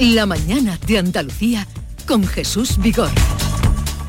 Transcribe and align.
La 0.00 0.24
mañana 0.24 0.78
de 0.86 0.96
Andalucía 0.96 1.66
con 2.06 2.26
Jesús 2.26 2.78
Vigor. 2.78 3.10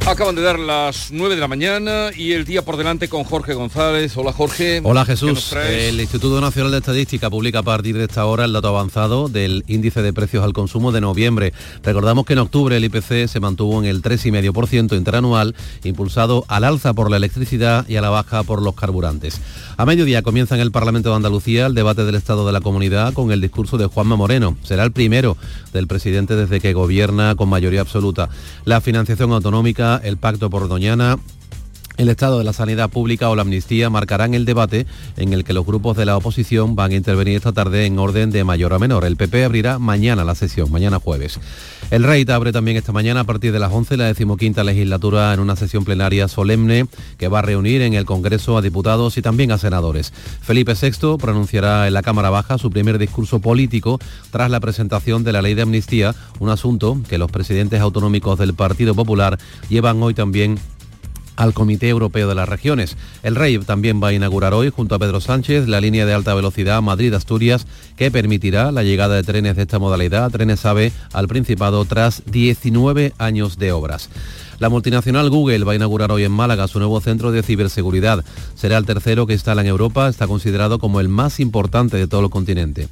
Acaban 0.08 0.36
de 0.36 0.42
dar 0.42 0.60
las 0.60 1.12
9 1.12 1.36
de 1.36 1.42
la 1.42 1.48
mañana 1.48 2.10
y 2.16 2.34
el 2.34 2.44
día 2.44 2.66
por 2.66 2.76
delante 2.76 3.08
con 3.08 3.24
Jorge 3.24 3.54
González. 3.54 4.18
Hola 4.18 4.34
Jorge. 4.34 4.82
Hola 4.84 5.06
Jesús. 5.06 5.54
El 5.54 6.02
Instituto 6.02 6.42
Nacional 6.42 6.72
de 6.72 6.80
Estadística 6.80 7.30
publica 7.30 7.60
a 7.60 7.64
partir 7.64 7.96
de 7.96 8.06
esta 8.06 8.26
hora 8.26 8.46
el 8.46 8.52
dato 8.52 8.68
avanzado 8.68 9.30
del 9.30 9.64
índice 9.68 10.02
de 10.02 10.12
precios 10.12 10.44
al 10.44 10.54
consumo 10.54 10.92
de 10.92 11.02
noviembre. 11.02 11.54
Recordamos 11.84 12.26
que 12.26 12.34
en 12.34 12.40
octubre 12.40 12.76
el 12.76 12.84
IPC 12.84 13.28
se 13.28 13.40
mantuvo 13.40 13.80
en 13.80 13.86
el 13.86 14.02
3,5% 14.02 14.98
interanual, 14.98 15.56
impulsado 15.84 16.46
al 16.48 16.64
alza 16.64 16.94
por 16.94 17.10
la 17.10 17.18
electricidad 17.18 17.88
y 17.88 17.96
a 17.96 18.02
la 18.02 18.10
baja 18.10 18.44
por 18.44 18.62
los 18.62 18.76
carburantes. 18.76 19.40
A 19.78 19.86
mediodía 19.86 20.24
comienza 20.24 20.56
en 20.56 20.62
el 20.62 20.72
Parlamento 20.72 21.10
de 21.10 21.16
Andalucía 21.16 21.68
el 21.68 21.76
debate 21.76 22.04
del 22.06 22.16
Estado 22.16 22.46
de 22.46 22.52
la 22.52 22.62
Comunidad 22.62 23.14
con 23.14 23.32
el 23.32 23.40
discurso 23.40 23.78
de 23.78 23.86
Juanma 23.86 24.16
Moreno. 24.16 24.58
Será 24.64 24.84
el 24.84 24.92
primero 24.92 25.38
del 25.74 25.88
presidente 25.88 26.36
desde 26.36 26.60
que 26.60 26.74
gobierna 26.74 27.36
con 27.36 27.50
mayoría 27.50 27.82
absoluta. 27.82 28.30
La 28.66 28.82
financiación 28.82 29.32
autonómica 29.32 29.91
el 29.98 30.18
Pacto 30.18 30.50
por 30.50 30.68
Doñana 30.68 31.18
el 31.98 32.10
estado 32.10 32.40
de 32.40 32.44
la 32.44 32.54
sanidad 32.54 32.90
pública 32.90 33.30
o 33.30 33.36
la 33.36 33.42
amnistía 33.42 33.90
marcarán 33.90 34.34
el 34.34 34.46
debate 34.46 34.86
en 35.18 35.34
el 35.34 35.44
que 35.44 35.54
los 35.54 35.66
grupos 35.66 35.98
de 35.98 36.06
la 36.06 36.18
oposición 36.18 36.76
van 36.76 36.92
a 36.92 36.96
intervenir 36.96 37.36
esta 37.36 37.52
tarde 37.52 37.86
en 37.86 38.00
orden 38.00 38.32
de 38.32 38.44
mayor 38.44 38.74
a 38.74 38.80
menor. 38.80 39.06
El 39.06 39.18
PP 39.18 39.44
abrirá 39.44 39.80
mañana 39.80 40.24
la 40.24 40.36
sesión, 40.36 40.72
mañana 40.72 41.00
jueves. 41.00 41.40
El 41.92 42.04
rey 42.04 42.26
abre 42.32 42.52
también 42.52 42.78
esta 42.78 42.94
mañana 42.94 43.22
a 43.22 43.24
partir 43.26 43.52
de 43.52 43.60
las 43.60 43.72
11 43.72 43.98
la 43.98 44.06
decimoquinta 44.06 44.64
legislatura 44.64 45.34
en 45.34 45.40
una 45.42 45.56
sesión 45.56 45.84
plenaria 45.84 46.28
solemne 46.28 46.88
que 47.18 47.28
va 47.28 47.40
a 47.40 47.42
reunir 47.42 47.82
en 47.82 47.94
el 47.94 48.06
Congreso 48.06 48.58
a 48.58 48.62
diputados 48.62 49.18
y 49.18 49.22
también 49.22 49.52
a 49.52 49.58
senadores. 49.58 50.14
Felipe 50.42 50.74
VI 50.74 51.18
pronunciará 51.20 51.88
en 51.88 51.94
la 51.94 52.02
Cámara 52.02 52.30
Baja 52.30 52.58
su 52.58 52.70
primer 52.70 52.98
discurso 52.98 53.40
político 53.40 54.00
tras 54.32 54.50
la 54.50 54.60
presentación 54.60 55.24
de 55.24 55.34
la 55.34 55.42
ley 55.42 55.54
de 55.54 55.64
amnistía, 55.64 56.16
un 56.40 56.50
asunto 56.50 56.98
que 57.10 57.18
los 57.18 57.30
presidentes 57.30 57.82
autonómicos 57.82 58.40
del 58.40 58.54
Partido 58.54 58.96
Popular 58.96 59.38
llevan 59.70 60.02
hoy 60.02 60.14
también 60.14 60.58
al 61.42 61.56
Comité 61.56 61.90
Europeo 61.90 62.30
de 62.30 62.36
las 62.36 62.48
Regiones. 62.48 62.98
El 63.24 63.36
Rey 63.36 63.58
también 63.58 64.02
va 64.02 64.10
a 64.10 64.14
inaugurar 64.14 64.54
hoy, 64.54 64.70
junto 64.70 64.94
a 64.94 65.00
Pedro 65.00 65.20
Sánchez, 65.22 65.68
la 65.68 65.82
línea 65.82 66.06
de 66.06 66.14
alta 66.14 66.36
velocidad 66.36 66.84
Madrid-Asturias, 66.84 67.66
que 67.98 68.12
permitirá 68.12 68.72
la 68.72 68.84
llegada 68.84 69.16
de 69.16 69.24
trenes 69.24 69.56
de 69.56 69.64
esta 69.64 69.80
modalidad, 69.80 70.30
trenes 70.30 70.64
AVE, 70.66 70.92
al 71.14 71.28
Principado 71.28 71.84
tras 71.86 72.22
19 72.28 73.14
años 73.18 73.58
de 73.58 73.72
obras. 73.72 74.10
La 74.60 74.70
multinacional 74.70 75.32
Google 75.32 75.64
va 75.64 75.72
a 75.72 75.76
inaugurar 75.76 76.12
hoy 76.12 76.24
en 76.24 76.32
Málaga 76.32 76.68
su 76.68 76.78
nuevo 76.78 77.02
centro 77.02 77.32
de 77.32 77.42
ciberseguridad. 77.42 78.24
Será 78.54 78.78
el 78.78 78.86
tercero 78.86 79.26
que 79.26 79.34
instala 79.34 79.64
en 79.64 79.68
Europa, 79.68 80.08
está 80.08 80.28
considerado 80.28 80.78
como 80.78 81.00
el 81.00 81.10
más 81.10 81.40
importante 81.40 81.98
de 81.98 82.06
todo 82.06 82.22
el 82.22 82.30
continente. 82.30 82.88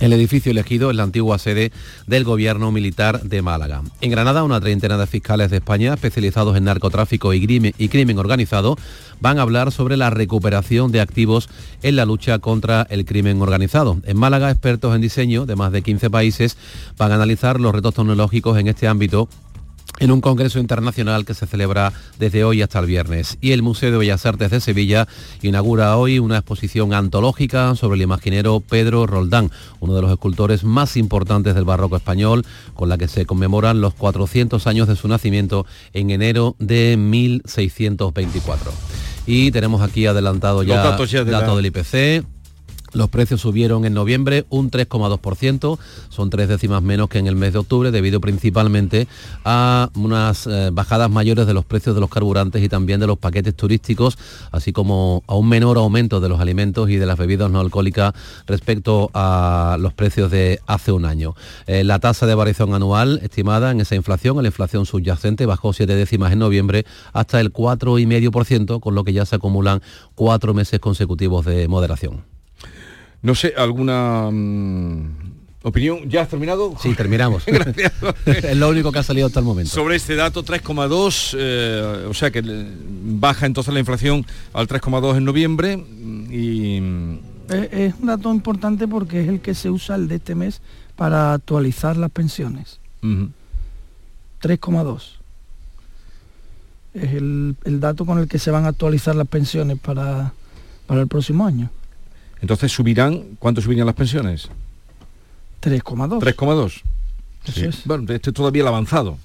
El 0.00 0.12
edificio 0.12 0.50
elegido 0.50 0.90
es 0.90 0.96
la 0.96 1.02
antigua 1.02 1.38
sede 1.38 1.72
del 2.06 2.24
Gobierno 2.24 2.72
Militar 2.72 3.22
de 3.22 3.42
Málaga. 3.42 3.82
En 4.00 4.10
Granada, 4.10 4.44
una 4.44 4.60
treintena 4.60 4.98
de 4.98 5.06
fiscales 5.06 5.50
de 5.50 5.58
España 5.58 5.94
especializados 5.94 6.56
en 6.56 6.64
narcotráfico 6.64 7.32
y 7.32 7.46
crimen, 7.46 8.18
organizado 8.18 8.76
van 9.20 9.38
a 9.38 9.42
hablar 9.42 9.72
sobre 9.72 9.96
la 9.96 10.10
recuperación 10.10 10.92
de 10.92 11.00
activos 11.00 11.48
en 11.82 11.96
la 11.96 12.04
lucha 12.04 12.38
contra 12.38 12.86
el 12.90 13.04
crimen 13.04 13.40
organizado. 13.40 13.98
En 14.04 14.16
Málaga, 14.16 14.50
expertos 14.50 14.94
en 14.94 15.00
diseño 15.00 15.46
de 15.46 15.56
más 15.56 15.72
de 15.72 15.82
15 15.82 16.10
países 16.10 16.56
van 16.98 17.12
a 17.12 17.14
analizar 17.14 17.60
los 17.60 17.74
retos 17.74 17.94
tecnológicos 17.94 18.58
en 18.58 18.68
este 18.68 18.88
ámbito 18.88 19.28
en 19.98 20.10
un 20.10 20.20
congreso 20.20 20.58
internacional 20.58 21.24
que 21.24 21.34
se 21.34 21.46
celebra 21.46 21.92
desde 22.18 22.44
hoy 22.44 22.62
hasta 22.62 22.78
el 22.78 22.86
viernes. 22.86 23.38
Y 23.40 23.52
el 23.52 23.62
Museo 23.62 23.90
de 23.90 23.98
Bellas 23.98 24.26
Artes 24.26 24.50
de 24.50 24.60
Sevilla 24.60 25.08
inaugura 25.42 25.96
hoy 25.96 26.18
una 26.18 26.38
exposición 26.38 26.92
antológica 26.92 27.74
sobre 27.76 27.96
el 27.96 28.02
imaginero 28.02 28.60
Pedro 28.60 29.06
Roldán, 29.06 29.50
uno 29.80 29.94
de 29.94 30.02
los 30.02 30.10
escultores 30.10 30.64
más 30.64 30.96
importantes 30.96 31.54
del 31.54 31.64
barroco 31.64 31.96
español, 31.96 32.44
con 32.74 32.88
la 32.88 32.98
que 32.98 33.08
se 33.08 33.26
conmemoran 33.26 33.80
los 33.80 33.94
400 33.94 34.66
años 34.66 34.88
de 34.88 34.96
su 34.96 35.08
nacimiento 35.08 35.66
en 35.92 36.10
enero 36.10 36.56
de 36.58 36.96
1624. 36.96 38.72
Y 39.26 39.50
tenemos 39.50 39.82
aquí 39.82 40.06
adelantado 40.06 40.62
ya, 40.62 40.76
datos, 40.76 41.10
datos 41.10 41.56
del 41.56 41.66
IPC, 41.66 42.24
los 42.96 43.10
precios 43.10 43.40
subieron 43.40 43.84
en 43.84 43.94
noviembre 43.94 44.46
un 44.48 44.70
3,2%, 44.70 45.78
son 46.08 46.30
tres 46.30 46.48
décimas 46.48 46.82
menos 46.82 47.08
que 47.08 47.18
en 47.18 47.26
el 47.26 47.36
mes 47.36 47.52
de 47.52 47.58
octubre, 47.58 47.90
debido 47.90 48.20
principalmente 48.20 49.06
a 49.44 49.90
unas 49.94 50.46
eh, 50.46 50.70
bajadas 50.72 51.10
mayores 51.10 51.46
de 51.46 51.54
los 51.54 51.64
precios 51.64 51.94
de 51.94 52.00
los 52.00 52.10
carburantes 52.10 52.62
y 52.62 52.68
también 52.68 53.00
de 53.00 53.06
los 53.06 53.18
paquetes 53.18 53.54
turísticos, 53.54 54.18
así 54.50 54.72
como 54.72 55.22
a 55.26 55.34
un 55.34 55.48
menor 55.48 55.76
aumento 55.76 56.20
de 56.20 56.28
los 56.28 56.40
alimentos 56.40 56.88
y 56.90 56.96
de 56.96 57.06
las 57.06 57.18
bebidas 57.18 57.50
no 57.50 57.60
alcohólicas 57.60 58.14
respecto 58.46 59.10
a 59.14 59.76
los 59.78 59.92
precios 59.92 60.30
de 60.30 60.60
hace 60.66 60.92
un 60.92 61.04
año. 61.04 61.34
Eh, 61.66 61.84
la 61.84 61.98
tasa 61.98 62.26
de 62.26 62.34
variación 62.34 62.74
anual 62.74 63.20
estimada 63.22 63.70
en 63.70 63.80
esa 63.80 63.94
inflación, 63.94 64.40
la 64.42 64.48
inflación 64.48 64.86
subyacente, 64.86 65.46
bajó 65.46 65.72
siete 65.72 65.94
décimas 65.94 66.32
en 66.32 66.38
noviembre 66.38 66.86
hasta 67.12 67.40
el 67.40 67.52
4,5%, 67.52 68.80
con 68.80 68.94
lo 68.94 69.04
que 69.04 69.12
ya 69.12 69.26
se 69.26 69.36
acumulan 69.36 69.82
cuatro 70.14 70.54
meses 70.54 70.80
consecutivos 70.80 71.44
de 71.44 71.68
moderación. 71.68 72.35
No 73.22 73.34
sé, 73.34 73.54
alguna 73.56 74.28
mm, 74.30 75.08
opinión. 75.62 76.08
¿Ya 76.08 76.22
has 76.22 76.28
terminado? 76.28 76.76
Sí, 76.80 76.94
terminamos. 76.94 77.44
Gracias. 77.46 77.92
es 78.26 78.56
lo 78.56 78.68
único 78.68 78.92
que 78.92 78.98
ha 78.98 79.02
salido 79.02 79.26
hasta 79.26 79.40
el 79.40 79.46
momento. 79.46 79.70
Sobre 79.70 79.96
este 79.96 80.14
dato, 80.14 80.44
3,2, 80.44 81.36
eh, 81.38 82.06
o 82.08 82.14
sea 82.14 82.30
que 82.30 82.42
baja 82.44 83.46
entonces 83.46 83.74
la 83.74 83.80
inflación 83.80 84.24
al 84.52 84.68
3,2 84.68 85.16
en 85.16 85.24
noviembre 85.24 85.84
y... 86.30 86.76
Es, 87.48 87.94
un 88.00 88.06
dato 88.06 88.34
importante 88.34 88.88
porque 88.88 89.22
es 89.22 89.28
el 89.28 89.40
que 89.40 89.54
se 89.54 89.70
usa 89.70 89.94
el 89.94 90.08
de 90.08 90.16
este 90.16 90.34
mes 90.34 90.60
para 90.96 91.32
actualizar 91.32 91.96
las 91.96 92.10
pensiones. 92.10 92.80
3,2 93.02 95.16
es 96.96 97.12
el, 97.12 97.80
dato 97.80 98.06
con 98.06 98.18
el 98.18 98.28
que 98.28 98.38
se 98.38 98.50
van 98.50 98.64
a 98.64 98.68
actualizar 98.68 99.14
las 99.14 99.28
pensiones 99.28 99.78
para, 99.78 100.32
para 100.86 101.02
el 101.02 101.08
próximo 101.08 101.46
año. 101.46 101.70
Entonces 102.46 102.70
subirán, 102.70 103.24
¿cuánto 103.40 103.60
subirían 103.60 103.86
las 103.86 103.96
pensiones? 103.96 104.48
3,2. 105.62 106.20
3,2. 106.20 107.82
Bueno, 107.86 108.04
este 108.12 108.30
es 108.30 108.34
todavía 108.34 108.62
el 108.62 108.68
avanzado. 108.68 109.18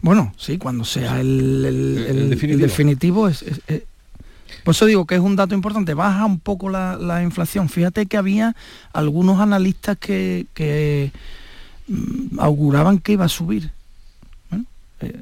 Bueno, 0.00 0.32
sí, 0.38 0.56
cuando 0.56 0.86
sea 0.86 1.20
el, 1.20 2.30
definitivo, 2.30 3.28
es, 3.28 3.44
por 4.64 4.74
eso 4.74 4.86
digo 4.86 5.04
que 5.04 5.16
es 5.16 5.20
un 5.20 5.36
dato 5.36 5.54
importante, 5.54 5.92
baja 5.92 6.24
un 6.24 6.40
poco 6.40 6.70
la, 6.70 7.22
inflación. 7.22 7.68
Fíjate 7.68 8.06
que 8.06 8.16
había 8.16 8.56
algunos 8.94 9.38
analistas 9.38 9.98
que, 9.98 10.46
que 10.54 11.12
mm, 11.88 12.40
auguraban 12.40 13.00
que 13.00 13.12
iba 13.12 13.26
a 13.26 13.28
subir 13.28 13.70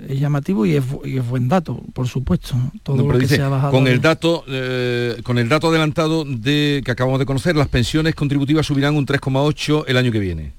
es 0.09 0.21
llamativo 0.21 0.67
y 0.67 0.77
es, 0.77 0.85
buen 1.29 1.49
dato, 1.49 1.81
por 1.93 2.09
supuesto. 2.09 2.57
Todo 2.83 3.07
lo 3.07 3.19
que 3.19 3.27
se 3.27 3.43
ha 3.43 3.49
bajado 3.49 3.73
con 3.73 3.87
el 3.87 4.01
dato, 4.01 4.45
eh, 4.49 5.21
con 5.23 5.39
el 5.39 5.49
dato 5.49 5.69
adelantado 5.69 6.25
de 6.25 6.83
que 6.85 6.91
acabamos 6.91 7.19
de 7.19 7.27
conocer, 7.27 7.57
las 7.57 7.69
pensiones 7.69 8.15
contributivas 8.15 8.67
subirán 8.67 8.97
un 8.97 9.07
3,8 9.07 9.85
el 9.87 9.97
año 9.97 10.13
que 10.13 10.19
viene. 10.19 10.53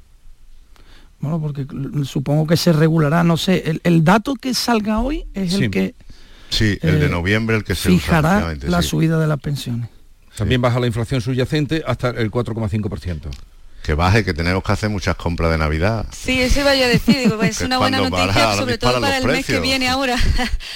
Bueno, 1.20 1.40
porque 1.40 1.66
supongo 2.04 2.46
que 2.46 2.58
se 2.58 2.74
regulará, 2.74 3.24
no 3.24 3.38
sé, 3.38 3.80
el, 3.84 4.04
dato 4.04 4.36
que 4.36 4.54
salga 4.54 5.00
hoy 5.00 5.26
es 5.34 5.54
el 5.54 5.72
que 5.72 5.96
sí, 6.50 6.78
el 6.82 7.00
de 7.00 7.06
eh, 7.06 7.10
noviembre 7.10 7.56
el 7.56 7.64
que 7.64 7.74
se 7.74 7.90
fijará 7.90 8.56
la 8.62 8.82
subida 8.82 9.20
de 9.20 9.28
las 9.28 9.40
pensiones. 9.40 9.90
También 10.38 10.62
baja 10.62 10.80
la 10.80 10.88
inflación 10.88 11.22
subyacente 11.22 11.84
hasta 11.88 12.10
el 12.10 12.30
4,5% 12.30 13.30
que 13.86 13.94
baje, 13.94 14.26
que 14.26 14.34
tenemos 14.34 14.64
que 14.64 14.72
hacer 14.72 14.90
muchas 14.90 15.16
compras 15.16 15.52
de 15.52 15.60
Navidad. 15.60 16.08
Sí, 16.12 16.42
eso 16.42 16.62
iba 16.62 16.72
a 16.72 16.74
decir, 16.74 17.18
digo, 17.20 17.42
es 17.44 17.62
una 17.62 17.78
buena 17.78 18.00
noticia, 18.00 18.56
sobre 18.56 18.80
todo 18.80 19.00
para 19.00 19.20
el 19.20 19.26
mes 19.26 19.46
que 19.46 19.60
viene 19.60 19.88
ahora. 19.88 20.18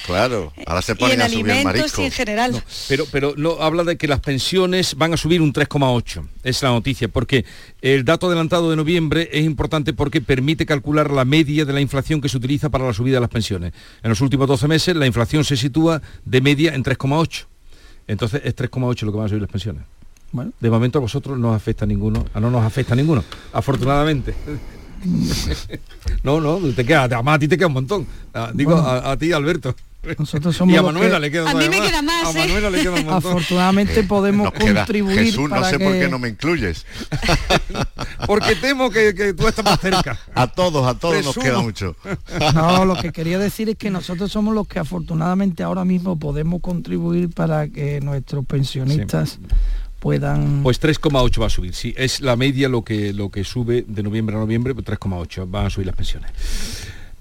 Claro, 0.05 0.51
ahora 0.65 0.81
se 0.81 0.95
ponen 0.95 1.21
a 1.21 1.29
subir 1.29 1.63
marisco. 1.63 2.01
Y 2.01 2.05
en 2.05 2.11
general. 2.11 2.63
pero 2.87 3.05
pero 3.11 3.33
no, 3.37 3.61
habla 3.61 3.83
de 3.83 3.97
que 3.97 4.07
las 4.07 4.19
pensiones 4.19 4.95
van 4.95 5.13
a 5.13 5.17
subir 5.17 5.41
un 5.41 5.53
3,8, 5.53 6.27
es 6.43 6.63
la 6.63 6.69
noticia, 6.69 7.07
porque 7.07 7.45
el 7.81 8.05
dato 8.05 8.27
adelantado 8.27 8.69
de 8.69 8.75
noviembre 8.75 9.29
es 9.31 9.45
importante 9.45 9.93
porque 9.93 10.21
permite 10.21 10.65
calcular 10.65 11.11
la 11.11 11.25
media 11.25 11.65
de 11.65 11.73
la 11.73 11.81
inflación 11.81 12.21
que 12.21 12.29
se 12.29 12.37
utiliza 12.37 12.69
para 12.69 12.85
la 12.85 12.93
subida 12.93 13.15
de 13.15 13.21
las 13.21 13.29
pensiones. 13.29 13.73
En 14.03 14.09
los 14.09 14.21
últimos 14.21 14.47
12 14.47 14.67
meses 14.67 14.95
la 14.95 15.05
inflación 15.05 15.43
se 15.43 15.57
sitúa 15.57 16.01
de 16.25 16.41
media 16.41 16.73
en 16.73 16.83
3,8. 16.83 17.45
Entonces 18.07 18.41
es 18.43 18.55
3,8 18.55 19.01
lo 19.03 19.11
que 19.11 19.17
van 19.17 19.25
a 19.25 19.29
subir 19.29 19.41
las 19.41 19.51
pensiones. 19.51 19.83
Bueno, 20.31 20.51
de 20.59 20.69
momento 20.69 20.99
a 20.99 21.01
vosotros 21.01 21.37
no 21.37 21.49
os 21.49 21.55
afecta 21.55 21.85
ninguno, 21.85 22.25
a 22.33 22.39
no 22.39 22.51
nos 22.51 22.63
afecta 22.63 22.95
ninguno, 22.95 23.23
afortunadamente. 23.53 24.35
no, 26.23 26.41
no, 26.41 26.59
te 26.73 26.85
queda, 26.85 27.03
además 27.03 27.35
a 27.35 27.39
ti 27.39 27.47
te 27.47 27.57
queda 27.57 27.67
un 27.67 27.73
montón. 27.73 28.07
Ah, 28.33 28.51
digo, 28.53 28.75
a, 28.75 29.15
ti, 29.17 29.31
Alberto. 29.31 29.75
Nosotros 30.17 30.55
somos 30.55 30.73
y 30.73 30.77
a 30.77 30.81
Manuela 30.81 31.19
le 31.19 31.29
queda 31.29 31.51
A 31.51 31.53
mí 31.53 31.67
me 31.67 31.81
queda 31.81 32.01
más. 32.01 32.27
A 32.27 32.31
¿eh? 32.31 32.47
Manuela 32.47 32.69
le 32.69 32.79
queda 32.79 32.91
un 32.91 33.05
montón. 33.05 33.31
Afortunadamente 33.31 34.03
podemos 34.03 34.49
contribuir. 34.53 35.25
Jesús, 35.25 35.49
no 35.49 35.63
sé 35.65 35.77
por 35.77 35.91
qué 35.91 36.07
no 36.07 36.19
me 36.19 36.29
incluyes. 36.29 36.85
Porque 38.25 38.55
temo 38.55 38.89
que, 38.89 39.33
tú 39.33 39.47
estás 39.47 39.65
más 39.65 39.79
cerca. 39.79 40.17
A 40.33 40.47
todos, 40.47 40.87
a 40.87 40.97
todos 40.97 41.23
nos 41.23 41.37
queda 41.37 41.59
mucho. 41.61 41.95
No, 42.53 42.85
lo 42.85 42.95
que 42.95 43.11
quería 43.11 43.39
decir 43.39 43.69
es 43.69 43.75
que 43.75 43.89
nosotros 43.89 44.31
somos 44.31 44.53
los 44.53 44.67
que 44.67 44.79
afortunadamente 44.79 45.63
ahora 45.63 45.83
mismo 45.83 46.17
podemos 46.17 46.61
contribuir 46.61 47.29
para 47.29 47.67
que 47.67 47.99
nuestros 48.01 48.45
pensionistas 48.45 49.39
puedan... 49.99 50.63
Pues 50.63 50.81
3,8 50.81 51.41
va 51.41 51.47
a 51.47 51.49
subir, 51.49 51.73
sí, 51.73 51.93
es 51.97 52.21
la 52.21 52.35
media 52.35 52.69
lo 52.69 52.83
que, 52.83 53.13
lo 53.13 53.29
que 53.29 53.43
sube 53.43 53.85
de 53.87 54.03
noviembre 54.03 54.35
a 54.35 54.39
noviembre, 54.39 54.75
3,8 54.75 54.97
pues 54.99 55.51
van 55.51 55.65
a 55.65 55.69
subir 55.69 55.87
las 55.87 55.95
pensiones. 55.95 56.31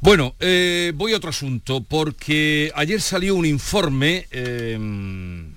Bueno, 0.00 0.36
eh, 0.38 0.92
voy 0.94 1.12
a 1.12 1.16
otro 1.16 1.30
asunto, 1.30 1.82
porque 1.82 2.70
ayer 2.76 3.00
salió 3.00 3.34
un 3.34 3.44
informe 3.44 4.26
em, 4.30 5.54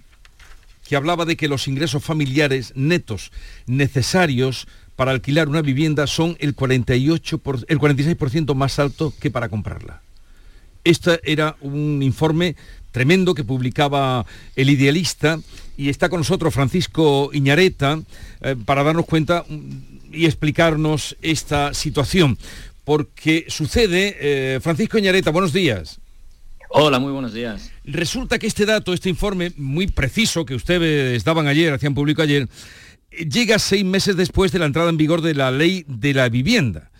que 0.87 0.95
hablaba 0.95 1.25
de 1.25 1.37
que 1.37 1.47
los 1.47 1.67
ingresos 1.67 2.03
familiares 2.03 2.73
netos 2.75 3.31
necesarios 3.67 4.67
para 4.95 5.11
alquilar 5.11 5.47
una 5.47 5.61
vivienda 5.61 6.07
son 6.07 6.37
el, 6.39 6.55
48 6.55 7.41
el 7.67 7.79
46% 7.79 8.55
más 8.55 8.79
alto 8.79 9.13
que 9.19 9.29
para 9.29 9.49
comprarla. 9.49 10.01
Este 10.83 11.19
era 11.23 11.55
un 11.61 12.01
informe 12.01 12.55
tremendo 12.91 13.35
que 13.35 13.43
publicaba 13.43 14.25
El 14.55 14.71
Idealista 14.71 15.39
y 15.81 15.89
está 15.89 16.09
con 16.09 16.19
nosotros 16.19 16.53
Francisco 16.53 17.31
Iñareta 17.33 17.99
eh, 18.41 18.55
para 18.67 18.83
darnos 18.83 19.07
cuenta 19.07 19.43
y 20.11 20.27
explicarnos 20.27 21.17
esta 21.23 21.73
situación. 21.73 22.37
Porque 22.83 23.45
sucede, 23.47 24.15
eh, 24.19 24.59
Francisco 24.61 24.99
Iñareta, 24.99 25.31
buenos 25.31 25.53
días. 25.53 25.99
Hola, 26.69 26.99
muy 26.99 27.11
buenos 27.11 27.33
días. 27.33 27.71
Resulta 27.83 28.37
que 28.37 28.45
este 28.45 28.67
dato, 28.67 28.93
este 28.93 29.09
informe 29.09 29.53
muy 29.57 29.87
preciso 29.87 30.45
que 30.45 30.53
ustedes 30.53 31.23
daban 31.23 31.47
ayer, 31.47 31.73
hacían 31.73 31.95
público 31.95 32.21
ayer, 32.21 32.47
llega 33.09 33.57
seis 33.57 33.83
meses 33.83 34.15
después 34.15 34.51
de 34.51 34.59
la 34.59 34.67
entrada 34.67 34.91
en 34.91 34.97
vigor 34.97 35.23
de 35.23 35.33
la 35.33 35.49
ley 35.49 35.83
de 35.87 36.13
la 36.13 36.29
vivienda. 36.29 36.90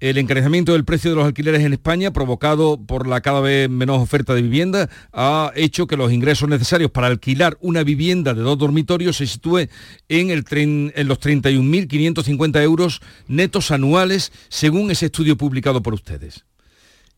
El 0.00 0.16
encarecimiento 0.16 0.72
del 0.72 0.86
precio 0.86 1.10
de 1.10 1.16
los 1.16 1.26
alquileres 1.26 1.62
en 1.62 1.74
España, 1.74 2.10
provocado 2.10 2.78
por 2.78 3.06
la 3.06 3.20
cada 3.20 3.40
vez 3.40 3.68
menos 3.68 4.00
oferta 4.00 4.34
de 4.34 4.40
vivienda, 4.40 4.88
ha 5.12 5.52
hecho 5.54 5.86
que 5.86 5.98
los 5.98 6.10
ingresos 6.10 6.48
necesarios 6.48 6.90
para 6.90 7.06
alquilar 7.06 7.58
una 7.60 7.82
vivienda 7.82 8.32
de 8.32 8.40
dos 8.40 8.56
dormitorios 8.56 9.18
se 9.18 9.26
sitúe 9.26 9.68
en, 10.08 10.30
en 10.30 11.08
los 11.08 11.20
31.550 11.20 12.62
euros 12.62 13.02
netos 13.28 13.70
anuales, 13.70 14.32
según 14.48 14.90
ese 14.90 15.06
estudio 15.06 15.36
publicado 15.36 15.82
por 15.82 15.92
ustedes. 15.92 16.46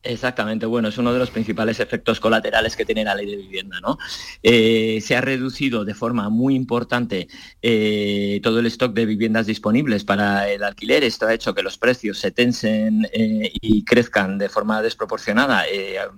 Exactamente, 0.05 0.67
bueno, 0.67 0.89
es 0.89 0.99
uno 0.99 1.13
de 1.13 1.21
los 1.21 1.31
principales 1.31 1.79
efectos 1.79 2.19
colaterales 2.19 2.75
que 2.75 2.85
tiene 2.85 3.05
la 3.05 3.15
ley 3.15 3.25
de 3.27 3.37
vivienda, 3.37 3.79
¿no? 3.81 3.99
Eh, 4.43 4.99
se 5.01 5.15
ha 5.15 5.21
reducido 5.21 5.85
de 5.85 5.95
forma 5.95 6.29
muy 6.29 6.57
importante 6.57 7.29
eh, 7.63 8.41
todo 8.43 8.59
el 8.59 8.67
stock 8.67 8.93
de 8.95 9.07
viviendas 9.07 9.47
disponibles 9.47 10.03
para 10.03 10.49
el 10.49 10.65
alquiler. 10.65 11.05
Esto 11.05 11.29
ha 11.29 11.35
hecho 11.35 11.55
que 11.55 11.63
los 11.63 11.79
precios 11.79 12.19
se 12.19 12.33
tensen 12.33 13.07
eh, 13.13 13.53
y 13.61 13.85
crezcan 13.85 14.39
de 14.39 14.49
forma 14.49 14.83
desproporcionada. 14.83 15.67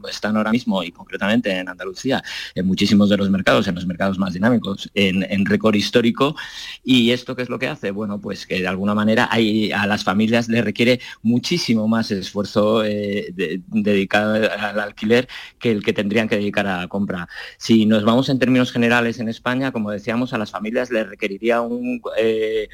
están 0.08 0.38
ahora 0.38 0.50
mismo, 0.50 0.82
y 0.82 0.90
concretamente 0.90 1.50
en 1.50 1.68
Andalucía, 1.68 2.22
en 2.54 2.66
muchísimos 2.66 3.10
de 3.10 3.18
los 3.18 3.28
mercados, 3.28 3.68
en 3.68 3.74
los 3.74 3.84
mercados 3.84 4.18
más 4.18 4.32
dinámicos, 4.32 4.90
en, 4.94 5.44
récord 5.44 5.74
histórico. 5.74 6.36
¿Y 6.82 7.10
esto 7.10 7.36
qué 7.36 7.42
es 7.42 7.50
lo 7.50 7.58
que 7.58 7.68
hace? 7.68 7.90
Bueno, 7.90 8.18
pues 8.18 8.46
que 8.46 8.60
de 8.60 8.66
alguna 8.66 8.94
manera 8.94 9.28
a 9.30 9.86
las 9.86 10.04
familias 10.04 10.48
le 10.48 10.62
requiere 10.62 11.00
muchísimo 11.22 11.86
más 11.86 12.10
esfuerzo 12.10 12.80
de 12.80 13.60
dedicado 13.82 14.34
al 14.34 14.80
alquiler 14.80 15.28
que 15.58 15.70
el 15.70 15.84
que 15.84 15.92
tendrían 15.92 16.28
que 16.28 16.36
dedicar 16.36 16.66
a 16.66 16.80
la 16.82 16.88
compra. 16.88 17.28
Si 17.58 17.86
nos 17.86 18.04
vamos 18.04 18.28
en 18.28 18.38
términos 18.38 18.72
generales 18.72 19.18
en 19.20 19.28
España, 19.28 19.72
como 19.72 19.90
decíamos, 19.90 20.32
a 20.32 20.38
las 20.38 20.50
familias 20.50 20.90
les 20.90 21.08
requeriría 21.08 21.60
un, 21.60 22.00
eh, 22.16 22.68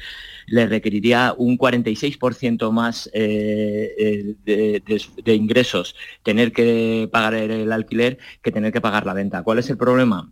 requeriría 0.47 1.33
un 1.37 1.57
46% 1.57 2.71
más 2.71 3.09
eh, 3.13 4.35
de, 4.45 5.33
ingresos 5.35 5.95
tener 6.23 6.51
que 6.51 7.09
pagar 7.11 7.33
el 7.35 7.71
alquiler 7.71 8.17
que 8.41 8.51
tener 8.51 8.71
que 8.71 8.81
pagar 8.81 9.05
la 9.05 9.13
venta. 9.13 9.43
¿Cuál 9.43 9.59
es 9.59 9.69
el 9.69 9.77
problema? 9.77 10.31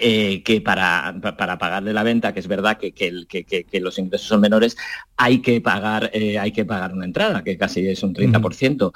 Eh, 0.00 0.42
que 0.42 0.60
para, 0.60 1.14
para, 1.36 1.58
pagarle 1.58 1.92
la 1.92 2.02
venta, 2.02 2.32
que 2.32 2.40
es 2.40 2.48
verdad 2.48 2.78
que, 2.78 2.92
que, 2.92 3.80
los 3.80 3.98
ingresos 3.98 4.28
son 4.28 4.40
menores, 4.40 4.76
hay 5.16 5.40
que 5.40 5.60
pagar, 5.60 6.10
eh, 6.12 6.38
hay 6.38 6.52
que 6.52 6.64
pagar 6.64 6.92
una 6.92 7.04
entrada, 7.04 7.44
que 7.44 7.56
casi 7.56 7.86
es 7.86 8.02
un 8.02 8.14
30%. 8.14 8.92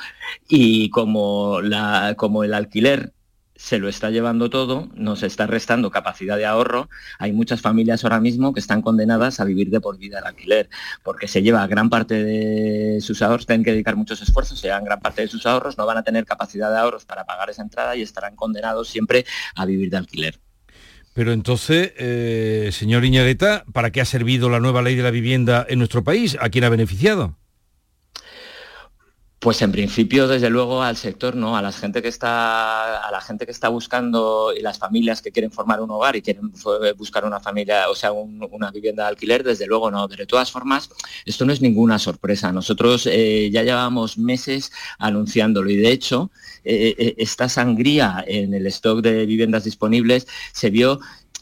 Y 0.48 0.90
como, 0.90 1.60
la, 1.60 2.14
como 2.16 2.44
el 2.44 2.54
alquiler 2.54 3.12
se 3.58 3.78
lo 3.78 3.88
está 3.88 4.10
llevando 4.10 4.50
todo, 4.50 4.88
nos 4.94 5.24
está 5.24 5.46
restando 5.48 5.90
capacidad 5.90 6.36
de 6.36 6.46
ahorro. 6.46 6.88
Hay 7.18 7.32
muchas 7.32 7.60
familias 7.60 8.04
ahora 8.04 8.20
mismo 8.20 8.52
que 8.54 8.60
están 8.60 8.82
condenadas 8.82 9.40
a 9.40 9.44
vivir 9.44 9.68
de 9.70 9.80
por 9.80 9.98
vida 9.98 10.20
el 10.20 10.26
alquiler, 10.26 10.70
porque 11.02 11.26
se 11.26 11.42
lleva 11.42 11.66
gran 11.66 11.90
parte 11.90 12.22
de 12.22 13.00
sus 13.00 13.20
ahorros, 13.20 13.46
tienen 13.46 13.64
que 13.64 13.72
dedicar 13.72 13.96
muchos 13.96 14.22
esfuerzos, 14.22 14.60
se 14.60 14.68
llevan 14.68 14.84
gran 14.84 15.00
parte 15.00 15.22
de 15.22 15.28
sus 15.28 15.44
ahorros, 15.44 15.76
no 15.76 15.86
van 15.86 15.98
a 15.98 16.04
tener 16.04 16.24
capacidad 16.24 16.70
de 16.70 16.78
ahorros 16.78 17.04
para 17.04 17.24
pagar 17.24 17.50
esa 17.50 17.62
entrada 17.62 17.96
y 17.96 18.02
estarán 18.02 18.36
condenados 18.36 18.88
siempre 18.88 19.26
a 19.56 19.66
vivir 19.66 19.90
de 19.90 19.96
alquiler. 19.96 20.47
Pero 21.18 21.32
entonces, 21.32 21.94
eh, 21.96 22.70
señor 22.70 23.04
Iñareta, 23.04 23.64
¿para 23.72 23.90
qué 23.90 24.00
ha 24.00 24.04
servido 24.04 24.48
la 24.48 24.60
nueva 24.60 24.82
ley 24.82 24.94
de 24.94 25.02
la 25.02 25.10
vivienda 25.10 25.66
en 25.68 25.80
nuestro 25.80 26.04
país? 26.04 26.36
¿A 26.40 26.48
quién 26.48 26.62
ha 26.62 26.68
beneficiado? 26.68 27.34
Pues 29.40 29.60
en 29.62 29.72
principio, 29.72 30.28
desde 30.28 30.48
luego, 30.48 30.80
al 30.80 30.96
sector, 30.96 31.34
¿no? 31.34 31.56
A 31.56 31.62
la 31.62 31.72
gente 31.72 32.02
que 32.02 32.08
está, 32.08 32.98
a 33.04 33.10
la 33.10 33.20
gente 33.20 33.46
que 33.46 33.50
está 33.50 33.68
buscando 33.68 34.52
y 34.56 34.60
las 34.62 34.78
familias 34.78 35.20
que 35.20 35.32
quieren 35.32 35.50
formar 35.50 35.80
un 35.80 35.90
hogar 35.90 36.14
y 36.14 36.22
quieren 36.22 36.52
buscar 36.96 37.24
una 37.24 37.40
familia, 37.40 37.90
o 37.90 37.96
sea, 37.96 38.12
una 38.12 38.70
vivienda 38.70 39.02
de 39.02 39.08
alquiler, 39.08 39.42
desde 39.42 39.66
luego 39.66 39.90
no. 39.90 40.08
Pero 40.08 40.22
de 40.22 40.26
todas 40.28 40.52
formas, 40.52 40.88
esto 41.26 41.44
no 41.44 41.52
es 41.52 41.60
ninguna 41.60 41.98
sorpresa. 41.98 42.52
Nosotros 42.52 43.08
eh, 43.10 43.50
ya 43.50 43.64
llevamos 43.64 44.18
meses 44.18 44.70
anunciándolo 45.00 45.68
y 45.68 45.78
de 45.78 45.90
hecho, 45.90 46.30
eh, 46.64 46.94
eh, 46.98 47.14
esta 47.18 47.48
sangría 47.48 48.24
en 48.26 48.54
el 48.54 48.66
stock 48.66 49.00
de 49.00 49.26
viviendas 49.26 49.64
disponibles 49.64 50.26
se 50.52 50.70
vio 50.70 51.00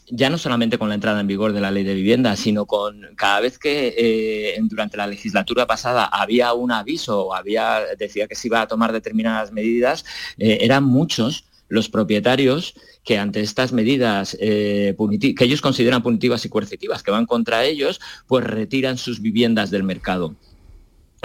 ya 0.09 0.29
no 0.29 0.37
solamente 0.37 0.77
con 0.77 0.89
la 0.89 0.95
entrada 0.95 1.19
en 1.19 1.27
vigor 1.27 1.53
de 1.53 1.61
la 1.61 1.71
ley 1.71 1.83
de 1.83 1.93
vivienda, 1.93 2.35
sino 2.35 2.65
con 2.65 3.07
cada 3.15 3.41
vez 3.41 3.59
que 3.59 3.93
eh, 3.97 4.57
durante 4.63 4.97
la 4.97 5.07
legislatura 5.07 5.67
pasada 5.67 6.05
había 6.05 6.53
un 6.53 6.71
aviso 6.71 7.27
o 7.27 7.33
había, 7.33 7.81
decía 7.97 8.27
que 8.27 8.35
se 8.35 8.47
iba 8.47 8.61
a 8.61 8.67
tomar 8.67 8.93
determinadas 8.93 9.51
medidas, 9.51 10.05
eh, 10.37 10.59
eran 10.61 10.85
muchos 10.85 11.45
los 11.69 11.89
propietarios 11.89 12.75
que 13.03 13.17
ante 13.17 13.41
estas 13.41 13.73
medidas 13.73 14.37
eh, 14.39 14.95
que 15.37 15.43
ellos 15.43 15.61
consideran 15.61 16.01
punitivas 16.01 16.45
y 16.45 16.49
coercitivas 16.49 17.03
que 17.03 17.11
van 17.11 17.25
contra 17.25 17.65
ellos, 17.65 17.99
pues 18.27 18.45
retiran 18.45 18.97
sus 18.97 19.21
viviendas 19.21 19.69
del 19.69 19.83
mercado. 19.83 20.35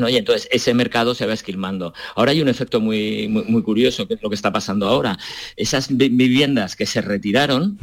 Y 0.08 0.16
entonces 0.16 0.48
ese 0.50 0.74
mercado 0.74 1.14
se 1.14 1.26
va 1.26 1.32
esquilmando. 1.32 1.94
Ahora 2.16 2.32
hay 2.32 2.40
un 2.40 2.48
efecto 2.48 2.80
muy, 2.80 3.28
muy, 3.28 3.62
curioso, 3.62 4.06
que 4.06 4.14
es 4.14 4.22
lo 4.22 4.28
que 4.28 4.34
está 4.34 4.52
pasando 4.52 4.88
ahora. 4.88 5.18
Esas 5.56 5.88
viviendas 5.90 6.76
que 6.76 6.86
se 6.86 7.00
retiraron, 7.00 7.78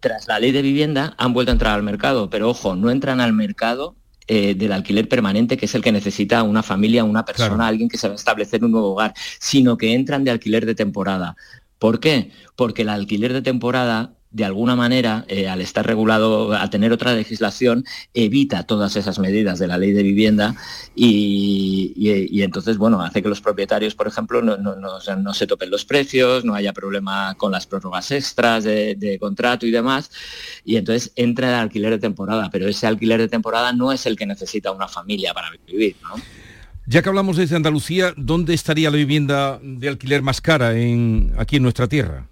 tras 0.00 0.28
la 0.28 0.38
ley 0.38 0.52
de 0.52 0.62
vivienda, 0.62 1.14
han 1.18 1.32
vuelto 1.32 1.52
a 1.52 1.54
entrar 1.54 1.74
al 1.74 1.82
mercado, 1.82 2.30
pero 2.30 2.50
ojo, 2.50 2.76
no 2.76 2.90
entran 2.90 3.20
al 3.20 3.32
mercado 3.32 3.96
eh, 4.26 4.54
del 4.54 4.72
alquiler 4.72 5.06
permanente, 5.06 5.58
que 5.58 5.66
es 5.66 5.74
el 5.74 5.82
que 5.82 5.92
necesita 5.92 6.42
una 6.42 6.62
familia, 6.62 7.04
una 7.04 7.26
persona, 7.26 7.66
alguien 7.66 7.90
que 7.90 7.98
se 7.98 8.08
va 8.08 8.14
a 8.14 8.16
establecer 8.16 8.64
un 8.64 8.72
nuevo 8.72 8.92
hogar, 8.92 9.12
sino 9.38 9.76
que 9.76 9.92
entran 9.92 10.24
de 10.24 10.30
alquiler 10.30 10.64
de 10.64 10.74
temporada. 10.74 11.36
¿Por 11.78 12.00
qué? 12.00 12.30
Porque 12.56 12.82
el 12.82 12.88
alquiler 12.88 13.34
de 13.34 13.42
temporada 13.42 14.14
de 14.34 14.44
alguna 14.44 14.74
manera, 14.74 15.24
eh, 15.28 15.48
al 15.48 15.60
estar 15.60 15.86
regulado, 15.86 16.54
a 16.54 16.68
tener 16.68 16.92
otra 16.92 17.14
legislación, 17.14 17.84
evita 18.14 18.64
todas 18.64 18.96
esas 18.96 19.20
medidas 19.20 19.60
de 19.60 19.68
la 19.68 19.78
ley 19.78 19.92
de 19.92 20.02
vivienda 20.02 20.56
y, 20.96 22.42
entonces, 22.42 22.76
bueno, 22.76 23.00
hace 23.00 23.22
que 23.22 23.28
los 23.28 23.40
propietarios, 23.40 23.94
por 23.94 24.08
ejemplo, 24.08 24.42
no, 24.42 25.34
se 25.34 25.46
topen 25.46 25.70
los 25.70 25.84
precios, 25.84 26.44
no 26.44 26.56
haya 26.56 26.72
problema 26.72 27.36
con 27.36 27.52
las 27.52 27.68
prórrogas 27.68 28.10
extras 28.10 28.64
de, 28.64 29.16
contrato 29.20 29.66
y 29.66 29.70
demás, 29.70 30.10
y 30.64 30.76
entonces 30.76 31.12
entra 31.14 31.50
el 31.50 31.54
alquiler 31.54 31.92
de 31.92 31.98
temporada, 32.00 32.50
pero 32.50 32.66
ese 32.66 32.88
alquiler 32.88 33.20
de 33.20 33.28
temporada 33.28 33.72
no 33.72 33.92
es 33.92 34.04
el 34.04 34.16
que 34.16 34.26
necesita 34.26 34.72
una 34.72 34.88
familia 34.88 35.32
para 35.32 35.48
vivir, 35.64 35.94
Ya 36.86 37.02
que 37.02 37.08
hablamos 37.08 37.36
desde 37.36 37.54
Andalucía, 37.54 38.12
¿dónde 38.16 38.52
estaría 38.52 38.90
la 38.90 38.96
vivienda 38.96 39.60
de 39.62 39.88
alquiler 39.88 40.22
más 40.22 40.40
cara 40.40 40.70
aquí 41.38 41.56
en 41.56 41.62
nuestra 41.62 41.86
tierra? 41.86 42.26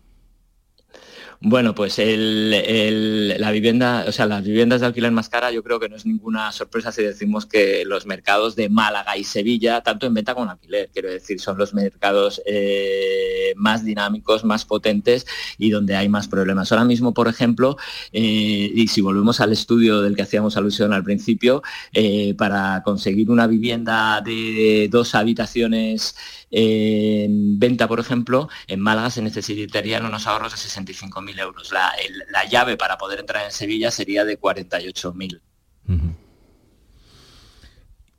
Bueno, 1.45 1.75
pues 1.75 1.99
la 1.99 3.51
vivienda, 3.51 4.05
o 4.07 4.13
sea, 4.13 4.27
las 4.27 4.45
viviendas 4.45 4.81
de 4.81 4.87
alquiler 4.87 5.11
más 5.11 5.29
cara, 5.29 5.51
yo 5.51 5.65
creo 5.65 5.81
que 5.81 5.89
no 5.89 5.97
es 5.97 6.07
ninguna 6.07 6.53
sorpresa 6.53 6.93
si 6.93 7.03
decimos 7.03 7.47
que 7.47 7.85
los 7.85 8.07
mercados 8.07 8.55
de 8.55 8.69
Málaga 8.69 9.17
y 9.17 9.25
Sevilla, 9.25 9.81
tanto 9.81 10.07
en 10.07 10.15
venta 10.15 10.35
como 10.35 10.47
en 10.47 10.51
alquiler, 10.51 10.89
quiero 10.93 11.11
decir, 11.11 11.41
son 11.41 11.59
los 11.59 11.75
mercados 11.75 12.41
eh, 12.47 13.55
más 13.57 13.85
dinámicos, 13.85 14.45
más 14.45 14.65
potentes 14.65 15.27
y 15.59 15.71
donde 15.71 15.97
hay 15.97 16.09
más 16.09 16.29
problemas. 16.29 16.71
Ahora 16.71 16.85
mismo, 16.85 17.13
por 17.13 17.27
ejemplo, 17.27 17.77
eh, 18.13 18.71
y 18.73 18.87
si 18.87 19.01
volvemos 19.01 19.41
al 19.41 19.51
estudio 19.51 20.01
del 20.01 20.15
que 20.15 20.23
hacíamos 20.23 20.57
alusión 20.57 20.93
al 20.93 21.03
principio, 21.03 21.65
eh, 21.93 22.35
para 22.35 22.85
conseguir 22.85 23.33
una 23.33 23.49
vivienda 23.49 24.21
de 24.21 24.87
dos 24.93 25.17
habitaciones 25.17 26.15
en 26.53 27.59
venta, 27.59 27.89
por 27.89 27.99
ejemplo, 27.99 28.49
en 28.69 28.79
Málaga 28.79 29.11
se 29.11 29.23
necesitarían 29.23 30.05
unos 30.05 30.27
ahorros 30.27 30.53
de 30.53 30.59
65.000 30.59 31.32
euros. 31.39 31.73
La, 31.73 32.45
llave 32.49 32.77
para 32.77 32.99
poder 32.99 33.21
entrar 33.21 33.45
en 33.45 33.53
Sevilla 33.53 33.91
sería 33.91 34.25
de 34.25 34.39
48.000. 34.39 35.41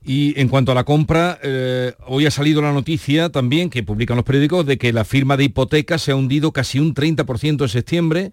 Y 0.06 0.40
en 0.40 0.50
cuanto 0.50 0.74
a 0.74 0.76
la 0.76 0.84
compra, 0.84 1.40
eh, 1.42 1.94
hoy 2.08 2.26
ha 2.26 2.32
salido 2.32 2.62
la 2.62 2.74
noticia 2.74 3.30
también 3.30 3.70
que 3.70 3.84
publican 3.84 4.18
los 4.18 4.26
periódicos 4.26 4.66
de 4.66 4.78
que 4.78 4.92
la 4.92 5.06
firma 5.06 5.38
de 5.38 5.46
hipotecas 5.46 6.02
se 6.02 6.12
ha 6.12 6.16
hundido 6.16 6.52
casi 6.52 6.80
un 6.80 6.94
30% 6.94 7.62
en 7.62 7.70
septiembre 7.70 8.32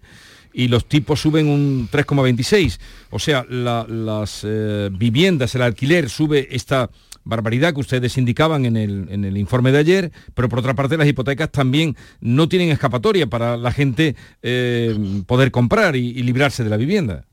y 0.53 0.67
los 0.67 0.85
tipos 0.85 1.21
suben 1.21 1.47
un 1.47 1.87
3,26. 1.89 2.77
O 3.09 3.19
sea, 3.19 3.45
las 3.47 4.41
eh, 4.43 4.89
viviendas, 4.91 5.55
el 5.55 5.61
alquiler 5.61 6.09
sube 6.09 6.49
esta 6.51 6.89
barbaridad 7.23 7.73
que 7.73 7.79
ustedes 7.79 8.17
indicaban 8.17 8.65
en 8.65 8.75
el, 8.77 9.37
informe 9.37 9.71
de 9.71 9.79
ayer, 9.79 10.11
pero 10.33 10.49
por 10.49 10.59
otra 10.59 10.75
parte 10.75 10.97
las 10.97 11.07
hipotecas 11.07 11.51
también 11.51 11.95
no 12.19 12.47
tienen 12.49 12.69
escapatoria 12.69 13.27
para 13.27 13.57
la 13.57 13.71
gente 13.71 14.15
eh, 14.41 15.23
poder 15.25 15.51
comprar 15.51 15.95
y 15.95 16.21
librarse 16.23 16.63
de 16.63 16.69
la 16.69 16.77
vivienda. 16.77 17.25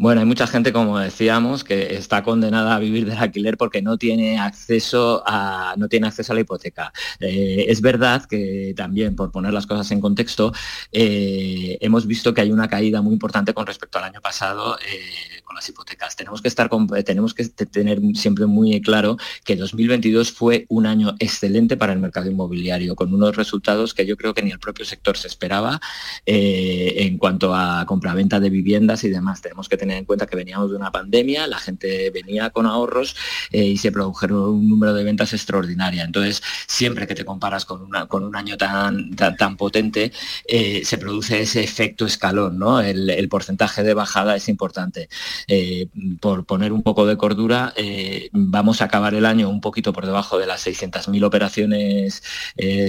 Bueno, 0.00 0.22
hay 0.22 0.26
mucha 0.26 0.46
gente, 0.46 0.72
como 0.72 0.98
decíamos, 0.98 1.62
que 1.62 1.94
está 1.94 2.22
condenada 2.22 2.74
a 2.74 2.78
vivir 2.78 3.04
del 3.04 3.18
alquiler 3.18 3.58
porque 3.58 3.82
no 3.82 3.98
tiene 3.98 4.38
acceso 4.38 5.22
a, 5.26 5.74
no 5.76 5.88
tiene 5.90 6.06
acceso 6.06 6.32
a 6.32 6.36
la 6.36 6.40
hipoteca. 6.40 6.90
Eh, 7.20 7.66
es 7.68 7.82
verdad 7.82 8.24
que 8.24 8.72
también, 8.74 9.14
por 9.14 9.30
poner 9.30 9.52
las 9.52 9.66
cosas 9.66 9.90
en 9.90 10.00
contexto, 10.00 10.54
eh, 10.90 11.76
hemos 11.82 12.06
visto 12.06 12.32
que 12.32 12.40
hay 12.40 12.50
una 12.50 12.66
caída 12.66 13.02
muy 13.02 13.12
importante 13.12 13.52
con 13.52 13.66
respecto 13.66 13.98
al 13.98 14.04
año 14.04 14.22
pasado 14.22 14.78
con 15.50 15.56
las 15.56 15.68
hipotecas. 15.68 16.14
Tenemos 16.14 16.40
que, 16.40 16.46
estar 16.46 16.70
tenemos 17.04 17.34
que 17.34 17.44
tener 17.44 17.98
siempre 18.14 18.46
muy 18.46 18.80
claro 18.80 19.16
que 19.44 19.56
2022 19.56 20.30
fue 20.30 20.64
un 20.68 20.86
año 20.86 21.16
excelente 21.18 21.76
para 21.76 21.92
el 21.92 21.98
mercado 21.98 22.30
inmobiliario, 22.30 22.94
con 22.94 23.12
unos 23.12 23.34
resultados 23.34 23.92
que 23.92 24.06
yo 24.06 24.16
creo 24.16 24.32
que 24.32 24.44
ni 24.44 24.52
el 24.52 24.60
propio 24.60 24.84
sector 24.84 25.16
se 25.16 25.26
esperaba 25.26 25.80
en 26.24 27.18
cuanto 27.18 27.52
a 27.52 27.84
compraventa 27.84 28.38
de 28.38 28.48
viviendas 28.48 29.02
y 29.02 29.08
demás. 29.08 29.42
Tenemos 29.42 29.68
que 29.68 29.76
tener 29.76 29.96
en 29.96 30.04
cuenta 30.04 30.26
que 30.26 30.36
veníamos 30.36 30.70
de 30.70 30.76
una 30.76 30.92
pandemia, 30.92 31.48
la 31.48 31.58
gente 31.58 32.10
venía 32.10 32.50
con 32.50 32.66
ahorros 32.66 33.16
eh, 33.50 33.64
y 33.64 33.76
se 33.76 33.90
produjeron 33.90 34.38
un 34.38 34.68
número 34.68 34.94
de 34.94 35.02
ventas 35.02 35.32
extraordinaria. 35.32 36.04
Entonces, 36.04 36.44
siempre 36.68 37.08
que 37.08 37.16
te 37.16 37.24
comparas 37.24 37.64
con, 37.64 37.82
una, 37.82 38.06
con 38.06 38.22
un 38.22 38.36
año 38.36 38.56
tan, 38.56 39.16
tan, 39.16 39.56
potente, 39.56 40.12
eh, 40.46 40.82
se 40.84 40.96
produce 40.96 41.40
ese 41.40 41.64
efecto 41.64 42.06
escalón, 42.06 42.56
¿no? 42.56 42.80
El, 42.80 43.28
porcentaje 43.28 43.82
de 43.82 43.94
bajada 43.94 44.34
es 44.34 44.48
importante. 44.48 45.08
Eh, 45.48 45.88
por 46.20 46.44
poner 46.44 46.72
un 46.72 46.82
poco 46.82 47.06
de 47.06 47.16
cordura, 47.16 47.74
vamos 48.32 48.80
a 48.80 48.86
acabar 48.86 49.14
el 49.14 49.26
año 49.26 49.48
un 49.48 49.60
poquito 49.60 49.92
por 49.92 50.06
debajo 50.06 50.38
de 50.38 50.46
las 50.46 50.66
600.000 50.66 51.24
operaciones 51.24 52.22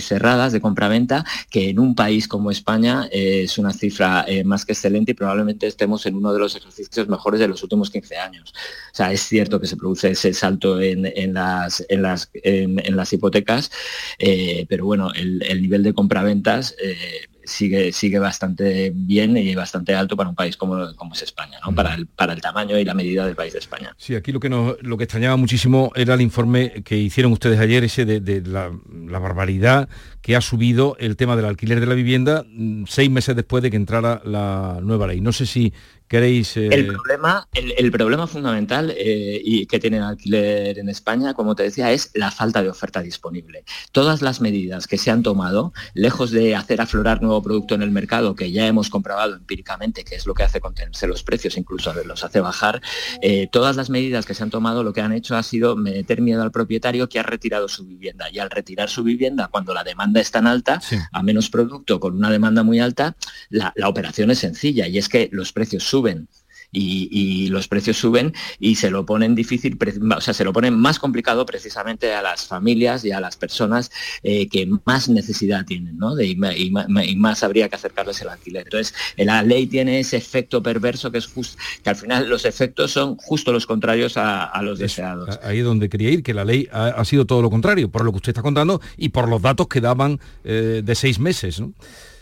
cerradas 0.01 0.51
de 0.51 0.61
compraventa, 0.61 1.25
que 1.49 1.69
en 1.69 1.79
un 1.79 1.95
país 1.95 2.27
como 2.27 2.51
España 2.51 3.07
es 3.11 3.57
una 3.57 3.73
cifra 3.73 4.25
más 4.45 4.65
que 4.65 4.73
excelente 4.73 5.11
y 5.11 5.15
probablemente 5.15 5.67
estemos 5.67 6.05
en 6.05 6.15
uno 6.15 6.33
de 6.33 6.39
los 6.39 6.55
ejercicios 6.55 7.07
mejores 7.07 7.39
de 7.39 7.47
los 7.47 7.61
últimos 7.63 7.89
15 7.89 8.17
años. 8.17 8.53
O 8.91 8.95
sea, 8.95 9.11
es 9.11 9.21
cierto 9.21 9.59
que 9.59 9.67
se 9.67 9.77
produce 9.77 10.11
ese 10.11 10.33
salto 10.33 10.79
en, 10.81 11.33
las, 11.33 13.13
hipotecas, 13.13 13.71
eh, 14.19 14.65
pero 14.67 14.85
bueno, 14.85 15.11
el, 15.13 15.61
nivel 15.61 15.83
de 15.83 15.93
compraventas 15.93 16.75
eh, 16.81 17.27
sigue, 17.51 17.91
sigue 17.91 18.19
bastante 18.19 18.91
bien 18.93 19.37
y 19.37 19.53
bastante 19.55 19.93
alto 19.93 20.15
para 20.15 20.29
un 20.29 20.35
país 20.35 20.57
como, 20.57 20.95
como 20.95 21.13
es 21.13 21.21
España, 21.21 21.59
¿no? 21.65 21.73
para, 21.75 21.93
el, 21.93 22.07
para 22.07 22.33
el 22.33 22.41
tamaño 22.41 22.77
y 22.77 22.85
la 22.85 22.93
medida 22.93 23.25
del 23.25 23.35
país 23.35 23.53
de 23.53 23.59
España. 23.59 23.93
Sí, 23.97 24.15
aquí 24.15 24.31
lo 24.31 24.39
que, 24.39 24.49
nos, 24.49 24.81
lo 24.81 24.97
que 24.97 25.03
extrañaba 25.03 25.35
muchísimo 25.35 25.91
era 25.95 26.13
el 26.13 26.21
informe 26.21 26.83
que 26.83 26.97
hicieron 26.97 27.31
ustedes 27.31 27.59
ayer, 27.59 27.83
ese 27.83 28.05
de, 28.05 28.41
la, 28.41 28.71
la, 29.07 29.19
barbaridad 29.19 29.89
que 30.21 30.35
ha 30.35 30.41
subido 30.41 30.95
el 30.99 31.15
tema 31.15 31.35
del 31.35 31.45
alquiler 31.45 31.79
de 31.79 31.85
la 31.85 31.95
vivienda 31.95 32.45
mm, 32.47 32.85
seis 32.87 33.09
meses 33.09 33.35
después 33.35 33.63
de 33.63 33.71
que 33.71 33.77
entrara 33.77 34.21
la 34.25 34.79
nueva 34.81 35.07
ley. 35.07 35.21
No 35.21 35.31
sé 35.31 35.45
si 35.45 35.73
queréis... 36.11 36.57
Eh, 36.57 36.67
el, 36.67 36.87
problema, 36.87 37.47
el, 37.53 37.89
problema 37.89 38.27
fundamental 38.27 38.93
eh, 38.97 39.41
y 39.41 39.65
que 39.65 39.79
tiene 39.79 39.95
el 39.95 40.03
alquiler 40.03 40.77
en 40.77 40.89
España, 40.89 41.33
como 41.33 41.55
te 41.55 41.63
decía, 41.63 41.89
es 41.93 42.11
la 42.15 42.31
falta 42.31 42.61
de 42.61 42.67
oferta 42.67 43.01
disponible. 43.01 43.63
Todas 43.93 44.21
las 44.21 44.41
medidas 44.41 44.87
que 44.87 44.97
se 44.97 45.09
han 45.09 45.23
tomado, 45.23 45.71
lejos 45.93 46.31
de 46.31 46.53
hacer 46.53 46.81
aflorar 46.81 47.21
nuevo 47.21 47.41
producto 47.41 47.75
en 47.75 47.81
el 47.81 47.91
mercado, 47.91 48.35
que 48.35 48.51
ya 48.51 48.67
hemos 48.67 48.89
comprobado 48.89 49.37
empíricamente, 49.37 50.03
que 50.03 50.15
es 50.15 50.27
lo 50.27 50.33
que 50.33 50.43
hace 50.43 50.59
contenerse 50.59 51.07
los 51.07 51.23
precios, 51.23 51.55
incluso 51.55 51.93
los 52.03 52.25
hace 52.25 52.41
bajar, 52.41 52.81
eh, 53.21 53.47
todas 53.49 53.77
las 53.77 53.89
medidas 53.89 54.25
que 54.25 54.33
se 54.33 54.43
han 54.43 54.49
tomado 54.49 54.83
lo 54.83 54.91
que 54.91 54.99
han 54.99 55.13
hecho 55.13 55.37
ha 55.37 55.43
sido 55.43 55.77
meter 55.77 56.19
miedo 56.19 56.43
al 56.43 56.51
propietario 56.51 57.07
que 57.07 57.19
ha 57.19 57.23
retirado 57.23 57.69
su 57.69 57.85
vivienda. 57.85 58.29
Y 58.29 58.39
al 58.39 58.49
retirar 58.49 58.89
su 58.89 59.03
vivienda, 59.03 59.47
cuando 59.47 59.73
la 59.73 59.85
demanda 59.85 60.10
es 60.19 60.31
tan 60.31 60.47
alta, 60.47 60.81
a 61.11 61.23
menos 61.23 61.49
producto 61.49 61.99
con 61.99 62.15
una 62.15 62.29
demanda 62.29 62.63
muy 62.63 62.79
alta, 62.79 63.15
la, 63.49 63.71
la 63.75 63.87
operación 63.87 64.31
es 64.31 64.39
sencilla 64.39 64.87
y 64.87 64.97
es 64.97 65.09
que 65.09 65.29
los 65.31 65.53
precios 65.53 65.83
suben 65.83 66.27
y, 66.71 67.47
los 67.49 67.67
precios 67.67 67.97
suben 67.97 68.33
y 68.59 68.75
se 68.75 68.89
lo 68.89 69.05
ponen 69.05 69.35
difícil, 69.35 69.77
o 70.15 70.21
sea, 70.21 70.33
se 70.33 70.43
lo 70.43 70.53
ponen 70.53 70.77
más 70.77 70.99
complicado 70.99 71.45
precisamente 71.45 72.13
a 72.13 72.21
las 72.21 72.45
familias 72.45 73.03
y 73.03 73.11
a 73.11 73.19
las 73.19 73.35
personas 73.35 73.91
eh, 74.23 74.47
que 74.47 74.67
más 74.85 75.09
necesidad 75.09 75.65
tienen, 75.65 75.97
¿no? 75.97 76.15
De, 76.15 76.27
y, 76.27 77.15
más 77.15 77.43
habría 77.43 77.67
que 77.69 77.75
acercarles 77.75 78.21
el 78.21 78.29
alquiler. 78.29 78.63
Entonces, 78.63 78.93
la 79.17 79.43
ley 79.43 79.67
tiene 79.67 79.99
ese 79.99 80.17
efecto 80.17 80.63
perverso 80.63 81.11
que 81.11 81.17
es 81.17 81.27
justo, 81.27 81.57
que 81.83 81.89
al 81.89 81.95
final 81.95 82.29
los 82.29 82.45
efectos 82.45 82.91
son 82.91 83.17
justo 83.17 83.51
los 83.51 83.65
contrarios 83.65 84.13
a, 84.15 84.61
los 84.61 84.79
deseados. 84.79 85.39
Ahí 85.43 85.59
es 85.59 85.65
donde 85.65 85.89
quería 85.89 86.09
ir, 86.09 86.23
que 86.23 86.33
la 86.33 86.45
ley 86.45 86.67
ha, 86.71 87.03
sido 87.03 87.25
todo 87.25 87.41
lo 87.41 87.49
contrario, 87.49 87.89
por 87.89 88.05
lo 88.05 88.11
que 88.11 88.17
usted 88.17 88.29
está 88.29 88.41
contando 88.41 88.79
y 88.95 89.09
por 89.09 89.27
los 89.27 89.41
datos 89.41 89.67
que 89.67 89.81
daban 89.81 90.19
eh, 90.43 90.81
de 90.83 90.95
seis 90.95 91.19
meses, 91.19 91.59
¿no? 91.59 91.73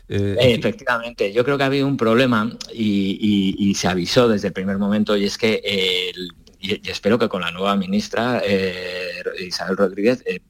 Eh, 0.09 0.35
Efectivamente, 0.39 1.31
yo 1.31 1.45
creo 1.45 1.55
que 1.55 1.63
ha 1.63 1.67
habido 1.67 1.85
un 1.85 1.95
problema 1.95 2.51
y, 2.73 3.73
se 3.75 3.87
avisó 3.87 4.27
desde 4.27 4.47
el 4.47 4.53
primer 4.53 4.79
momento 4.79 5.15
y 5.15 5.25
es 5.25 5.37
que, 5.37 5.61
y, 6.59 6.89
espero 6.89 7.19
que 7.19 7.29
con 7.29 7.41
la 7.41 7.51
nueva 7.51 7.75
ministra 7.75 8.41
eh, 8.43 9.21
Isabel 9.39 9.77
Rodríguez 9.77 10.23
eh, 10.25 10.41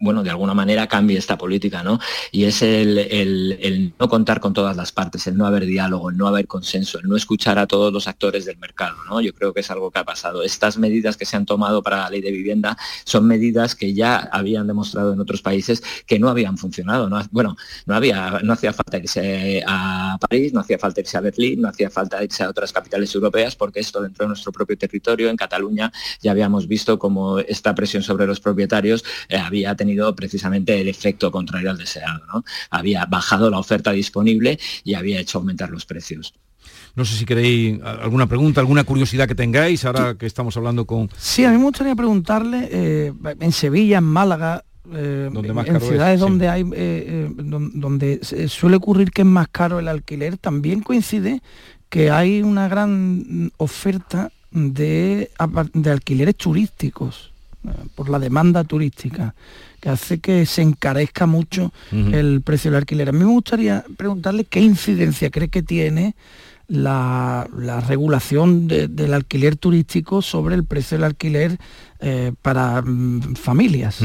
bueno, 0.00 0.22
de 0.22 0.30
alguna 0.30 0.54
manera 0.54 0.86
cambie 0.86 1.18
esta 1.18 1.36
política, 1.36 1.82
¿no? 1.82 1.98
Y 2.32 2.44
es 2.44 2.62
el, 2.62 3.94
no 3.98 4.08
contar 4.08 4.40
con 4.40 4.52
todas 4.52 4.76
las 4.76 4.92
partes, 4.92 5.26
el 5.26 5.36
no 5.36 5.46
haber 5.46 5.66
diálogo, 5.66 6.10
el 6.10 6.16
no 6.16 6.26
haber 6.28 6.46
consenso, 6.46 6.98
el 6.98 7.08
no 7.08 7.16
escuchar 7.16 7.58
a 7.58 7.66
todos 7.66 7.92
los 7.92 8.06
actores 8.08 8.44
del 8.44 8.58
mercado, 8.58 8.96
¿no? 9.08 9.20
Yo 9.20 9.34
creo 9.34 9.52
que 9.52 9.60
es 9.60 9.70
algo 9.70 9.90
que 9.90 9.98
ha 9.98 10.04
pasado. 10.04 10.42
Estas 10.42 10.78
medidas 10.78 11.16
que 11.16 11.24
se 11.24 11.36
han 11.36 11.46
tomado 11.46 11.82
para 11.82 11.98
la 11.98 12.10
ley 12.10 12.20
de 12.20 12.30
vivienda 12.30 12.76
son 13.04 13.26
medidas 13.26 13.74
que 13.74 13.94
ya 13.94 14.28
habían 14.32 14.66
demostrado 14.66 15.12
en 15.12 15.20
otros 15.20 15.42
países 15.42 15.82
que 16.06 16.18
no 16.18 16.28
habían 16.28 16.58
funcionado, 16.58 17.08
¿no? 17.08 17.20
Bueno, 17.30 17.56
no 17.86 17.94
había, 17.94 18.40
no 18.42 18.52
hacía 18.52 18.72
falta 18.72 18.98
irse 18.98 19.62
a 19.66 20.16
París, 20.20 20.52
no 20.52 20.60
hacía 20.60 20.78
falta 20.78 21.00
irse 21.00 21.16
a 21.16 21.20
Berlín, 21.20 21.62
no 21.62 21.68
hacía 21.68 21.90
falta 21.90 22.22
irse 22.22 22.44
a 22.44 22.50
otras 22.50 22.72
capitales 22.72 23.14
europeas, 23.14 23.56
porque 23.56 23.80
esto 23.80 24.00
dentro 24.00 24.24
de 24.24 24.28
nuestro 24.28 24.52
propio 24.52 24.78
territorio, 24.78 25.28
en 25.28 25.36
Cataluña, 25.36 25.92
ya 26.20 26.30
habíamos 26.30 26.68
visto 26.68 26.98
cómo 26.98 27.38
esta 27.40 27.74
presión 27.74 28.02
sobre 28.02 28.26
los 28.26 28.40
propietarios 28.40 29.04
eh, 29.28 29.36
había 29.36 29.74
tenido 29.74 29.87
precisamente 30.14 30.80
el 30.80 30.88
efecto 30.88 31.30
contrario 31.30 31.70
al 31.70 31.78
deseado. 31.78 32.20
¿no? 32.32 32.44
Había 32.70 33.04
bajado 33.06 33.50
la 33.50 33.58
oferta 33.58 33.92
disponible 33.92 34.58
y 34.84 34.94
había 34.94 35.20
hecho 35.20 35.38
aumentar 35.38 35.70
los 35.70 35.84
precios. 35.84 36.34
No 36.94 37.04
sé 37.04 37.16
si 37.16 37.24
queréis 37.24 37.80
alguna 37.82 38.26
pregunta, 38.26 38.60
alguna 38.60 38.82
curiosidad 38.82 39.28
que 39.28 39.36
tengáis 39.36 39.84
ahora 39.84 40.16
que 40.16 40.26
estamos 40.26 40.56
hablando 40.56 40.84
con... 40.84 41.08
Sí, 41.16 41.44
a 41.44 41.50
mí 41.50 41.58
me 41.58 41.64
gustaría 41.64 41.94
preguntarle, 41.94 42.68
eh, 42.72 43.12
en 43.38 43.52
Sevilla, 43.52 43.98
en 43.98 44.04
Málaga, 44.04 44.64
eh, 44.92 45.30
en 45.32 45.80
ciudades 45.80 46.18
donde 46.18 46.48
hay 46.48 46.64
eh, 46.72 47.30
donde 47.36 48.20
suele 48.48 48.76
ocurrir 48.76 49.12
que 49.12 49.22
es 49.22 49.28
más 49.28 49.46
caro 49.46 49.78
el 49.78 49.86
alquiler, 49.86 50.38
también 50.38 50.80
coincide 50.80 51.40
que 51.88 52.10
hay 52.10 52.42
una 52.42 52.68
gran 52.68 53.52
oferta 53.58 54.32
de, 54.50 55.30
de 55.74 55.90
alquileres 55.90 56.36
turísticos 56.36 57.32
por 57.94 58.08
la 58.08 58.18
demanda 58.18 58.64
turística 58.64 59.34
que 59.80 59.88
hace 59.88 60.18
que 60.18 60.46
se 60.46 60.62
encarezca 60.62 61.26
mucho 61.26 61.72
el 61.92 62.42
precio 62.42 62.70
del 62.70 62.78
alquiler. 62.78 63.10
A 63.10 63.12
mí 63.12 63.20
me 63.20 63.24
gustaría 63.26 63.84
preguntarle 63.96 64.44
qué 64.44 64.60
incidencia 64.60 65.30
cree 65.30 65.48
que 65.48 65.62
tiene 65.62 66.14
la, 66.68 67.48
regulación 67.86 68.68
del 68.68 69.14
alquiler 69.14 69.56
turístico 69.56 70.22
sobre 70.22 70.54
el 70.54 70.64
precio 70.64 70.96
del 70.96 71.04
alquiler 71.04 71.58
eh, 72.00 72.32
para 72.42 72.82
mm, 72.82 73.34
familias. 73.36 74.02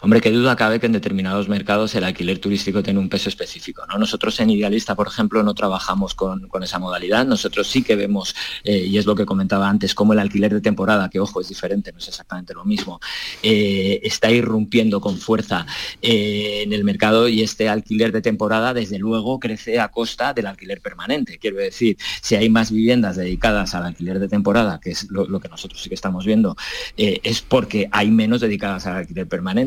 Hombre, 0.00 0.20
qué 0.20 0.30
duda 0.30 0.56
cabe 0.56 0.80
que 0.80 0.86
en 0.86 0.92
determinados 0.92 1.48
mercados 1.48 1.94
el 1.94 2.04
alquiler 2.04 2.38
turístico 2.38 2.82
tiene 2.82 3.00
un 3.00 3.08
peso 3.08 3.28
específico. 3.28 3.84
¿no? 3.86 3.98
Nosotros 3.98 4.38
en 4.40 4.50
Idealista, 4.50 4.94
por 4.94 5.08
ejemplo, 5.08 5.42
no 5.42 5.54
trabajamos 5.54 6.14
con, 6.14 6.48
esa 6.62 6.78
modalidad. 6.78 7.26
Nosotros 7.26 7.66
sí 7.66 7.82
que 7.82 7.96
vemos, 7.96 8.34
eh, 8.62 8.78
y 8.78 8.96
es 8.98 9.06
lo 9.06 9.14
que 9.14 9.26
comentaba 9.26 9.68
antes, 9.68 9.94
como 9.94 10.12
el 10.12 10.18
alquiler 10.18 10.52
de 10.54 10.60
temporada, 10.60 11.10
que 11.10 11.20
ojo, 11.20 11.40
es 11.40 11.48
diferente, 11.48 11.92
no 11.92 11.98
es 11.98 12.08
exactamente 12.08 12.54
lo 12.54 12.64
mismo, 12.64 13.00
eh, 13.42 14.00
está 14.02 14.30
irrumpiendo 14.30 15.00
con 15.00 15.18
fuerza 15.18 15.66
eh, 16.00 16.62
en 16.62 16.72
el 16.72 16.84
mercado 16.84 17.28
y 17.28 17.42
este 17.42 17.68
alquiler 17.68 18.12
de 18.12 18.22
temporada, 18.22 18.72
desde 18.72 18.98
luego, 18.98 19.38
crece 19.40 19.80
a 19.80 19.88
costa 19.88 20.32
del 20.32 20.46
alquiler 20.46 20.80
permanente. 20.80 21.38
Quiero 21.38 21.58
decir, 21.58 21.96
si 22.22 22.36
hay 22.36 22.48
más 22.48 22.70
viviendas 22.70 23.16
dedicadas 23.16 23.74
al 23.74 23.84
alquiler 23.84 24.18
de 24.18 24.28
temporada, 24.28 24.80
que 24.80 24.90
es 24.90 25.10
lo, 25.10 25.26
lo 25.26 25.40
que 25.40 25.48
nosotros 25.48 25.82
sí 25.82 25.88
que 25.88 25.94
estamos 25.94 26.24
viendo, 26.24 26.56
es 26.96 27.42
porque 27.42 27.88
hay 27.90 28.10
menos 28.10 28.40
dedicadas 28.40 28.86
al 28.86 28.96
alquiler 28.96 29.26
permanente 29.26 29.63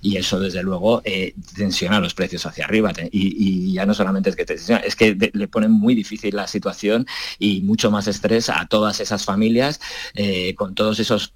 y 0.00 0.16
eso 0.16 0.40
desde 0.40 0.62
luego 0.62 1.02
eh, 1.04 1.34
tensiona 1.56 2.00
los 2.00 2.14
precios 2.14 2.44
hacia 2.46 2.64
arriba 2.64 2.92
y, 3.10 3.72
ya 3.72 3.86
no 3.86 3.94
solamente 3.94 4.30
es 4.30 4.36
que 4.36 4.44
tensiona, 4.44 4.80
es 4.80 4.94
que 4.96 5.16
le 5.32 5.48
pone 5.48 5.68
muy 5.68 5.94
difícil 5.94 6.36
la 6.36 6.46
situación 6.46 7.06
y 7.38 7.62
mucho 7.62 7.90
más 7.90 8.06
estrés 8.06 8.48
a 8.48 8.66
todas 8.66 9.00
esas 9.00 9.24
familias 9.24 9.80
eh, 10.14 10.54
con 10.54 10.74
todos 10.74 10.98
esos 11.00 11.34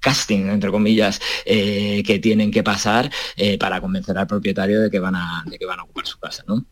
casting 0.00 0.48
entre 0.48 0.70
comillas 0.70 1.20
eh, 1.44 2.02
que 2.04 2.18
tienen 2.18 2.50
que 2.50 2.62
pasar 2.62 3.10
para 3.58 3.80
convencer 3.80 4.16
al 4.18 4.26
propietario 4.26 4.80
de 4.80 4.90
que 4.90 4.98
van 4.98 5.16
a, 5.16 5.44
de 5.46 5.58
que 5.58 5.66
van 5.66 5.80
a 5.80 5.84
ocupar 5.84 6.06
su 6.06 6.18
casa. 6.18 6.44
¿no? 6.46 6.64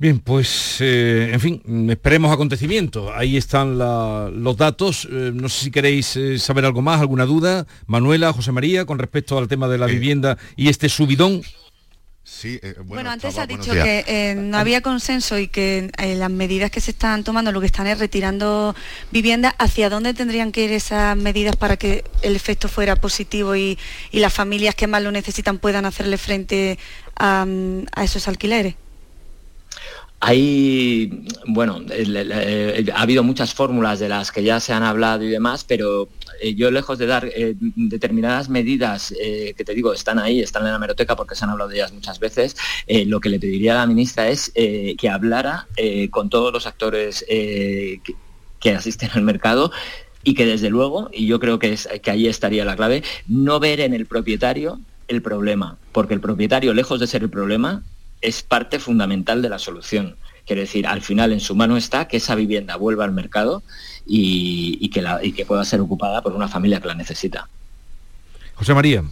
Bien, 0.00 0.18
pues, 0.18 0.78
eh, 0.80 1.28
en 1.30 1.40
fin, 1.40 1.90
esperemos 1.90 2.32
acontecimientos. 2.32 3.12
Ahí 3.14 3.36
están 3.36 3.76
los 3.76 4.56
datos. 4.56 5.06
Eh, 5.12 5.30
no 5.34 5.50
sé 5.50 5.64
si 5.64 5.70
queréis 5.70 6.16
eh, 6.16 6.38
saber 6.38 6.64
algo 6.64 6.80
más, 6.80 7.02
alguna 7.02 7.26
duda. 7.26 7.66
Manuela, 7.86 8.32
José 8.32 8.50
María, 8.50 8.86
con 8.86 8.98
respecto 8.98 9.36
al 9.36 9.46
tema 9.46 9.68
de 9.68 9.76
la 9.76 9.84
vivienda 9.84 10.38
y 10.56 10.70
este 10.70 10.88
subidón. 10.88 11.42
Sí, 12.24 12.58
bueno, 12.86 13.10
antes 13.10 13.36
ha 13.36 13.46
dicho 13.46 13.72
que 13.72 14.34
no 14.38 14.56
había 14.56 14.80
consenso 14.80 15.38
y 15.38 15.48
que 15.48 15.90
las 16.16 16.30
medidas 16.30 16.70
que 16.70 16.80
se 16.80 16.92
están 16.92 17.22
tomando 17.22 17.52
lo 17.52 17.60
que 17.60 17.66
están 17.66 17.86
es 17.86 17.98
retirando 17.98 18.74
viviendas. 19.10 19.54
¿Hacia 19.58 19.90
dónde 19.90 20.14
tendrían 20.14 20.50
que 20.50 20.64
ir 20.64 20.72
esas 20.72 21.14
medidas 21.14 21.56
para 21.56 21.76
que 21.76 22.04
el 22.22 22.36
efecto 22.36 22.68
fuera 22.68 22.96
positivo 22.96 23.54
y, 23.54 23.78
las 24.12 24.32
familias 24.32 24.74
que 24.74 24.86
más 24.86 25.02
lo 25.02 25.12
necesitan 25.12 25.58
puedan 25.58 25.84
hacerle 25.84 26.16
frente 26.16 26.78
a 27.16 27.44
esos 28.02 28.28
alquileres? 28.28 28.76
Hay, 30.22 31.24
bueno, 31.46 31.80
ha 32.94 33.00
habido 33.00 33.22
muchas 33.22 33.54
fórmulas 33.54 34.00
de 34.00 34.10
las 34.10 34.30
que 34.30 34.42
ya 34.42 34.60
se 34.60 34.74
han 34.74 34.82
hablado 34.82 35.24
y 35.24 35.28
demás, 35.28 35.64
pero 35.66 36.10
eh, 36.42 36.54
yo 36.54 36.70
lejos 36.70 36.98
de 36.98 37.06
dar 37.06 37.24
eh, 37.24 37.54
determinadas 37.58 38.50
medidas 38.50 39.14
eh, 39.18 39.54
que 39.56 39.64
te 39.64 39.74
digo, 39.74 39.94
están 39.94 40.18
ahí, 40.18 40.40
están 40.40 40.66
en 40.66 40.72
la 40.72 40.78
meroteca 40.78 41.16
porque 41.16 41.34
se 41.34 41.44
han 41.44 41.50
hablado 41.50 41.70
de 41.70 41.76
ellas 41.76 41.94
muchas 41.94 42.18
veces, 42.18 42.54
lo 43.06 43.20
que 43.20 43.30
le 43.30 43.40
pediría 43.40 43.72
a 43.72 43.76
la 43.76 43.86
ministra 43.86 44.28
es 44.28 44.52
que 44.52 45.08
hablara 45.10 45.66
con 46.10 46.28
todos 46.28 46.52
los 46.52 46.66
actores 46.66 47.24
que, 47.26 48.74
asisten 48.76 49.10
al 49.14 49.22
mercado 49.22 49.72
y 50.22 50.34
que 50.34 50.44
desde 50.44 50.68
luego, 50.68 51.08
y 51.12 51.26
yo 51.26 51.40
creo 51.40 51.58
que, 51.58 51.72
es, 51.72 51.88
que 52.02 52.10
ahí 52.10 52.26
estaría 52.26 52.64
la 52.66 52.76
clave, 52.76 53.02
no 53.26 53.58
ver 53.58 53.80
en 53.80 53.94
el 53.94 54.04
propietario 54.04 54.80
el 55.08 55.22
problema, 55.22 55.78
porque 55.92 56.14
el 56.14 56.20
propietario, 56.20 56.74
lejos 56.74 57.00
de 57.00 57.06
ser 57.06 57.22
el 57.22 57.30
problema, 57.30 57.82
es 58.20 58.42
parte 58.42 58.78
fundamental 58.78 59.42
de 59.42 59.48
la 59.48 59.58
solución. 59.58 60.16
Quiero 60.46 60.62
decir, 60.62 60.86
al 60.86 61.02
final 61.02 61.32
en 61.32 61.40
su 61.40 61.54
mano 61.54 61.76
está 61.76 62.08
que 62.08 62.16
esa 62.16 62.34
vivienda 62.34 62.76
vuelva 62.76 63.04
al 63.04 63.12
mercado 63.12 63.62
y, 64.06 64.88
que, 64.90 65.02
la, 65.02 65.20
que 65.20 65.44
pueda 65.46 65.64
ser 65.64 65.80
ocupada 65.80 66.22
por 66.22 66.32
una 66.32 66.48
familia 66.48 66.80
que 66.80 66.88
la 66.88 66.94
necesita. 66.94 67.48
José 68.54 68.74
María. 68.74 69.04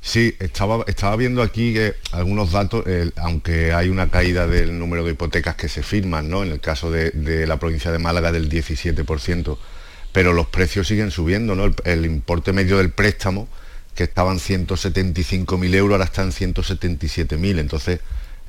Sí, 0.00 0.34
estaba, 0.38 0.84
estaba 0.86 1.16
viendo 1.16 1.42
aquí 1.42 1.74
que 1.74 1.94
algunos 2.12 2.52
datos, 2.52 2.84
aunque 3.16 3.72
hay 3.72 3.88
una 3.88 4.10
caída 4.10 4.46
del 4.46 4.78
número 4.78 5.04
de 5.04 5.12
hipotecas 5.12 5.54
que 5.56 5.68
se 5.68 5.82
firman, 5.82 6.30
¿no? 6.30 6.42
En 6.42 6.52
el 6.52 6.60
caso 6.60 6.90
de, 6.90 7.46
la 7.46 7.58
provincia 7.58 7.92
de 7.92 7.98
Málaga 7.98 8.32
del 8.32 8.48
17%, 8.48 9.58
pero 10.12 10.32
los 10.32 10.46
precios 10.46 10.88
siguen 10.88 11.10
subiendo, 11.10 11.54
¿no? 11.54 11.72
el 11.84 12.06
importe 12.06 12.52
medio 12.52 12.78
del 12.78 12.90
préstamo 12.90 13.48
que 13.98 14.04
estaban 14.04 14.38
175.000 14.38 15.74
euros, 15.74 15.94
ahora 15.94 16.04
están 16.04 16.30
177.000. 16.30 17.58
Entonces, 17.58 17.98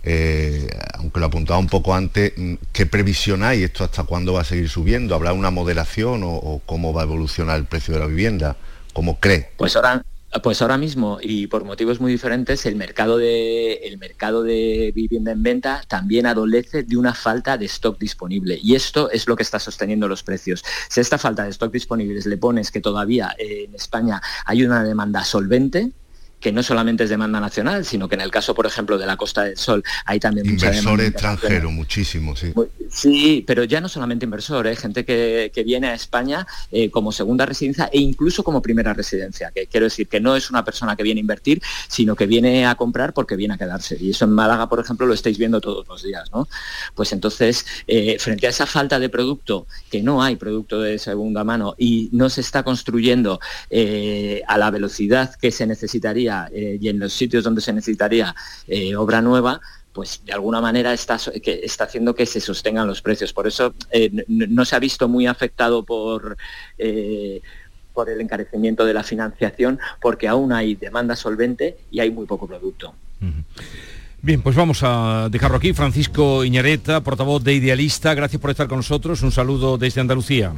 eh, 0.04 0.70
aunque 0.94 1.20
lo 1.20 1.26
apuntaba 1.26 1.58
un 1.58 1.66
poco 1.66 1.96
antes, 1.96 2.34
mm, 2.38 2.54
¿qué 2.72 2.86
previsión 2.86 3.42
hay? 3.42 3.64
¿Esto 3.64 3.84
hasta 3.84 4.04
cuándo 4.04 4.34
va 4.34 4.42
a 4.42 4.44
seguir 4.44 4.70
subiendo? 4.70 5.16
¿Habrá 5.16 5.34
una 5.34 5.50
moderación 5.50 6.22
o, 6.24 6.62
cómo 6.68 6.94
va 6.94 7.02
a 7.02 7.06
evolucionar 7.06 7.58
el 7.58 7.66
precio 7.66 7.96
de 7.96 8.00
la 8.00 8.06
vivienda? 8.06 8.58
¿Cómo 8.94 9.20
cree? 9.20 9.50
Pues 9.58 9.76
ahora, 9.76 10.06
pues 10.44 10.62
ahora 10.62 10.78
mismo, 10.78 11.18
y 11.22 11.48
por 11.48 11.66
motivos 11.66 12.00
muy 12.00 12.12
diferentes, 12.12 12.66
el 12.68 12.76
mercado, 12.76 13.18
de, 13.18 13.74
el 13.84 13.98
mercado 13.98 14.44
de 14.44 14.92
vivienda 14.94 15.32
en 15.32 15.42
venta 15.42 15.84
también 15.88 16.28
adolece 16.28 16.84
de 16.84 16.98
una 16.98 17.16
falta 17.16 17.58
de 17.58 17.66
stock 17.66 17.98
disponible. 17.98 18.60
Y 18.62 18.76
esto 18.76 19.10
es 19.10 19.28
lo 19.28 19.36
que 19.36 19.44
está 19.44 19.60
sosteniendo 19.60 20.08
los 20.08 20.22
precios. 20.22 20.64
Si 20.88 21.00
a 21.00 21.02
esta 21.02 21.18
falta 21.18 21.44
de 21.44 21.50
stock 21.50 21.72
disponible 21.72 22.20
le 22.24 22.38
pones 22.38 22.70
que 22.70 22.80
todavía 22.80 23.36
en 23.40 23.74
España 23.74 24.22
hay 24.46 24.64
una 24.64 24.84
demanda 24.84 25.24
solvente, 25.24 25.92
que 26.40 26.52
no 26.52 26.64
solamente 26.64 27.04
es 27.04 27.10
demanda 27.10 27.40
nacional, 27.40 27.84
sino 27.86 28.08
que 28.08 28.16
en 28.16 28.22
el 28.22 28.32
caso, 28.32 28.56
por 28.56 28.66
ejemplo, 28.66 28.98
de 28.98 29.06
la 29.06 29.18
Costa 29.18 29.44
del 29.44 29.58
Sol, 29.58 29.84
hay 30.06 30.20
también 30.20 30.48
mucha 30.48 30.68
Inversor 30.68 31.02
extranjero, 31.02 31.72
muchísimo, 31.72 32.36
sí. 32.36 32.54
Sí, 32.92 33.44
pero 33.46 33.64
ya 33.64 33.82
no 33.82 33.88
solamente 33.88 34.26
inversor, 34.26 34.66
¿eh? 34.68 34.76
gente 34.76 35.06
que, 35.06 35.52
viene 35.66 35.88
a 35.90 35.94
España 35.94 36.48
eh, 36.72 36.90
como 36.90 37.12
segunda 37.12 37.46
residencia 37.46 37.90
e 37.92 38.00
incluso 38.00 38.44
como 38.44 38.62
primera 38.62 38.94
residencia, 38.94 39.52
que 39.52 39.68
quiero 39.68 39.86
decir 39.86 40.08
que 40.08 40.20
no 40.20 40.36
es 40.36 40.50
una 40.50 40.64
persona 40.64 40.96
que 40.96 41.04
viene 41.04 41.20
a 41.20 41.22
invertir, 41.22 41.62
sino 41.88 42.16
que 42.16 42.26
viene 42.26 42.66
a 42.66 42.76
comprar 42.76 43.14
porque 43.14 43.36
viene 43.36 43.54
a 43.54 43.58
quedarse. 43.58 43.98
Y 44.00 44.12
eso 44.12 44.26
en 44.26 44.32
Málaga, 44.32 44.68
por 44.70 44.80
ejemplo, 44.80 45.06
lo 45.06 45.14
estáis 45.14 45.38
viendo 45.38 45.62
todos 45.62 45.88
los 45.88 46.02
días, 46.02 46.32
¿no? 46.32 46.48
Pues 46.96 47.12
entonces, 47.12 47.66
eh, 47.88 48.18
frente 48.20 48.48
a 48.48 48.50
esa 48.50 48.66
falta 48.66 49.00
de 49.00 49.10
producto, 49.10 49.68
que 49.92 50.02
no 50.02 50.24
hay 50.24 50.38
producto 50.38 50.82
de 50.82 50.98
segunda 50.98 51.44
mano 51.44 51.76
y 51.78 52.10
no 52.14 52.30
se 52.30 52.42
está 52.42 52.64
construyendo 52.64 53.40
a 54.48 54.58
la 54.58 54.72
velocidad 54.72 55.36
que 55.36 55.52
se 55.52 55.68
necesitaría, 55.68 56.50
y 56.54 56.88
en 56.88 57.00
los 57.00 57.14
sitios 57.14 57.44
donde 57.44 57.62
se 57.62 57.74
necesitaría 57.74 58.34
obra 58.98 59.22
nueva, 59.22 59.62
pues 59.94 60.22
de 60.26 60.34
alguna 60.34 60.62
manera 60.62 60.94
está, 60.94 61.18
que 61.44 61.62
está 61.64 61.86
haciendo 61.86 62.16
que 62.16 62.26
se 62.26 62.40
sostengan 62.40 62.88
los 62.88 63.02
precios. 63.02 63.34
Por 63.34 63.48
eso 63.48 63.74
eh, 63.92 64.26
no, 64.28 64.66
se 64.66 64.76
ha 64.76 64.80
visto 64.80 65.08
muy 65.08 65.28
afectado 65.28 65.84
por, 65.84 66.38
por 67.94 68.10
el 68.10 68.22
encarecimiento 68.22 68.86
de 68.86 68.94
la 68.94 69.04
financiación, 69.04 69.80
porque 70.02 70.28
aún 70.28 70.54
hay 70.54 70.76
demanda 70.76 71.16
solvente 71.16 71.78
y 71.92 72.00
hay 72.00 72.12
muy 72.12 72.26
poco 72.26 72.48
producto. 72.48 72.94
Bien, 74.22 74.42
pues 74.42 74.56
vamos 74.56 74.80
a 74.84 75.30
dejarlo 75.32 75.58
aquí. 75.58 75.74
Francisco 75.74 76.44
Iñareta, 76.44 77.02
portavoz 77.02 77.44
de 77.44 77.54
Idealista, 77.54 78.14
gracias 78.14 78.42
por 78.42 78.52
estar 78.52 78.68
con 78.68 78.78
nosotros. 78.80 79.22
Un 79.22 79.32
saludo 79.32 79.78
desde 79.78 80.02
Andalucía. 80.02 80.54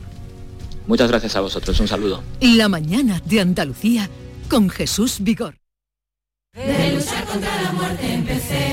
Muchas 0.88 1.10
gracias 1.10 1.36
a 1.36 1.42
vosotros, 1.42 1.80
un 1.80 1.88
saludo. 1.88 2.24
La 2.42 2.68
mañana 2.68 3.22
de 3.26 3.40
Andalucía 3.40 4.10
con 4.50 4.70
Jesús 4.70 5.18
Vigor. 5.22 5.56
De 6.54 6.94
luchar 6.96 7.24
contra 7.26 7.62
la 7.62 7.72
muerte 7.72 8.14
empecé 8.14 8.71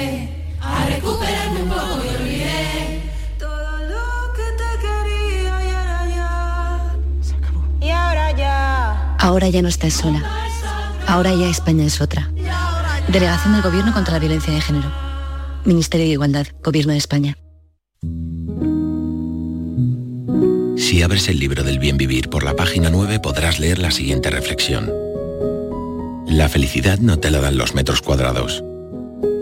recuperarme 1.09 1.63
un 1.63 1.69
poco 1.69 2.05
y 2.05 2.23
olvidé 2.23 3.03
todo 3.39 3.79
lo 3.79 4.33
que 4.35 4.43
te 4.57 4.71
quería 4.81 5.65
y 5.65 5.71
ahora 5.71 6.07
ya 6.09 6.97
se 7.23 7.35
acabó. 7.35 7.65
Y 7.81 7.91
ahora 7.91 8.33
ya. 8.33 9.17
Ahora 9.19 9.49
ya 9.49 9.63
no 9.63 9.69
estás 9.69 9.95
sola. 9.95 10.23
Ahora 11.07 11.35
ya 11.35 11.49
España 11.49 11.85
es 11.85 12.01
otra. 12.01 12.31
Delegación 13.09 13.55
del 13.55 13.63
Gobierno 13.63 13.95
contra 13.95 14.13
la 14.15 14.19
Violencia 14.19 14.53
de 14.53 14.61
Género. 14.61 14.93
Ministerio 15.65 16.07
de 16.07 16.13
Igualdad, 16.13 16.47
Gobierno 16.63 16.93
de 16.93 16.99
España. 16.99 17.39
Si 20.77 21.03
abres 21.03 21.29
el 21.29 21.39
libro 21.39 21.65
del 21.65 21.79
bien 21.79 21.97
vivir 21.97 22.29
por 22.29 22.45
la 22.45 22.55
página 22.55 22.91
9 22.91 23.19
podrás 23.21 23.59
leer 23.59 23.79
la 23.79 23.91
siguiente 23.91 24.31
reflexión. 24.31 24.93
La 26.27 26.49
felicidad 26.51 26.99
no 26.99 27.19
te 27.19 27.31
la 27.31 27.41
dan 27.41 27.57
los 27.57 27.75
metros 27.75 28.03
cuadrados. 28.03 28.63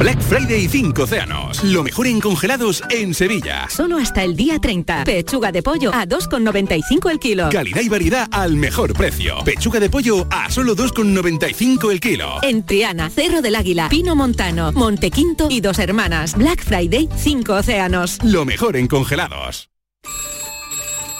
Black 0.00 0.18
Friday 0.22 0.66
5 0.66 1.02
océanos. 1.02 1.62
Lo 1.62 1.82
mejor 1.82 2.06
en 2.06 2.20
congelados 2.20 2.82
en 2.88 3.12
Sevilla. 3.12 3.68
Solo 3.68 3.98
hasta 3.98 4.24
el 4.24 4.34
día 4.34 4.58
30. 4.58 5.04
Pechuga 5.04 5.52
de 5.52 5.62
pollo 5.62 5.92
a 5.92 6.06
2,95 6.06 7.10
el 7.10 7.18
kilo. 7.18 7.50
Calidad 7.50 7.82
y 7.82 7.90
variedad 7.90 8.26
al 8.32 8.56
mejor 8.56 8.94
precio. 8.94 9.44
Pechuga 9.44 9.78
de 9.78 9.90
pollo 9.90 10.26
a 10.30 10.50
solo 10.50 10.74
2,95 10.74 11.92
el 11.92 12.00
kilo. 12.00 12.38
En 12.40 12.64
Triana, 12.64 13.10
Cerro 13.10 13.42
del 13.42 13.54
Águila, 13.54 13.90
Pino 13.90 14.16
Montano, 14.16 14.72
Montequinto 14.72 15.48
y 15.50 15.60
Dos 15.60 15.78
Hermanas. 15.78 16.34
Black 16.34 16.64
Friday 16.64 17.06
5 17.14 17.52
océanos. 17.52 18.24
Lo 18.24 18.46
mejor 18.46 18.78
en 18.78 18.88
congelados. 18.88 19.68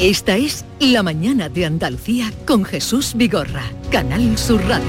Esta 0.00 0.36
es 0.36 0.64
La 0.78 1.02
Mañana 1.02 1.48
de 1.48 1.66
Andalucía 1.66 2.32
con 2.46 2.64
Jesús 2.64 3.14
Vigorra, 3.16 3.64
Canal 3.90 4.38
Sur 4.38 4.62
Radio. 4.62 4.86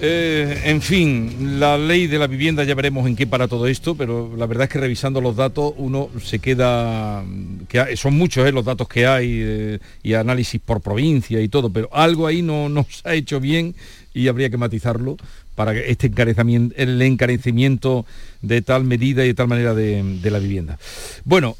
Eh, 0.00 0.62
en 0.64 0.82
fin, 0.82 1.60
la 1.60 1.78
ley 1.78 2.08
de 2.08 2.18
la 2.18 2.26
vivienda 2.26 2.64
ya 2.64 2.74
veremos 2.74 3.06
en 3.06 3.14
qué 3.14 3.28
para 3.28 3.46
todo 3.46 3.68
esto, 3.68 3.94
pero 3.94 4.34
la 4.36 4.46
verdad 4.46 4.64
es 4.64 4.70
que 4.70 4.80
revisando 4.80 5.20
los 5.20 5.36
datos 5.36 5.72
uno 5.76 6.10
se 6.20 6.40
queda, 6.40 7.24
que 7.68 7.96
son 7.96 8.14
muchos 8.14 8.44
eh, 8.44 8.50
los 8.50 8.64
datos 8.64 8.88
que 8.88 9.06
hay 9.06 9.38
eh, 9.40 9.78
y 10.02 10.14
análisis 10.14 10.60
por 10.60 10.80
provincia 10.80 11.40
y 11.40 11.48
todo, 11.48 11.70
pero 11.70 11.88
algo 11.92 12.26
ahí 12.26 12.42
no 12.42 12.68
nos 12.68 13.02
ha 13.04 13.14
hecho 13.14 13.38
bien 13.38 13.76
y 14.14 14.26
habría 14.26 14.50
que 14.50 14.56
matizarlo 14.56 15.16
para 15.54 15.76
este 15.76 16.08
encarecimiento, 16.08 16.74
el 16.76 17.00
encarecimiento 17.02 18.06
de 18.40 18.62
tal 18.62 18.84
medida 18.84 19.24
y 19.24 19.28
de 19.28 19.34
tal 19.34 19.48
manera 19.48 19.74
de, 19.74 20.02
de 20.20 20.30
la 20.30 20.38
vivienda. 20.38 20.78
Bueno, 21.24 21.56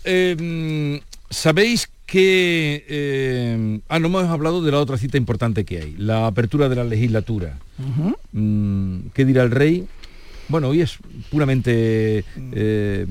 Sabéis 1.32 1.88
que... 2.04 2.84
Eh, 2.88 3.80
ah, 3.88 3.98
no 3.98 4.08
hemos 4.08 4.24
hablado 4.24 4.62
de 4.62 4.70
la 4.70 4.78
otra 4.78 4.98
cita 4.98 5.16
importante 5.16 5.64
que 5.64 5.78
hay, 5.78 5.94
la 5.96 6.26
apertura 6.26 6.68
de 6.68 6.76
la 6.76 6.84
legislatura. 6.84 7.58
Mm, 8.32 9.08
¿Qué 9.14 9.24
dirá 9.24 9.42
el 9.42 9.50
rey? 9.50 9.86
Bueno, 10.48 10.68
hoy 10.68 10.82
es 10.82 10.98
puramente 11.30 12.24
eh, 12.36 13.06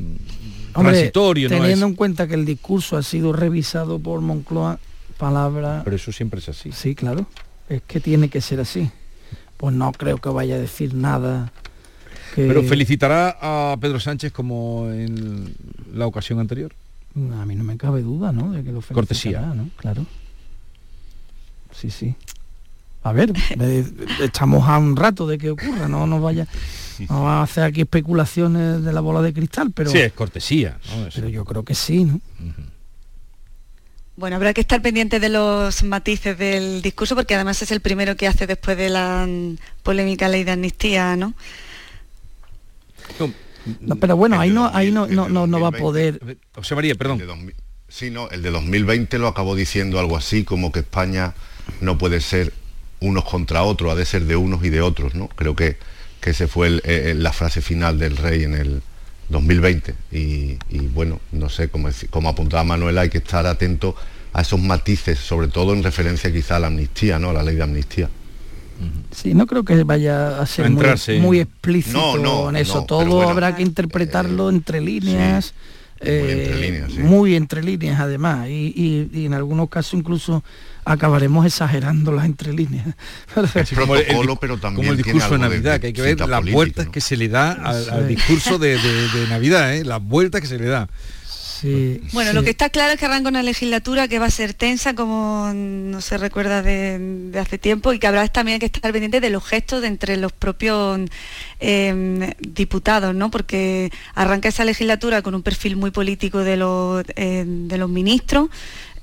transitorio. 0.73 1.49
Teniendo 1.49 1.87
en 1.87 1.95
cuenta 1.95 2.27
que 2.27 2.35
el 2.35 2.45
discurso 2.45 2.95
ha 2.95 3.01
sido 3.01 3.33
revisado 3.33 3.97
por 3.97 4.21
Moncloa, 4.21 4.77
palabra... 5.17 5.81
Pero 5.83 5.95
eso 5.95 6.11
siempre 6.11 6.39
es 6.39 6.49
así. 6.49 6.71
Sí, 6.71 6.93
claro. 6.93 7.25
Es 7.69 7.81
que 7.81 7.99
tiene 7.99 8.29
que 8.29 8.39
ser 8.39 8.59
así. 8.59 8.91
Pues 9.61 9.75
no 9.75 9.91
creo 9.91 10.17
que 10.17 10.29
vaya 10.29 10.55
a 10.55 10.57
decir 10.57 10.95
nada. 10.95 11.51
Pero 12.35 12.63
felicitará 12.63 13.37
a 13.39 13.77
Pedro 13.79 13.99
Sánchez 13.99 14.31
como 14.31 14.89
en 14.89 15.53
la 15.93 16.07
ocasión 16.07 16.39
anterior. 16.39 16.73
A 17.15 17.45
mí 17.45 17.55
no 17.55 17.63
me 17.63 17.77
cabe 17.77 18.01
duda, 18.01 18.31
¿no? 18.31 18.51
De 18.53 18.63
que 18.63 18.71
lo 18.71 18.81
Cortesía. 18.81 19.53
¿no? 19.53 19.69
Claro. 19.77 20.07
Sí, 21.75 21.91
sí. 21.91 22.15
A 23.03 23.11
ver, 23.11 23.33
estamos 24.19 24.67
a 24.67 24.79
un 24.79 24.95
rato 24.95 25.27
de 25.27 25.37
que 25.37 25.51
ocurra, 25.51 25.87
no 25.87 26.07
nos 26.07 26.21
vaya 26.23 26.47
no 27.07 27.29
a 27.29 27.43
hacer 27.43 27.63
aquí 27.63 27.81
especulaciones 27.81 28.83
de 28.83 28.93
la 28.93 29.01
bola 29.01 29.21
de 29.21 29.31
cristal, 29.31 29.71
pero 29.71 29.91
sí 29.91 29.99
es 29.99 30.13
cortesía, 30.13 30.79
pero 31.13 31.29
yo 31.29 31.45
creo 31.45 31.63
que 31.63 31.75
sí, 31.75 32.05
¿no? 32.05 32.19
Bueno, 34.15 34.35
habrá 34.35 34.53
que 34.53 34.61
estar 34.61 34.81
pendiente 34.81 35.19
de 35.19 35.29
los 35.29 35.83
matices 35.83 36.37
del 36.37 36.81
discurso 36.81 37.15
porque 37.15 37.35
además 37.35 37.61
es 37.61 37.71
el 37.71 37.79
primero 37.79 38.15
que 38.15 38.27
hace 38.27 38.45
después 38.45 38.77
de 38.77 38.89
la 38.89 39.27
polémica 39.83 40.27
ley 40.27 40.43
de 40.43 40.51
amnistía, 40.51 41.15
¿no? 41.15 41.33
No, 43.79 43.95
pero 43.95 44.17
bueno, 44.17 44.39
ahí 44.39 44.49
no, 44.49 44.69
ahí 44.73 44.91
no, 44.91 45.07
no, 45.07 45.29
no, 45.29 45.59
va 45.59 45.69
a 45.69 45.71
poder. 45.71 46.37
José 46.53 46.75
María, 46.75 46.95
perdón. 46.95 47.21
sí, 47.87 48.09
no, 48.09 48.29
el 48.29 48.41
de 48.41 48.51
2020 48.51 49.17
lo 49.17 49.27
acabó 49.27 49.55
diciendo 49.55 49.99
algo 49.99 50.17
así, 50.17 50.43
como 50.43 50.71
que 50.71 50.79
España 50.79 51.33
no 51.79 51.97
puede 51.97 52.21
ser 52.21 52.53
unos 52.99 53.23
contra 53.25 53.63
otros, 53.63 53.91
ha 53.91 53.95
de 53.95 54.05
ser 54.05 54.25
de 54.25 54.35
unos 54.35 54.63
y 54.63 54.69
de 54.69 54.81
otros, 54.81 55.15
¿no? 55.15 55.27
Creo 55.29 55.55
que, 55.55 55.77
que 56.19 56.31
ese 56.31 56.47
fue 56.47 56.81
eh, 56.83 57.13
la 57.15 57.33
frase 57.33 57.61
final 57.61 57.97
del 57.97 58.17
rey 58.17 58.43
en 58.43 58.55
el 58.55 58.81
2020. 59.31 59.95
Y, 60.11 60.57
bueno, 60.93 61.19
no 61.31 61.49
sé, 61.49 61.69
como, 61.69 61.89
como 62.09 62.29
apuntaba 62.29 62.63
Manuela, 62.63 63.01
hay 63.01 63.09
que 63.09 63.19
estar 63.19 63.47
atento 63.47 63.95
a 64.33 64.41
esos 64.41 64.59
matices, 64.59 65.19
sobre 65.19 65.47
todo 65.47 65.73
en 65.73 65.83
referencia 65.83 66.31
quizá 66.31 66.57
a 66.57 66.59
la 66.59 66.67
amnistía, 66.67 67.19
¿no? 67.19 67.31
A 67.31 67.33
la 67.33 67.43
ley 67.43 67.55
de 67.55 67.63
amnistía. 67.63 68.09
Sí, 69.11 69.33
no 69.33 69.45
creo 69.45 69.63
que 69.63 69.83
vaya 69.83 70.41
a 70.41 70.45
ser 70.45 70.69
muy, 70.69 71.39
explícito 71.39 72.49
en 72.49 72.55
eso. 72.55 72.83
Todo 72.85 73.29
habrá 73.29 73.55
que 73.55 73.61
interpretarlo 73.61 74.49
eh, 74.49 74.53
entre 74.53 74.81
líneas. 74.81 75.53
muy, 76.97 77.35
entre 77.35 77.63
líneas, 77.63 77.99
además 77.99 78.47
y, 78.49 79.09
en 79.13 79.33
algunos 79.33 79.69
casos 79.69 79.93
incluso 79.93 80.43
acabaremos 80.85 81.45
exagerando 81.45 82.11
las 82.11 82.25
entre 82.25 82.53
líneas 82.53 82.85
como, 83.75 83.95
el, 83.95 84.05
pero 84.39 84.57
también 84.57 84.87
como 84.87 84.91
el 84.91 84.97
discurso 84.97 85.31
de 85.31 85.39
Navidad 85.39 85.79
que 85.79 85.87
hay 85.87 85.93
que 85.93 86.01
ver 86.01 86.19
las 86.19 86.51
vueltas 86.51 86.87
que 86.89 87.01
se 87.01 87.17
le 87.17 87.27
da 87.27 87.51
al, 87.51 88.07
discurso 88.07 88.57
de, 88.57 88.77
Navidad 89.29 89.75
¿eh? 89.75 89.83
las 89.85 90.01
vueltas 90.01 90.41
que 90.41 90.47
se 90.47 90.57
le 90.57 90.65
da 90.65 90.87
bueno, 92.11 92.33
lo 92.33 92.43
que 92.43 92.49
está 92.49 92.69
claro 92.69 92.93
es 92.93 92.99
que 92.99 93.05
arranca 93.05 93.29
una 93.29 93.43
legislatura 93.43 94.07
que 94.07 94.17
va 94.17 94.25
a 94.25 94.31
ser 94.31 94.53
tensa, 94.53 94.95
como 94.95 95.51
no 95.53 96.01
se 96.01 96.17
recuerda 96.17 96.61
de, 96.61 97.31
hace 97.39 97.57
tiempo, 97.57 97.93
y 97.93 97.99
que 97.99 98.07
habrá 98.07 98.27
también 98.29 98.59
que 98.59 98.65
estar 98.65 98.91
pendiente 98.91 99.21
de 99.21 99.29
los 99.29 99.45
gestos 99.45 99.81
de 99.81 99.87
entre 99.87 100.17
los 100.17 100.31
propios 100.31 100.99
em, 101.59 102.31
diputados, 102.39 103.13
¿no? 103.13 103.29
Porque 103.29 103.91
arranca 104.15 104.49
esa 104.49 104.65
legislatura 104.65 105.21
con 105.21 105.35
un 105.35 105.43
perfil 105.43 105.75
muy 105.75 105.91
político 105.91 106.39
de 106.39 106.57
los, 106.57 107.03
em, 107.15 107.67
de 107.67 107.77
los 107.77 107.89
ministros. 107.89 108.49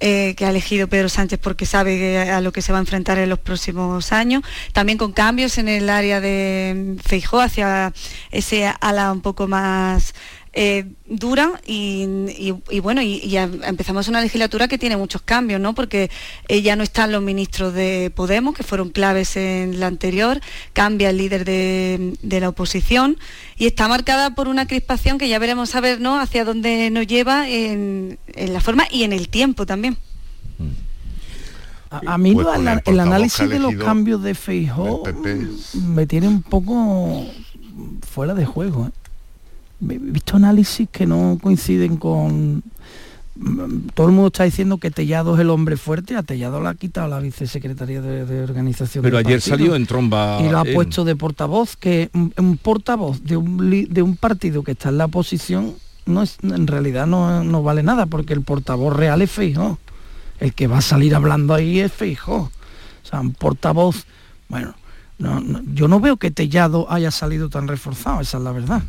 Eh, 0.00 0.34
que 0.36 0.44
ha 0.44 0.50
elegido 0.50 0.86
Pedro 0.86 1.08
Sánchez 1.08 1.40
porque 1.42 1.66
sabe 1.66 2.30
a 2.30 2.40
lo 2.40 2.52
que 2.52 2.62
se 2.62 2.70
va 2.70 2.78
a 2.78 2.80
enfrentar 2.80 3.18
en 3.18 3.28
los 3.28 3.40
próximos 3.40 4.12
años, 4.12 4.44
también 4.72 4.96
con 4.96 5.10
cambios 5.10 5.58
en 5.58 5.66
el 5.66 5.90
área 5.90 6.20
de 6.20 6.94
Feijó 7.04 7.40
hacia 7.40 7.92
ese 8.30 8.72
ala 8.80 9.10
un 9.10 9.22
poco 9.22 9.48
más 9.48 10.14
eh, 10.60 10.86
dura 11.06 11.60
y, 11.68 12.50
bueno, 12.82 13.00
y, 13.00 13.36
empezamos 13.36 14.08
una 14.08 14.20
legislatura 14.20 14.66
que 14.66 14.76
tiene 14.76 14.96
muchos 14.96 15.22
cambios, 15.22 15.60
¿no? 15.60 15.72
Porque 15.72 16.10
eh, 16.48 16.62
ya 16.62 16.74
no 16.74 16.82
están 16.82 17.12
los 17.12 17.22
ministros 17.22 17.72
de 17.74 18.10
Podemos, 18.12 18.56
que 18.56 18.64
fueron 18.64 18.90
claves 18.90 19.36
en 19.36 19.78
la 19.78 19.86
anterior, 19.86 20.40
cambia 20.72 21.10
el 21.10 21.18
líder 21.18 21.44
de, 21.44 22.16
la 22.40 22.48
oposición 22.48 23.18
y 23.56 23.66
está 23.66 23.86
marcada 23.86 24.34
por 24.34 24.48
una 24.48 24.66
crispación 24.66 25.16
que 25.16 25.28
ya 25.28 25.38
veremos 25.38 25.76
a 25.76 25.80
ver, 25.80 26.00
¿no? 26.00 26.18
Hacia 26.18 26.44
dónde 26.44 26.90
nos 26.90 27.06
lleva 27.06 27.48
en, 27.48 28.18
la 28.34 28.60
forma 28.60 28.88
y 28.90 29.04
en 29.04 29.12
el 29.12 29.28
tiempo 29.28 29.64
también. 29.64 29.96
A, 31.88 32.18
mí 32.18 32.34
pues 32.34 32.48
el, 32.84 32.98
análisis 32.98 33.48
de 33.48 33.60
los 33.60 33.76
cambios 33.76 34.24
de 34.24 34.34
Feijó 34.34 35.04
me 35.72 36.04
tiene 36.08 36.26
un 36.26 36.42
poco 36.42 37.24
fuera 38.02 38.34
de 38.34 38.44
juego. 38.44 38.88
¿eh? 38.88 38.97
He 39.80 39.98
visto 39.98 40.36
análisis 40.36 40.88
que 40.90 41.06
no 41.06 41.38
coinciden 41.40 41.96
con 41.96 42.62
todo 43.94 44.08
el 44.08 44.12
mundo 44.12 44.28
está 44.28 44.44
diciendo 44.44 44.78
que 44.78 44.90
Tellado 44.90 45.34
es 45.34 45.40
el 45.40 45.50
hombre 45.50 45.76
fuerte, 45.76 46.16
a 46.16 46.22
Tellado 46.22 46.60
la 46.60 46.70
ha 46.70 46.74
quitado 46.74 47.06
la 47.06 47.20
vicesecretaria 47.20 48.00
de, 48.02 48.42
organización. 48.42 49.02
Pero 49.02 49.18
ayer 49.18 49.40
salió 49.40 49.76
en 49.76 49.86
tromba. 49.86 50.40
Y 50.42 50.48
lo 50.48 50.58
ha 50.58 50.64
puesto 50.64 51.04
de 51.04 51.14
portavoz, 51.14 51.76
que 51.76 52.10
un, 52.14 52.58
portavoz 52.60 53.22
de 53.22 53.36
un, 53.36 53.88
de 53.88 54.02
un 54.02 54.16
partido 54.16 54.64
que 54.64 54.72
está 54.72 54.88
en 54.88 54.98
la 54.98 55.04
oposición 55.04 55.74
no 56.06 56.22
es, 56.22 56.38
en 56.42 56.66
realidad 56.66 57.06
no, 57.06 57.62
vale 57.62 57.82
nada, 57.82 58.06
porque 58.06 58.32
el 58.32 58.42
portavoz 58.42 58.96
real 58.96 59.22
es 59.22 59.30
Feijó. 59.30 59.78
El 60.40 60.54
que 60.54 60.66
va 60.66 60.78
a 60.78 60.82
salir 60.82 61.14
hablando 61.14 61.54
ahí 61.54 61.80
es 61.80 61.92
Feijó. 61.92 62.36
O 62.36 63.08
sea, 63.08 63.20
un 63.20 63.34
portavoz, 63.34 64.04
bueno, 64.48 64.74
yo 65.18 65.86
no 65.86 66.00
veo 66.00 66.16
que 66.16 66.30
Tellado 66.30 66.90
haya 66.90 67.10
salido 67.10 67.48
tan 67.48 67.68
reforzado, 67.68 68.20
esa 68.20 68.38
es 68.38 68.44
la 68.44 68.52
verdad. 68.52 68.82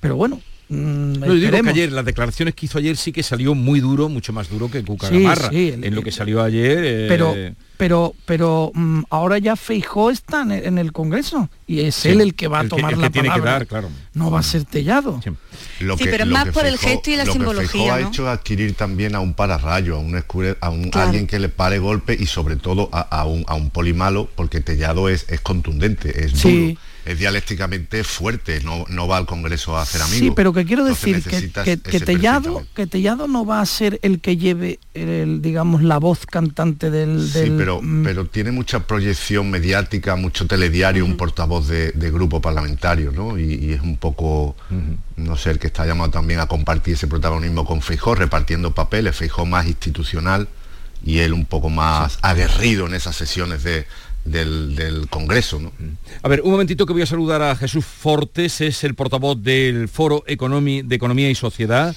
Pero 0.00 0.16
bueno, 0.16 0.40
Mm, 0.70 1.18
no, 1.18 1.34
digo 1.34 1.50
que 1.50 1.68
ayer, 1.68 1.90
las 1.90 2.04
declaraciones 2.04 2.54
que 2.54 2.66
hizo 2.66 2.78
ayer 2.78 2.96
sí 2.96 3.10
que 3.10 3.24
salió 3.24 3.56
muy 3.56 3.80
duro, 3.80 4.08
mucho 4.08 4.32
más 4.32 4.48
duro 4.48 4.70
que 4.70 4.84
Cuca 4.84 5.08
en 5.08 5.94
lo 5.96 6.02
que 6.02 6.12
salió 6.12 6.44
ayer. 6.44 6.78
Eh, 6.84 7.06
pero, 7.08 7.34
pero, 7.76 8.14
pero 8.24 8.70
mm, 8.72 9.02
ahora 9.10 9.38
ya 9.38 9.56
Feijó 9.56 10.12
está 10.12 10.42
en 10.42 10.78
el, 10.78 10.92
Congreso 10.92 11.50
y 11.66 11.80
es 11.80 12.06
él 12.06 12.20
el 12.20 12.34
que 12.34 12.46
va 12.46 12.60
a 12.60 12.68
tomar 12.68 12.96
la 12.96 13.10
tiene 13.10 13.30
palabra. 13.30 13.50
Que 13.50 13.58
dar, 13.58 13.66
claro. 13.66 13.90
No 14.14 14.30
va 14.30 14.38
a 14.38 14.42
ser 14.44 14.64
Tellado. 14.64 15.20
Sí, 15.20 15.30
pero 16.04 16.26
más 16.26 16.48
por 16.50 16.64
el 16.64 16.78
gesto 16.78 17.10
y 17.10 17.16
la 17.16 17.26
simbología. 17.26 17.84
Que 17.84 17.90
ha 17.90 18.08
hecho 18.08 18.28
adquirir 18.28 18.74
también 18.74 19.16
a 19.16 19.20
un 19.20 19.34
pararrayo, 19.34 19.96
a 19.96 19.98
un, 19.98 20.22
a 20.60 20.70
un 20.70 20.90
alguien 20.94 21.26
que 21.26 21.40
le 21.40 21.48
pare 21.48 21.80
golpe 21.80 22.16
y 22.18 22.26
sobre 22.26 22.54
todo 22.54 22.88
a, 22.92 23.24
un, 23.26 23.44
a 23.48 23.56
un 23.56 23.70
polimalo, 23.70 24.28
porque 24.36 24.60
Tellado 24.60 25.08
es, 25.08 25.26
es 25.28 25.40
contundente, 25.40 26.26
es 26.26 26.40
duro 26.40 26.78
es 27.04 27.18
dialécticamente 27.18 28.04
fuerte, 28.04 28.60
no, 28.62 28.84
no 28.88 29.08
va 29.08 29.16
al 29.16 29.26
Congreso 29.26 29.76
a 29.76 29.82
hacer 29.82 30.02
amigos. 30.02 30.20
Sí, 30.20 30.32
pero 30.34 30.52
que 30.52 30.64
quiero 30.64 30.84
decir 30.84 31.22
que, 31.22 31.50
que, 31.50 32.00
Tellado, 32.00 32.66
que 32.74 32.86
Tellado 32.86 33.26
no 33.26 33.46
va 33.46 33.60
a 33.60 33.66
ser 33.66 33.98
el 34.02 34.20
que 34.20 34.36
lleve, 34.36 34.78
el, 34.94 35.40
digamos, 35.40 35.82
la 35.82 35.98
voz 35.98 36.26
cantante 36.26 36.90
del... 36.90 37.26
Sí, 37.26 37.52
pero, 37.56 37.80
mm. 37.82 38.04
pero 38.04 38.26
tiene 38.26 38.52
mucha 38.52 38.86
proyección 38.86 39.50
mediática, 39.50 40.16
mucho 40.16 40.46
telediario, 40.46 41.04
un 41.04 41.16
portavoz 41.16 41.68
de, 41.68 42.10
grupo 42.10 42.40
parlamentario, 42.40 43.12
¿no? 43.12 43.38
Y, 43.38 43.72
es 43.72 43.80
un 43.80 43.96
poco, 43.96 44.56
no 45.16 45.36
sé, 45.36 45.50
el 45.50 45.58
que 45.58 45.68
está 45.68 45.86
llamado 45.86 46.10
también 46.10 46.40
a 46.40 46.46
compartir 46.46 46.94
ese 46.94 47.06
protagonismo 47.06 47.64
con 47.64 47.82
Feijó, 47.82 48.14
repartiendo 48.14 48.74
papeles, 48.74 49.16
Feijó 49.16 49.46
más 49.46 49.66
institucional 49.66 50.48
y 51.04 51.18
él 51.18 51.32
un 51.32 51.46
poco 51.46 51.70
más 51.70 52.18
aguerrido 52.22 52.86
en 52.86 52.94
esas 52.94 53.16
sesiones 53.16 53.62
de 53.62 53.86
del, 54.24 55.06
Congreso. 55.10 55.60
A 56.22 56.28
ver, 56.28 56.42
un 56.42 56.50
momentito 56.50 56.86
que 56.86 56.92
voy 56.92 57.02
a 57.02 57.06
saludar 57.06 57.42
a 57.42 57.56
Jesús 57.56 57.84
Fortes, 57.84 58.60
es 58.60 58.84
el 58.84 58.94
portavoz 58.94 59.42
del 59.42 59.88
Foro 59.88 60.24
de 60.26 60.34
Economía 60.94 61.30
y 61.30 61.34
Sociedad. 61.34 61.94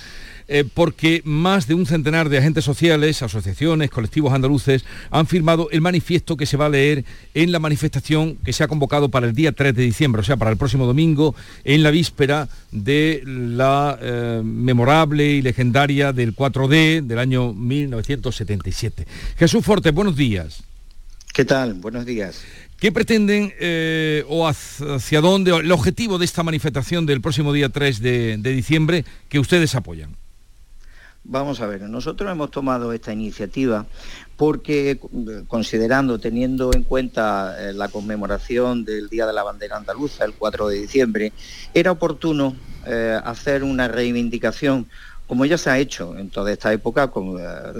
Eh, 0.48 0.66
porque 0.72 1.22
más 1.24 1.68
de 1.68 1.74
un 1.74 1.86
centenar 1.86 2.28
de 2.28 2.38
agentes 2.38 2.66
sociales, 2.66 3.22
asociaciones, 3.22 3.90
colectivos 3.90 4.34
andaluces 4.34 4.84
han 5.10 5.26
firmado 5.26 5.70
el 5.72 5.82
manifiesto 5.82 6.36
que 6.36 6.46
se 6.46 6.58
va 6.58 6.66
a 6.66 6.70
leer 6.70 7.06
en 7.34 7.52
la 7.52 7.60
manifestación 7.60 8.36
que 8.44 8.52
se 8.52 8.64
ha 8.64 8.68
convocado 8.68 9.10
para 9.10 9.28
el 9.28 9.34
día 9.34 9.54
3 9.54 9.74
de 9.74 9.84
diciembre, 9.84 10.20
o 10.22 10.24
sea, 10.26 10.38
para 10.38 10.52
el 10.52 10.58
próximo 10.58 10.86
domingo, 10.86 11.34
en 11.64 11.82
la 11.82 11.92
víspera 11.92 12.50
de 12.72 13.24
la 13.26 13.98
eh, 14.02 14.42
memorable 14.44 15.26
y 15.28 15.42
legendaria 15.42 16.12
del 16.12 16.36
4D 16.36 17.04
del 17.04 17.20
año 17.20 17.54
1977. 17.54 19.08
Jesús 19.38 19.64
Fortes, 19.64 19.94
buenos 19.94 20.18
días. 20.18 20.64
¿Qué 21.34 21.46
tal? 21.46 21.74
Buenos 21.74 22.06
días. 22.06 22.44
¿Qué 22.80 22.92
pretenden 22.92 23.52
eh, 23.60 24.24
o 24.30 24.48
hacia 24.48 25.20
dónde, 25.20 25.50
el 25.50 25.72
objetivo 25.72 26.20
de 26.20 26.26
esta 26.26 26.44
manifestación 26.44 27.08
del 27.08 27.22
próximo 27.22 27.52
día 27.52 27.70
3 27.70 28.02
de, 28.02 28.38
diciembre 28.38 29.04
que 29.30 29.40
ustedes 29.40 29.74
apoyan? 29.74 30.16
Vamos 31.24 31.60
a 31.60 31.66
ver, 31.66 31.82
nosotros 31.82 32.32
hemos 32.32 32.52
tomado 32.52 32.94
esta 32.94 33.14
iniciativa 33.14 33.88
porque 34.38 35.00
considerando, 35.48 36.20
teniendo 36.20 36.72
en 36.72 36.84
cuenta 36.84 37.56
eh, 37.58 37.74
la 37.74 37.88
conmemoración 37.88 38.86
del 38.86 39.10
Día 39.10 39.26
de 39.26 39.34
la 39.34 39.42
Bandera 39.42 39.78
Andaluza, 39.78 40.26
el 40.26 40.34
4 40.34 40.68
de 40.68 40.82
diciembre, 40.82 41.34
era 41.74 41.92
oportuno 41.92 42.56
eh, 42.86 43.20
hacer 43.24 43.64
una 43.64 43.88
reivindicación, 43.88 44.86
como 45.26 45.46
ya 45.46 45.58
se 45.58 45.72
ha 45.72 45.80
hecho 45.80 46.16
en 46.16 46.30
toda 46.30 46.52
esta 46.52 46.72
época, 46.72 47.12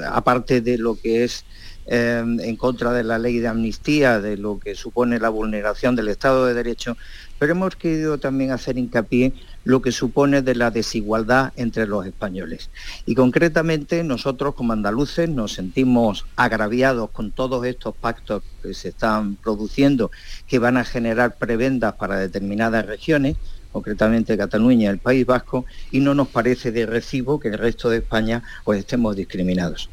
aparte 0.10 0.62
de 0.62 0.80
lo 0.80 0.96
que 0.96 1.26
es 1.26 1.46
Em, 1.86 2.40
en 2.40 2.56
contra 2.56 2.94
de 2.94 3.04
la 3.04 3.20
ley 3.20 3.40
de 3.40 3.50
amnistía, 3.50 4.22
de 4.22 4.38
lo 4.38 4.58
que 4.58 4.74
supone 4.74 5.20
la 5.20 5.28
vulneración 5.28 5.98
del 5.98 6.08
Estado 6.08 6.46
de 6.46 6.54
Derecho, 6.54 6.96
pero 7.38 7.52
hemos 7.52 7.76
querido 7.76 8.18
también 8.18 8.52
hacer 8.52 8.78
hincapié 8.78 9.34
lo 9.66 9.82
que 9.82 9.92
supone 9.92 10.42
de 10.42 10.56
la 10.56 10.72
desigualdad 10.72 11.52
entre 11.58 11.86
los 11.86 12.06
españoles. 12.06 12.70
Y 13.06 13.16
concretamente 13.16 14.02
nosotros 14.06 14.56
como 14.56 14.72
andaluces 14.72 15.28
nos 15.28 15.52
sentimos 15.52 16.26
agraviados 16.38 17.10
con 17.10 17.32
todos 17.32 17.66
estos 17.66 17.94
pactos 17.94 18.44
que 18.62 18.74
se 18.74 18.90
están 18.90 19.36
produciendo, 19.36 20.10
que 20.48 20.60
van 20.60 20.78
a 20.78 20.86
generar 20.86 21.36
prebendas 21.36 21.96
para 21.96 22.18
determinadas 22.18 22.86
regiones, 22.86 23.36
concretamente 23.74 24.38
Cataluña, 24.38 24.90
el 24.90 25.00
País 25.00 25.26
Vasco, 25.26 25.66
y 25.92 26.00
no 26.00 26.14
nos 26.14 26.30
parece 26.30 26.72
de 26.72 26.86
recibo 26.86 27.40
que 27.40 27.50
el 27.50 27.58
resto 27.58 27.90
de 27.90 27.98
España 27.98 28.44
pues 28.64 28.80
estemos 28.80 29.18
discriminados. 29.18 29.90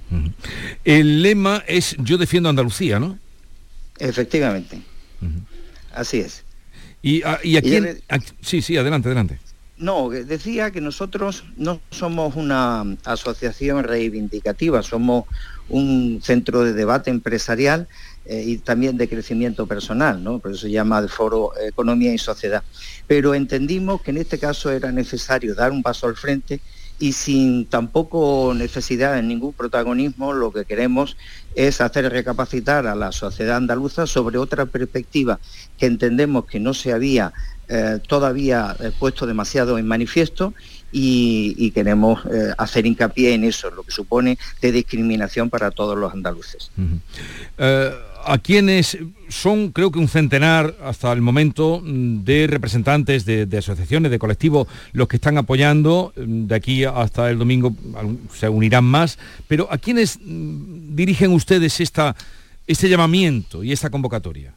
El 0.85 1.23
lema 1.23 1.65
es 1.67 1.97
Yo 1.99 2.17
defiendo 2.19 2.49
Andalucía, 2.49 3.01
¿no? 3.01 3.19
Efectivamente. 3.99 4.81
Así 5.93 6.21
es. 6.21 6.45
¿Y, 7.03 7.23
a, 7.23 7.39
quién? 7.63 8.01
sí, 8.43 8.63
sí, 8.63 8.77
adelante, 8.77 9.09
adelante. 9.09 9.39
No, 9.79 10.11
decía 10.11 10.71
que 10.71 10.83
nosotros 10.83 11.45
no 11.57 11.81
somos 11.91 12.37
una 12.37 12.85
asociación 13.05 13.83
reivindicativa, 13.83 14.83
somos 14.83 15.25
un 15.71 16.21
centro 16.23 16.65
de 16.65 16.75
debate 16.75 17.11
empresarial 17.11 17.89
eh, 18.33 18.45
y 18.47 18.59
también 18.59 18.97
de 18.97 19.09
crecimiento 19.09 19.67
personal, 19.67 20.23
¿no? 20.23 20.39
por 20.39 20.53
eso 20.53 20.61
se 20.61 20.71
llama 20.71 21.01
el 21.01 21.09
foro 21.09 21.51
Economía 21.67 22.15
y 22.15 22.19
Sociedad. 22.19 22.63
Pero 23.09 23.35
entendimos 23.35 24.03
que 24.03 24.13
en 24.13 24.19
este 24.19 24.39
caso 24.39 24.71
era 24.71 24.93
necesario 24.93 25.53
dar 25.53 25.73
un 25.73 25.83
paso 25.83 26.07
al 26.07 26.15
frente 26.15 26.61
y 27.01 27.11
sin 27.11 27.67
tampoco 27.67 28.55
necesidad 28.55 29.17
de 29.17 29.25
ningún 29.25 29.53
protagonismo, 29.53 30.33
lo 30.33 30.53
que 30.53 30.65
queremos 30.65 31.17
es 31.57 31.81
hacer 31.81 32.09
recapacitar 32.09 32.87
a 32.87 32.95
la 32.95 33.11
sociedad 33.11 33.57
andaluza 33.57 34.07
sobre 34.07 34.39
otra 34.39 34.65
perspectiva 34.65 35.41
que 35.77 35.87
entendemos 35.87 36.45
que 36.45 36.61
no 36.61 36.73
se 36.73 36.93
había 36.93 37.33
eh, 37.69 37.99
todavía 38.07 38.77
eh, 38.79 38.93
puesto 38.97 39.27
demasiado 39.27 39.77
en 39.77 39.89
manifiesto 39.89 40.55
y, 40.93 41.73
queremos 41.73 42.21
hacer 42.59 42.85
hincapié 42.85 43.35
en 43.35 43.45
eso, 43.45 43.71
lo 43.71 43.85
que 43.85 43.93
supone 43.93 44.39
de 44.61 44.73
discriminación 44.73 45.49
para 45.51 45.71
todos 45.71 45.97
los 45.97 46.13
andaluces 46.13 46.71
a 48.25 48.39
quienes 48.39 48.99
son, 49.29 49.71
creo 49.71 49.91
que 49.91 49.99
un 49.99 50.09
centenar 50.09 50.75
hasta 50.85 51.13
el 51.13 51.21
momento 51.21 51.81
mm, 51.83 52.25
de 52.25 52.47
representantes 52.47 53.25
de, 53.25 53.49
asociaciones, 53.57 54.11
de 54.11 54.19
colectivos, 54.19 54.69
los 54.93 55.09
que 55.09 55.17
están 55.17 55.39
apoyando, 55.39 56.13
mm, 56.17 56.47
de 56.47 56.55
aquí 56.55 56.85
hasta 56.85 57.31
el 57.31 57.39
domingo 57.39 57.75
se 58.35 58.49
unirán 58.49 58.85
más, 58.85 59.19
pero 59.49 59.69
¿a 59.71 59.79
quienes 59.79 60.19
mm, 60.23 60.95
dirigen 60.95 61.33
ustedes 61.33 61.81
esta, 61.81 62.17
este 62.67 62.89
llamamiento 62.89 63.63
y 63.65 63.73
esta 63.73 63.91
convocatoria? 63.91 64.55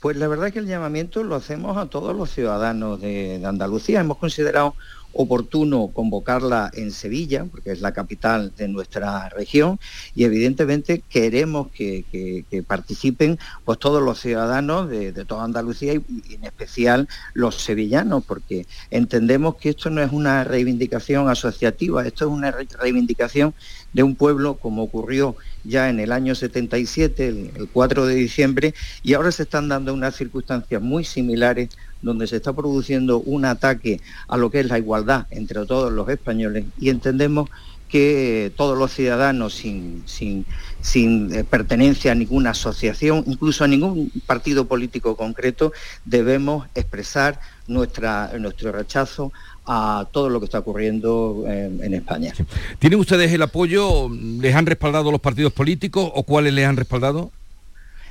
Pues 0.00 0.16
la 0.16 0.28
verdad 0.28 0.50
que 0.50 0.60
el 0.60 0.66
llamamiento 0.66 1.22
lo 1.22 1.34
hacemos 1.34 1.76
a 1.76 1.86
todos 1.86 2.16
los 2.16 2.30
ciudadanos 2.30 3.02
de 3.02 3.42
Andalucía. 3.44 4.00
Hemos 4.00 4.16
considerado 4.16 4.74
oportuno 5.12 5.90
convocarla 5.92 6.70
en 6.74 6.90
Sevilla, 6.92 7.44
porque 7.50 7.72
es 7.72 7.80
la 7.80 7.92
capital 7.92 8.52
de 8.56 8.68
nuestra 8.68 9.28
región, 9.28 9.78
y 10.14 10.24
evidentemente 10.24 11.02
queremos 11.08 11.68
que, 11.72 12.44
participen 12.66 13.38
pues, 13.64 13.78
todos 13.78 14.02
los 14.02 14.20
ciudadanos 14.20 14.88
de, 14.88 15.12
toda 15.24 15.44
Andalucía 15.44 15.94
y, 15.94 16.34
en 16.34 16.44
especial 16.44 17.08
los 17.34 17.56
sevillanos, 17.56 18.24
porque 18.24 18.66
entendemos 18.90 19.56
que 19.56 19.70
esto 19.70 19.90
no 19.90 20.02
es 20.02 20.12
una 20.12 20.44
reivindicación 20.44 21.28
asociativa, 21.28 22.06
esto 22.06 22.26
es 22.26 22.30
una 22.30 22.50
reivindicación 22.52 23.54
de 23.92 24.02
un 24.02 24.16
pueblo 24.16 24.54
como 24.54 24.82
ocurrió 24.82 25.36
ya 25.64 25.88
en 25.88 26.00
el 26.00 26.12
año 26.12 26.34
77, 26.34 27.28
el 27.28 27.68
4 27.72 28.06
de 28.06 28.14
diciembre, 28.14 28.74
y 29.02 29.14
ahora 29.14 29.32
se 29.32 29.42
están 29.42 29.68
dando 29.68 29.92
unas 29.92 30.16
circunstancias 30.16 30.80
muy 30.80 31.04
similares 31.04 31.70
donde 32.02 32.26
se 32.26 32.36
está 32.36 32.52
produciendo 32.52 33.20
un 33.20 33.44
ataque 33.44 34.00
a 34.28 34.36
lo 34.36 34.50
que 34.50 34.60
es 34.60 34.66
la 34.66 34.78
igualdad 34.78 35.26
entre 35.30 35.66
todos 35.66 35.92
los 35.92 36.08
españoles 36.08 36.64
y 36.78 36.88
entendemos 36.88 37.50
que 37.90 38.52
todos 38.56 38.78
los 38.78 38.92
ciudadanos 38.92 39.54
sin, 39.54 40.04
sin, 40.06 41.34
eh, 41.34 41.44
pertenencia 41.44 42.12
a 42.12 42.14
ninguna 42.14 42.50
asociación, 42.50 43.24
incluso 43.26 43.64
a 43.64 43.68
ningún 43.68 44.12
partido 44.26 44.66
político 44.66 45.16
concreto, 45.16 45.72
debemos 46.04 46.68
expresar 46.76 47.40
nuestra, 47.66 48.30
nuestro 48.38 48.70
rechazo 48.70 49.32
a 49.72 50.04
todo 50.10 50.28
lo 50.28 50.40
que 50.40 50.46
está 50.46 50.58
ocurriendo 50.58 51.44
en, 51.46 51.94
España. 51.94 52.34
¿Tienen 52.80 52.98
ustedes 52.98 53.32
el 53.32 53.40
apoyo? 53.40 54.08
¿Les 54.10 54.52
han 54.56 54.66
respaldado 54.66 55.12
los 55.12 55.20
partidos 55.20 55.52
políticos 55.52 56.10
o 56.12 56.24
cuáles 56.24 56.52
les 56.52 56.66
han 56.66 56.76
respaldado? 56.76 57.30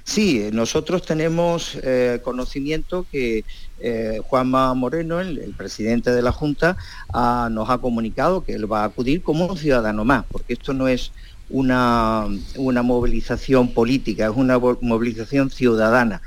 Sí, 0.05 0.47
nosotros 0.53 1.05
tenemos 1.05 1.77
eh, 1.83 2.21
conocimiento 2.23 3.05
que 3.11 3.43
eh, 3.81 4.21
Juanma 4.25 4.73
Moreno, 4.73 5.19
el, 5.19 5.53
presidente 5.57 6.11
de 6.11 6.21
la 6.21 6.31
Junta, 6.31 6.77
nos 7.51 7.69
ha 7.69 7.77
comunicado 7.79 8.41
que 8.41 8.53
él 8.53 8.71
va 8.71 8.83
a 8.83 8.85
acudir 8.85 9.21
como 9.21 9.45
un 9.45 9.57
ciudadano 9.57 10.05
más, 10.05 10.23
porque 10.31 10.53
esto 10.53 10.73
no 10.73 10.87
es 10.87 11.11
una, 11.49 12.25
movilización 12.55 13.73
política, 13.73 14.27
es 14.27 14.35
una 14.35 14.57
movilización 14.57 15.49
ciudadana. 15.49 16.21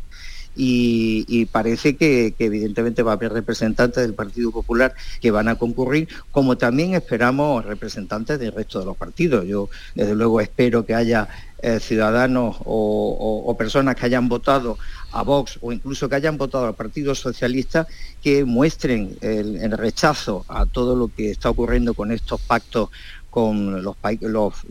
Y, 0.55 1.47
parece 1.47 1.97
que, 1.97 2.35
evidentemente 2.39 3.03
va 3.03 3.13
a 3.13 3.15
haber 3.15 3.33
representantes 3.33 4.03
del 4.03 4.15
Partido 4.15 4.51
Popular 4.51 4.95
que 5.21 5.31
van 5.31 5.49
a 5.49 5.57
concurrir, 5.57 6.09
como 6.31 6.57
también 6.57 6.95
esperamos 6.95 7.65
representantes 7.65 8.39
del 8.39 8.53
resto 8.53 8.81
de 8.81 8.87
los 8.87 8.97
partidos. 8.97 9.47
Yo 9.47 9.69
desde 9.95 10.15
luego 10.15 10.41
espero 10.41 10.85
que 10.85 10.95
haya 10.95 11.29
eh, 11.65 11.79
ciudadanos 11.79 12.57
o, 12.65 13.55
personas 13.57 13.95
que 13.95 14.07
hayan 14.07 14.29
votado 14.29 14.79
a 15.13 15.23
Vox 15.23 15.59
o 15.61 15.71
incluso 15.71 16.09
que 16.09 16.17
hayan 16.17 16.37
votado 16.37 16.67
al 16.67 16.75
Partido 16.75 17.15
Socialista, 17.15 17.87
que 18.21 18.45
muestren 18.45 19.17
el, 19.21 19.71
rechazo 19.79 20.45
a 20.49 20.67
todo 20.67 20.97
lo 20.97 21.09
que 21.09 21.31
está 21.31 21.51
ocurriendo 21.51 21.95
con 21.95 22.11
estos 22.11 22.41
pactos 22.41 22.91
con 23.33 23.83
los, 23.83 23.97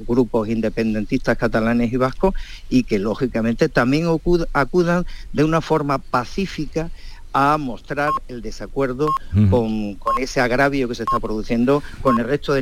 grupos 0.08 0.48
independentistas 0.48 1.36
catalanes 1.36 1.92
y 1.92 1.98
vascos 1.98 2.36
y 2.70 2.84
que 2.84 3.00
lógicamente 3.00 3.70
también 3.70 4.06
acudan 4.54 5.06
de 5.34 5.44
una 5.44 5.62
forma 5.62 5.98
pacífica 5.98 6.92
a 7.34 7.58
mostrar 7.58 8.10
el 8.28 8.42
desacuerdo 8.42 9.08
con, 9.50 9.98
ese 10.20 10.42
agravio 10.42 10.88
que 10.88 10.96
se 10.96 11.04
está 11.04 11.20
produciendo 11.20 11.82
con 12.02 12.20
el 12.20 12.26
resto 12.26 12.54
de, 12.54 12.62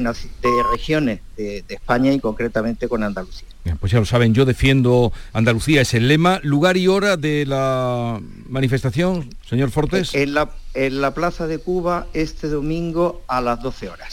regiones 0.71 1.19
de, 1.35 1.63
España 1.69 2.11
y 2.13 2.19
concretamente 2.19 2.87
con 2.87 3.03
Andalucía. 3.03 3.47
pues 3.79 3.91
ya 3.91 3.99
lo 3.99 4.05
saben, 4.05 4.33
yo 4.33 4.45
defiendo 4.45 5.11
Andalucía, 5.33 5.81
es 5.81 5.93
el 5.93 6.07
lema, 6.07 6.39
lugar 6.43 6.77
y 6.77 6.87
hora 6.87 7.17
de 7.17 7.45
la 7.45 8.21
manifestación, 8.47 9.29
señor 9.47 9.71
Fortes. 9.71 10.13
En 10.13 10.33
la, 10.33 10.49
en 10.73 11.01
la 11.01 11.13
Plaza 11.13 11.47
de 11.47 11.59
Cuba 11.59 12.07
este 12.13 12.47
domingo 12.47 13.21
a 13.27 13.41
las 13.41 13.61
12 13.61 13.89
horas. 13.89 14.09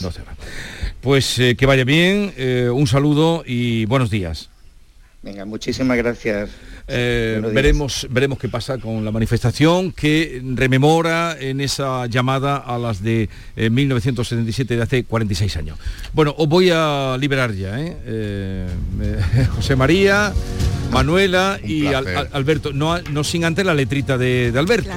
Pues 1.01 1.39
eh, 1.39 1.55
que 1.55 1.65
vaya 1.65 1.83
bien, 1.83 2.33
eh, 2.37 2.69
un 2.73 2.87
saludo 2.87 3.43
y 3.45 3.85
buenos 3.85 4.09
días. 4.09 4.49
Venga, 5.21 5.45
muchísimas 5.45 5.97
gracias. 5.97 6.49
Eh, 6.87 7.41
veremos, 7.53 8.07
veremos 8.09 8.39
qué 8.39 8.47
pasa 8.47 8.77
con 8.77 9.03
la 9.03 9.11
manifestación 9.11 9.91
que 9.91 10.41
rememora 10.55 11.35
en 11.39 11.59
esa 11.59 12.05
llamada 12.07 12.57
a 12.57 12.77
las 12.77 13.03
de 13.03 13.29
1977 13.55 14.73
eh, 14.73 14.77
de 14.77 14.83
hace 14.83 15.03
46 15.03 15.57
años. 15.57 15.77
Bueno, 16.13 16.33
os 16.37 16.47
voy 16.47 16.69
a 16.73 17.17
liberar 17.19 17.53
ya, 17.53 17.79
¿eh? 17.79 18.67
José 19.55 19.75
María, 19.75 20.33
Manuela 20.91 21.59
y 21.63 21.87
Alberto. 21.87 22.71
No, 22.71 22.99
no 23.01 23.23
sin 23.23 23.43
antes 23.43 23.65
la 23.65 23.73
letrita 23.73 24.17
de, 24.17 24.53
Alberto. 24.55 24.89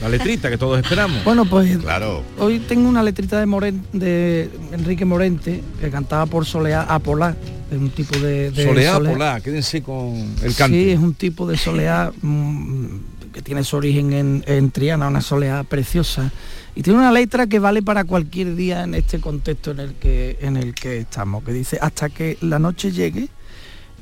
La 0.00 0.08
letrita 0.08 0.50
que 0.50 0.58
todos 0.58 0.78
esperamos. 0.80 1.22
Bueno, 1.24 1.44
pues 1.44 1.78
claro. 1.78 2.24
hoy 2.38 2.58
tengo 2.58 2.88
una 2.88 3.02
letrita 3.02 3.44
de, 3.44 3.74
de 3.92 4.50
Enrique 4.72 5.04
Morente 5.04 5.62
que 5.80 5.90
cantaba 5.90 6.26
por 6.26 6.44
Soleá 6.44 6.82
a 6.82 6.98
Polar 6.98 7.36
es 7.70 7.78
un 7.78 7.90
tipo 7.90 8.16
de, 8.18 8.52
soleá, 8.54 9.40
quédense 9.40 9.82
con 9.82 10.34
el 10.42 10.54
canto. 10.54 10.76
Sí, 10.76 10.90
es 10.90 10.98
un 11.00 11.14
tipo 11.14 11.48
de 11.48 11.56
soleá 11.56 12.12
mm, 12.22 12.86
que 13.32 13.42
tiene 13.42 13.64
su 13.64 13.76
origen 13.76 14.42
en, 14.46 14.70
Triana, 14.70 15.08
una 15.08 15.20
soleá 15.20 15.64
preciosa. 15.64 16.30
Y 16.76 16.82
tiene 16.82 16.98
una 16.98 17.10
letra 17.10 17.46
que 17.46 17.58
vale 17.58 17.82
para 17.82 18.04
cualquier 18.04 18.54
día 18.54 18.84
en 18.84 18.94
este 18.94 19.18
contexto 19.18 19.72
en 19.72 19.80
el 19.80 19.94
que, 19.94 20.38
en 20.40 20.56
el 20.56 20.74
que 20.74 20.98
estamos, 20.98 21.42
que 21.42 21.52
dice, 21.52 21.78
hasta 21.80 22.08
que 22.08 22.38
la 22.40 22.58
noche 22.58 22.92
llegue, 22.92 23.28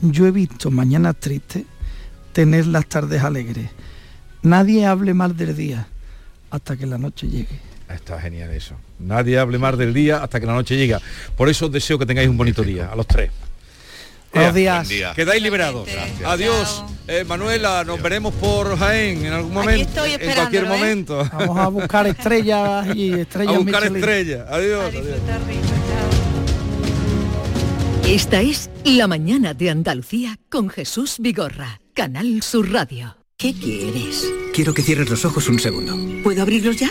yo 0.02 0.26
he 0.26 0.30
visto 0.30 0.70
mañanas 0.70 1.16
tristes, 1.16 1.64
tener 2.32 2.66
las 2.66 2.86
tardes 2.86 3.22
alegres. 3.22 3.70
Nadie 4.42 4.84
hable 4.84 5.14
mal 5.14 5.36
del 5.36 5.56
día 5.56 5.88
hasta 6.50 6.76
que 6.76 6.86
la 6.86 6.98
noche 6.98 7.28
llegue. 7.28 7.60
Está 7.88 8.20
genial 8.20 8.50
eso. 8.50 8.74
Nadie 8.98 9.38
hable 9.38 9.58
más 9.58 9.78
del 9.78 9.94
día 9.94 10.22
hasta 10.22 10.38
que 10.40 10.46
la 10.46 10.52
noche 10.52 10.76
llega. 10.76 11.00
Por 11.36 11.48
eso 11.48 11.66
os 11.66 11.72
deseo 11.72 11.98
que 11.98 12.06
tengáis 12.06 12.28
un 12.28 12.36
bonito 12.36 12.62
día, 12.62 12.90
a 12.90 12.96
los 12.96 13.06
tres. 13.06 13.30
Buenos 14.34 14.54
días. 14.54 14.88
Quedáis 15.14 15.42
liberados. 15.42 15.88
Adiós. 16.24 16.84
Eh, 17.06 17.22
Manuela, 17.24 17.84
nos 17.84 18.00
veremos 18.00 18.32
por 18.34 18.78
Jaén 18.78 19.26
en 19.26 19.32
algún 19.32 19.52
momento. 19.52 20.04
en 20.04 20.34
cualquier 20.34 20.64
¿eh? 20.64 20.68
momento. 20.68 21.28
Vamos 21.32 21.58
a 21.58 21.68
buscar 21.68 22.06
estrellas 22.06 22.86
y 22.94 23.12
estrellas. 23.20 23.54
A 23.54 23.58
buscar 23.58 23.84
estrellas. 23.84 24.46
Adiós. 24.48 24.94
Esta 28.06 28.40
es 28.40 28.70
La 28.84 29.06
Mañana 29.06 29.54
de 29.54 29.70
Andalucía 29.70 30.38
con 30.48 30.68
Jesús 30.68 31.16
Vigorra, 31.18 31.80
Canal 31.94 32.42
Sur 32.42 32.70
Radio. 32.72 33.16
¿Qué 33.36 33.52
quieres? 33.52 34.26
Quiero 34.54 34.72
que 34.72 34.82
cierres 34.82 35.10
los 35.10 35.24
ojos 35.24 35.48
un 35.48 35.58
segundo. 35.58 35.96
¿Puedo 36.22 36.42
abrirlos 36.42 36.76
ya? 36.76 36.90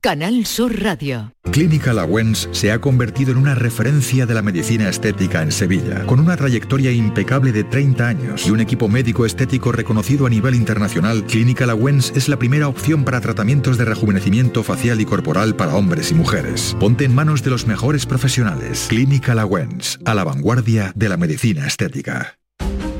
Canal 0.00 0.46
Sur 0.46 0.82
Radio. 0.82 1.34
Clínica 1.52 1.92
Lawens 1.92 2.48
se 2.52 2.72
ha 2.72 2.80
convertido 2.80 3.32
en 3.32 3.36
una 3.36 3.54
referencia 3.54 4.24
de 4.24 4.32
la 4.32 4.40
medicina 4.40 4.88
estética 4.88 5.42
en 5.42 5.52
Sevilla, 5.52 6.06
con 6.06 6.20
una 6.20 6.38
trayectoria 6.38 6.90
impecable 6.90 7.52
de 7.52 7.64
30 7.64 8.08
años 8.08 8.46
y 8.46 8.50
un 8.50 8.60
equipo 8.60 8.88
médico 8.88 9.26
estético 9.26 9.72
reconocido 9.72 10.24
a 10.24 10.30
nivel 10.30 10.54
internacional. 10.54 11.24
Clínica 11.24 11.66
Lawens 11.66 12.14
es 12.16 12.30
la 12.30 12.38
primera 12.38 12.68
opción 12.68 13.04
para 13.04 13.20
tratamientos 13.20 13.76
de 13.76 13.84
rejuvenecimiento 13.84 14.62
facial 14.62 15.02
y 15.02 15.04
corporal 15.04 15.54
para 15.54 15.74
hombres 15.74 16.10
y 16.12 16.14
mujeres. 16.14 16.74
Ponte 16.80 17.04
en 17.04 17.14
manos 17.14 17.42
de 17.42 17.50
los 17.50 17.66
mejores 17.66 18.06
profesionales. 18.06 18.86
Clínica 18.88 19.34
Lawens, 19.34 19.98
a 20.06 20.14
la 20.14 20.24
vanguardia 20.24 20.92
de 20.94 21.10
la 21.10 21.18
medicina 21.18 21.66
estética. 21.66 22.39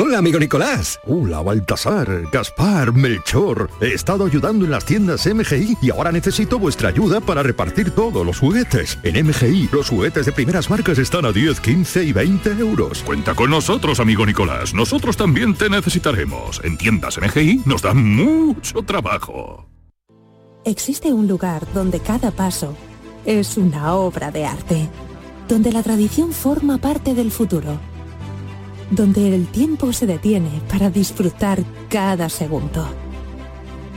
Hola, 0.00 0.18
amigo 0.18 0.38
Nicolás. 0.38 1.00
Hola, 1.06 1.42
Baltasar, 1.42 2.30
Gaspar, 2.30 2.92
Melchor. 2.92 3.68
He 3.80 3.94
estado 3.94 4.26
ayudando 4.26 4.64
en 4.64 4.70
las 4.70 4.84
tiendas 4.84 5.26
MGI 5.26 5.76
y 5.82 5.90
ahora 5.90 6.12
necesito 6.12 6.56
vuestra 6.56 6.90
ayuda 6.90 7.20
para 7.20 7.42
repartir 7.42 7.90
todos 7.90 8.24
los 8.24 8.38
juguetes. 8.38 8.96
En 9.02 9.26
MGI, 9.26 9.70
los 9.72 9.88
juguetes 9.88 10.26
de 10.26 10.30
primeras 10.30 10.70
marcas 10.70 10.98
están 10.98 11.24
a 11.24 11.32
10, 11.32 11.58
15 11.58 12.04
y 12.04 12.12
20 12.12 12.50
euros. 12.60 13.02
Cuenta 13.02 13.34
con 13.34 13.50
nosotros, 13.50 13.98
amigo 13.98 14.24
Nicolás. 14.24 14.72
Nosotros 14.72 15.16
también 15.16 15.56
te 15.56 15.68
necesitaremos. 15.68 16.60
En 16.62 16.78
tiendas 16.78 17.18
MGI 17.18 17.62
nos 17.66 17.82
dan 17.82 18.00
mucho 18.00 18.82
trabajo. 18.82 19.66
Existe 20.64 21.12
un 21.12 21.26
lugar 21.26 21.66
donde 21.74 21.98
cada 21.98 22.30
paso 22.30 22.76
es 23.26 23.56
una 23.56 23.94
obra 23.96 24.30
de 24.30 24.46
arte, 24.46 24.88
donde 25.48 25.72
la 25.72 25.82
tradición 25.82 26.30
forma 26.30 26.78
parte 26.78 27.14
del 27.14 27.32
futuro 27.32 27.80
donde 28.90 29.34
el 29.34 29.46
tiempo 29.46 29.92
se 29.92 30.06
detiene 30.06 30.62
para 30.70 30.90
disfrutar 30.90 31.62
cada 31.88 32.28
segundo. 32.28 32.88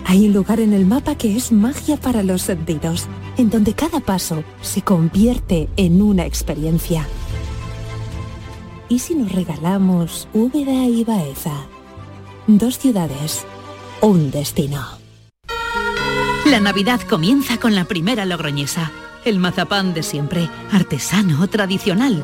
Hay 0.06 0.28
un 0.28 0.34
lugar 0.34 0.60
en 0.60 0.74
el 0.74 0.86
mapa 0.86 1.16
que 1.16 1.36
es 1.36 1.52
magia 1.52 1.98
para 1.98 2.24
los 2.24 2.42
sentidos, 2.42 3.08
en 3.38 3.50
donde 3.50 3.74
cada 3.74 4.00
paso 4.00 4.44
se 4.62 4.82
convierte 4.82 5.70
en 5.78 6.02
una 6.02 6.26
experiencia. 6.26 7.08
¿Y 8.90 9.00
si 9.00 9.16
nos 9.16 9.32
regalamos 9.32 10.28
Úbeda 10.34 10.86
y 10.86 11.06
Baeza? 11.06 11.66
Dos 12.48 12.78
ciudades, 12.78 13.46
un 14.02 14.32
destino. 14.32 14.86
La 16.46 16.60
Navidad 16.60 17.00
comienza 17.08 17.58
con 17.58 17.76
la 17.76 17.86
primera 17.86 18.26
logroñesa. 18.26 18.92
El 19.24 19.40
mazapán 19.40 19.94
de 19.94 20.04
siempre, 20.04 20.50
artesano, 20.72 21.48
tradicional. 21.48 22.24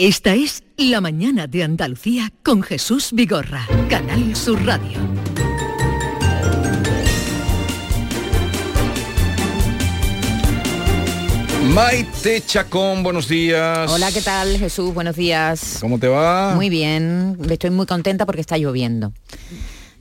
Esta 0.00 0.32
es 0.32 0.62
La 0.76 1.00
Mañana 1.00 1.48
de 1.48 1.64
Andalucía 1.64 2.32
con 2.44 2.62
Jesús 2.62 3.08
Vigorra, 3.10 3.66
Canal 3.90 4.36
Sur 4.36 4.64
Radio. 4.64 4.96
Maite 11.74 12.44
Chacón, 12.46 13.02
buenos 13.02 13.26
días. 13.26 13.90
Hola, 13.90 14.12
¿qué 14.12 14.20
tal 14.20 14.56
Jesús? 14.56 14.94
Buenos 14.94 15.16
días. 15.16 15.78
¿Cómo 15.80 15.98
te 15.98 16.06
va? 16.06 16.54
Muy 16.54 16.68
bien, 16.68 17.36
estoy 17.50 17.70
muy 17.70 17.86
contenta 17.86 18.24
porque 18.24 18.40
está 18.40 18.56
lloviendo. 18.56 19.12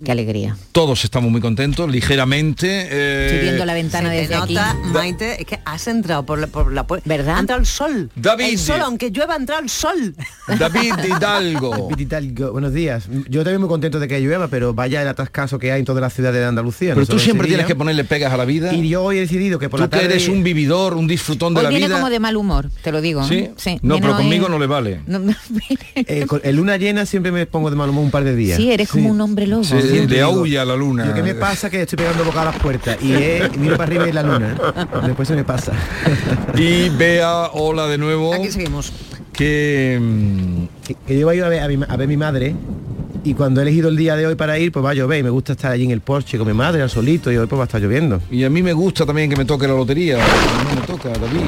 Qué 0.04 0.12
alegría. 0.12 0.56
Todos 0.72 1.04
estamos 1.04 1.32
muy 1.32 1.42
contentos, 1.42 1.90
ligeramente. 1.90 2.88
Eh, 2.92 3.26
Estoy 3.26 3.42
viendo 3.42 3.66
la 3.66 3.74
ventana 3.74 4.10
desde 4.12 4.36
aquí. 4.36 4.56
Maite, 4.94 5.42
es 5.42 5.48
que 5.48 5.60
has 5.66 5.88
entrado 5.88 6.24
por 6.24 6.38
la, 6.38 6.48
por 6.48 6.72
la 6.72 6.86
puerta. 6.86 7.08
¿Verdad? 7.10 7.38
Ha 7.38 7.40
entrado 7.40 7.60
el 7.60 7.66
sol. 7.66 8.12
David. 8.16 8.46
El 8.46 8.60
sol, 8.60 8.82
aunque 8.82 9.10
llueva, 9.10 9.34
ha 9.34 9.38
entrado 9.38 9.62
el 9.64 9.70
sol. 9.70 10.16
David 10.60 10.94
Hidalgo. 11.04 11.90
David 11.90 12.00
Hidalgo, 12.00 12.52
buenos 12.52 12.74
días. 12.74 13.08
Yo 13.28 13.44
también 13.44 13.60
muy 13.60 13.70
contento 13.70 14.00
de 14.00 14.08
que 14.08 14.20
llueva, 14.20 14.50
pero 14.50 14.74
vaya 14.74 15.02
el 15.02 15.08
atascazo 15.08 15.58
que 15.58 15.72
hay 15.72 15.80
en 15.80 15.86
toda 15.86 16.00
la 16.00 16.12
ciudad 16.12 16.32
de 16.32 16.46
Andalucía. 16.46 16.94
Pero 16.94 17.08
tú 17.08 17.18
siempre 17.18 17.48
tienes 17.48 17.66
que 17.66 17.76
ponerle 17.76 18.04
pegas 18.04 18.32
a 18.32 18.38
la 18.38 18.46
vida. 18.46 18.74
Y 18.74 18.88
yo 18.88 19.04
hoy 19.04 19.18
he 19.18 19.22
decidido 19.22 19.58
que 19.58 19.68
por 19.68 19.80
tú 19.80 19.86
la 19.86 19.90
tarde... 19.90 20.08
que 20.08 20.14
eres 20.14 20.28
un 20.28 20.44
vividor, 20.44 20.94
un 20.94 21.08
disfrutón 21.08 21.56
de 21.56 21.60
hoy 21.60 21.64
la 21.64 21.70
viene 21.70 21.88
vida. 21.88 21.96
como 21.96 22.12
de 22.12 22.20
mal 22.20 22.38
humor, 22.38 22.70
te 22.84 22.92
lo 22.92 23.02
digo. 23.02 23.28
Sí. 23.28 23.50
sí 23.56 23.80
no, 23.82 24.00
pero 24.00 24.16
conmigo 24.16 24.48
no 24.48 24.60
le 24.60 24.68
vale. 24.68 25.02
No, 25.08 25.34
eh, 25.96 26.26
con, 26.28 26.42
en 26.44 26.56
luna 26.56 26.78
llena 26.78 27.06
siempre 27.06 27.32
me 27.32 27.46
pongo 27.46 27.70
de 27.70 27.76
mal 27.76 27.90
humor 27.90 28.04
un 28.04 28.12
par 28.12 28.24
de 28.24 28.36
días. 28.36 28.58
Sí, 28.58 28.72
eres 28.72 28.90
como 28.90 29.10
un 29.10 29.20
hombre 29.22 29.48
lobo. 29.48 29.64
Sí, 29.64 29.76
de 29.88 30.22
aulla 30.22 30.66
la 30.66 30.76
luna. 30.76 31.06
Lo 31.06 31.14
que 31.14 31.24
me 31.24 31.36
pasa 31.36 31.68
es 31.68 31.72
que 31.72 31.82
estoy 31.82 31.98
pegando 31.98 32.24
boca 32.24 32.42
a 32.42 32.46
las 32.46 32.58
puertas 32.58 32.98
y 33.02 33.14
he, 33.14 33.50
miro 33.58 33.78
para 33.78 33.88
arriba 33.88 34.10
y 34.10 34.12
la 34.12 34.24
luna. 34.24 34.58
Después 35.06 35.28
se 35.28 35.36
me 35.36 35.44
pasa. 35.44 35.74
y 36.56 36.90
Bea, 36.90 37.50
hola 37.54 37.88
de 37.88 37.98
nuevo. 37.98 38.34
Aquí 38.34 38.52
seguimos. 38.52 38.92
Que, 39.34 40.00
que, 40.84 40.96
que 40.96 41.20
yo 41.20 41.28
voy 41.28 41.40
a 41.40 41.48
ver 41.48 41.62
a, 41.62 41.68
mi, 41.68 41.78
a 41.88 41.96
ver 41.96 42.08
mi 42.08 42.18
madre 42.18 42.56
y 43.24 43.34
cuando 43.34 43.60
he 43.60 43.64
elegido 43.64 43.90
el 43.90 43.98
día 43.98 44.16
de 44.16 44.26
hoy 44.26 44.36
para 44.36 44.58
ir, 44.58 44.72
pues 44.72 44.86
va 44.86 44.92
a 44.92 44.94
llover 44.94 45.20
y 45.20 45.24
me 45.24 45.30
gusta 45.30 45.52
estar 45.52 45.72
allí 45.72 45.84
en 45.84 45.92
el 45.92 46.02
porche 46.02 46.38
con 46.38 46.48
mi 46.48 46.54
madre 46.54 46.82
al 46.82 46.90
solito 46.90 47.32
y 47.32 47.38
hoy 47.38 47.46
pues 47.46 47.60
va 47.60 47.64
a 47.64 47.66
estar 47.66 47.82
lloviendo. 47.82 48.22
Y 48.32 48.46
a 48.46 48.50
mí 48.50 48.64
me 48.64 48.74
gusta 48.74 49.06
también 49.06 49.30
que 49.30 49.36
me 49.36 49.44
toque 49.44 49.68
la 49.68 49.74
lotería. 49.74 50.18
No 50.18 50.80
me 50.80 50.88
toca, 50.88 51.10
David. 51.10 51.42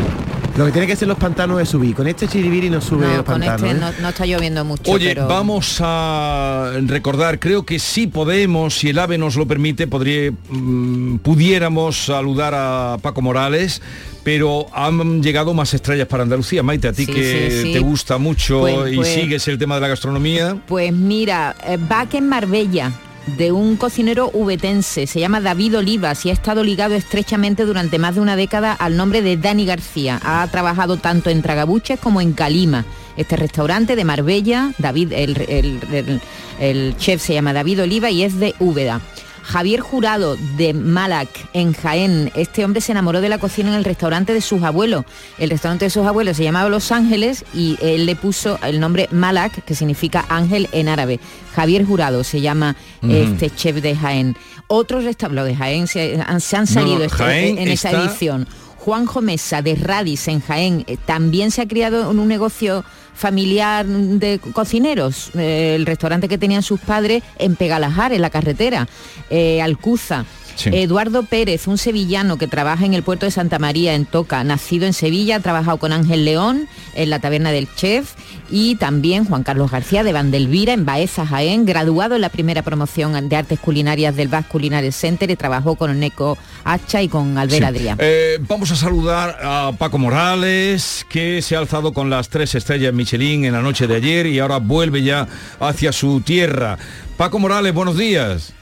Lo 0.59 0.65
que 0.65 0.73
tiene 0.73 0.87
que 0.87 0.97
ser 0.97 1.07
los 1.07 1.17
pantanos 1.17 1.61
es 1.61 1.69
subir. 1.69 1.95
Con 1.95 2.05
este 2.05 2.27
chiribiri 2.27 2.69
no 2.69 2.81
sube 2.81 3.07
no, 3.07 3.15
los 3.15 3.23
con 3.23 3.39
pantanos. 3.39 3.61
Este 3.63 3.77
¿eh? 3.77 3.79
no, 3.79 4.01
no, 4.01 4.09
está 4.09 4.25
lloviendo 4.25 4.65
mucho. 4.65 4.91
Oye, 4.91 5.15
pero... 5.15 5.25
vamos 5.25 5.77
a 5.79 6.73
recordar, 6.81 7.39
creo 7.39 7.65
que 7.65 7.79
sí 7.79 8.07
podemos, 8.07 8.77
si 8.77 8.89
el 8.89 8.99
AVE 8.99 9.17
nos 9.17 9.37
lo 9.37 9.47
permite, 9.47 9.87
podría, 9.87 10.31
mmm, 10.49 11.19
pudiéramos 11.19 12.03
saludar 12.07 12.53
a 12.57 12.97
Paco 13.01 13.21
Morales, 13.21 13.81
pero 14.25 14.65
han 14.73 15.23
llegado 15.23 15.53
más 15.53 15.73
estrellas 15.73 16.09
para 16.09 16.23
Andalucía. 16.23 16.61
Maite, 16.61 16.89
a 16.89 16.91
ti 16.91 17.05
sí, 17.05 17.13
que 17.13 17.51
sí, 17.51 17.61
sí. 17.61 17.71
te 17.71 17.79
gusta 17.79 18.17
mucho 18.17 18.59
pues, 18.59 18.91
y 18.91 18.95
pues, 18.97 19.07
sigues 19.07 19.47
el 19.47 19.57
tema 19.57 19.75
de 19.75 19.81
la 19.81 19.87
gastronomía. 19.87 20.57
Pues 20.67 20.91
mira, 20.91 21.55
Back 21.87 22.15
en 22.15 22.27
Marbella 22.27 22.91
de 23.37 23.51
un 23.51 23.75
cocinero 23.75 24.29
ubetense, 24.33 25.07
se 25.07 25.19
llama 25.19 25.41
David 25.41 25.77
Olivas 25.77 26.25
y 26.25 26.29
ha 26.29 26.33
estado 26.33 26.63
ligado 26.63 26.95
estrechamente 26.95 27.65
durante 27.65 27.99
más 27.99 28.15
de 28.15 28.21
una 28.21 28.35
década 28.35 28.73
al 28.73 28.97
nombre 28.97 29.21
de 29.21 29.37
Dani 29.37 29.65
García. 29.65 30.19
Ha 30.23 30.47
trabajado 30.51 30.97
tanto 30.97 31.29
en 31.29 31.41
Tragabuches 31.41 31.99
como 31.99 32.21
en 32.21 32.33
Calima. 32.33 32.85
Este 33.17 33.35
restaurante 33.35 33.95
de 33.95 34.05
Marbella, 34.05 34.71
David, 34.77 35.11
el, 35.13 36.21
el, 36.59 36.97
chef 36.97 37.21
se 37.21 37.33
llama 37.33 37.53
David 37.53 37.83
Oliva 37.83 38.09
y 38.09 38.23
es 38.23 38.39
de 38.39 38.55
Úbeda. 38.59 39.01
Javier 39.43 39.79
Jurado 39.79 40.37
de 40.57 40.73
Malac 40.73 41.29
en 41.53 41.73
Jaén. 41.73 42.31
Este 42.35 42.65
hombre 42.65 42.81
se 42.81 42.91
enamoró 42.91 43.21
de 43.21 43.29
la 43.29 43.37
cocina 43.37 43.69
en 43.69 43.75
el 43.75 43.83
restaurante 43.83 44.33
de 44.33 44.41
sus 44.41 44.63
abuelos. 44.63 45.05
El 45.37 45.49
restaurante 45.49 45.85
de 45.85 45.89
sus 45.89 46.05
abuelos 46.05 46.37
se 46.37 46.43
llamaba 46.43 46.69
Los 46.69 46.91
Ángeles 46.91 47.45
y 47.53 47.77
él 47.81 48.05
le 48.05 48.15
puso 48.15 48.59
el 48.63 48.79
nombre 48.79 49.07
Malac, 49.11 49.63
que 49.63 49.75
significa 49.75 50.25
ángel 50.29 50.69
en 50.71 50.89
árabe. 50.89 51.19
Javier 51.55 51.85
Jurado 51.85 52.23
se 52.23 52.41
llama 52.41 52.75
este 53.01 53.49
chef 53.49 53.81
de 53.81 53.95
Jaén. 53.95 54.35
Otros 54.67 55.03
restaurantes 55.03 55.45
de 55.45 55.55
Jaén 55.55 55.87
se 55.87 56.21
han, 56.25 56.41
se 56.41 56.55
han 56.55 56.67
salido 56.67 56.99
no, 56.99 57.05
este, 57.05 57.17
Jaén 57.17 57.57
en 57.57 57.67
está... 57.69 57.89
esa 57.89 58.03
edición. 58.03 58.47
Juanjo 58.79 59.21
Mesa 59.21 59.61
de 59.61 59.75
Radis 59.75 60.27
en 60.29 60.41
Jaén 60.41 60.85
eh, 60.87 60.97
también 61.05 61.51
se 61.51 61.61
ha 61.61 61.67
criado 61.67 62.09
en 62.09 62.19
un 62.19 62.27
negocio 62.27 62.85
familiar 63.13 63.85
de 63.85 64.39
cocineros, 64.53 65.31
eh, 65.35 65.75
el 65.75 65.85
restaurante 65.85 66.29
que 66.29 66.37
tenían 66.37 66.63
sus 66.63 66.79
padres 66.79 67.21
en 67.37 67.57
Pegalajar, 67.57 68.13
en 68.13 68.21
la 68.21 68.29
carretera, 68.29 68.87
eh, 69.29 69.61
Alcuza. 69.61 70.25
Sí. 70.59 70.69
Eduardo 70.73 71.23
Pérez, 71.23 71.67
un 71.67 71.77
sevillano 71.77 72.37
que 72.37 72.47
trabaja 72.47 72.85
en 72.85 72.93
el 72.93 73.01
puerto 73.01 73.25
de 73.25 73.31
Santa 73.31 73.59
María, 73.59 73.95
en 73.95 74.05
Toca, 74.05 74.43
nacido 74.43 74.85
en 74.85 74.93
Sevilla, 74.93 75.37
ha 75.37 75.39
trabajado 75.39 75.77
con 75.77 75.93
Ángel 75.93 76.25
León 76.25 76.67
en 76.95 77.09
la 77.09 77.19
taberna 77.19 77.51
del 77.51 77.73
chef 77.75 78.13
y 78.51 78.75
también 78.75 79.25
Juan 79.25 79.43
Carlos 79.43 79.71
García 79.71 80.03
de 80.03 80.11
Vandelvira 80.11 80.73
en 80.73 80.85
Baeza, 80.85 81.25
Jaén, 81.25 81.65
graduado 81.65 82.15
en 82.15 82.21
la 82.21 82.29
primera 82.29 82.61
promoción 82.61 83.29
de 83.29 83.35
artes 83.35 83.59
culinarias 83.59 84.15
del 84.15 84.27
Basque 84.27 84.51
Culinary 84.51 84.91
Center 84.91 85.29
y 85.31 85.35
trabajó 85.35 85.75
con 85.75 85.97
Neco 85.99 86.37
Hacha 86.63 87.01
y 87.01 87.07
con 87.07 87.37
Albert 87.37 87.61
sí. 87.61 87.63
Adrián. 87.63 87.97
Eh, 88.01 88.37
vamos 88.41 88.71
a 88.71 88.75
saludar 88.75 89.37
a 89.41 89.71
Paco 89.77 89.97
Morales, 89.97 91.05
que 91.09 91.41
se 91.41 91.55
ha 91.55 91.59
alzado 91.59 91.93
con 91.93 92.09
las 92.09 92.29
tres 92.29 92.55
estrellas 92.55 92.93
Michelin 92.93 93.45
en 93.45 93.53
la 93.53 93.61
noche 93.61 93.87
de 93.87 93.95
ayer 93.95 94.25
y 94.25 94.39
ahora 94.39 94.57
vuelve 94.57 95.03
ya 95.03 95.27
hacia 95.59 95.91
su 95.91 96.21
tierra. 96.21 96.77
Paco 97.17 97.39
Morales, 97.39 97.73
buenos 97.73 97.97
días. 97.97 98.53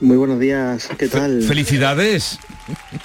Muy 0.00 0.16
buenos 0.16 0.40
días, 0.40 0.88
¿qué 0.98 1.08
tal? 1.08 1.42
Felicidades. 1.42 2.38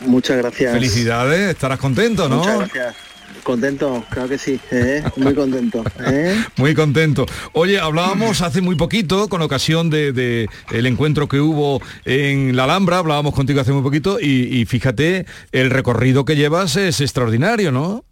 Muchas 0.02 0.38
gracias. 0.38 0.74
Felicidades, 0.74 1.52
estarás 1.52 1.80
contento, 1.80 2.28
¿no? 2.28 2.38
Muchas 2.38 2.60
gracias. 2.60 2.96
Contento, 3.44 4.04
claro 4.10 4.28
que 4.28 4.38
sí, 4.38 4.60
¿eh? 4.72 5.04
muy 5.16 5.34
contento. 5.34 5.84
¿eh? 6.06 6.36
Muy 6.58 6.76
contento. 6.76 7.26
Oye, 7.54 7.80
hablábamos 7.80 8.42
hace 8.42 8.62
muy 8.62 8.76
poquito, 8.76 9.30
con 9.30 9.42
ocasión 9.42 9.90
de, 9.90 10.12
de, 10.12 10.48
el 10.72 10.86
encuentro 10.86 11.28
que 11.28 11.40
hubo 11.40 11.82
en 12.06 12.56
la 12.56 12.66
Alhambra, 12.66 12.98
hablábamos 12.98 13.34
contigo 13.34 13.62
hace 13.62 13.72
muy 13.72 13.82
poquito, 13.82 14.20
y, 14.20 14.60
y 14.60 14.66
fíjate, 14.66 15.26
el 15.52 15.70
recorrido 15.70 16.26
que 16.26 16.36
llevas 16.36 16.76
es 16.76 17.02
extraordinario, 17.02 17.72
¿no? 17.72 18.04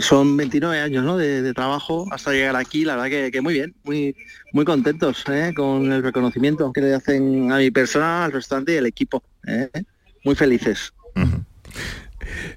Son 0.00 0.36
29 0.36 0.80
años 0.80 1.04
¿no? 1.04 1.16
de, 1.16 1.42
de, 1.42 1.54
trabajo 1.54 2.06
hasta 2.10 2.32
llegar 2.32 2.56
aquí, 2.56 2.84
la 2.84 2.96
verdad 2.96 3.10
que, 3.10 3.30
que 3.30 3.40
muy 3.40 3.54
bien, 3.54 3.74
muy, 3.84 4.14
muy 4.52 4.64
contentos 4.64 5.24
¿eh? 5.28 5.52
con 5.54 5.90
el 5.92 6.02
reconocimiento 6.02 6.72
que 6.72 6.80
le 6.80 6.94
hacen 6.94 7.50
a 7.52 7.58
mi 7.58 7.70
persona, 7.70 8.24
al 8.24 8.32
restaurante 8.32 8.74
y 8.74 8.76
al 8.78 8.86
equipo. 8.86 9.22
¿eh? 9.46 9.68
Muy 10.24 10.34
felices. 10.34 10.92
Uh 11.16 11.20
-huh. 11.20 11.44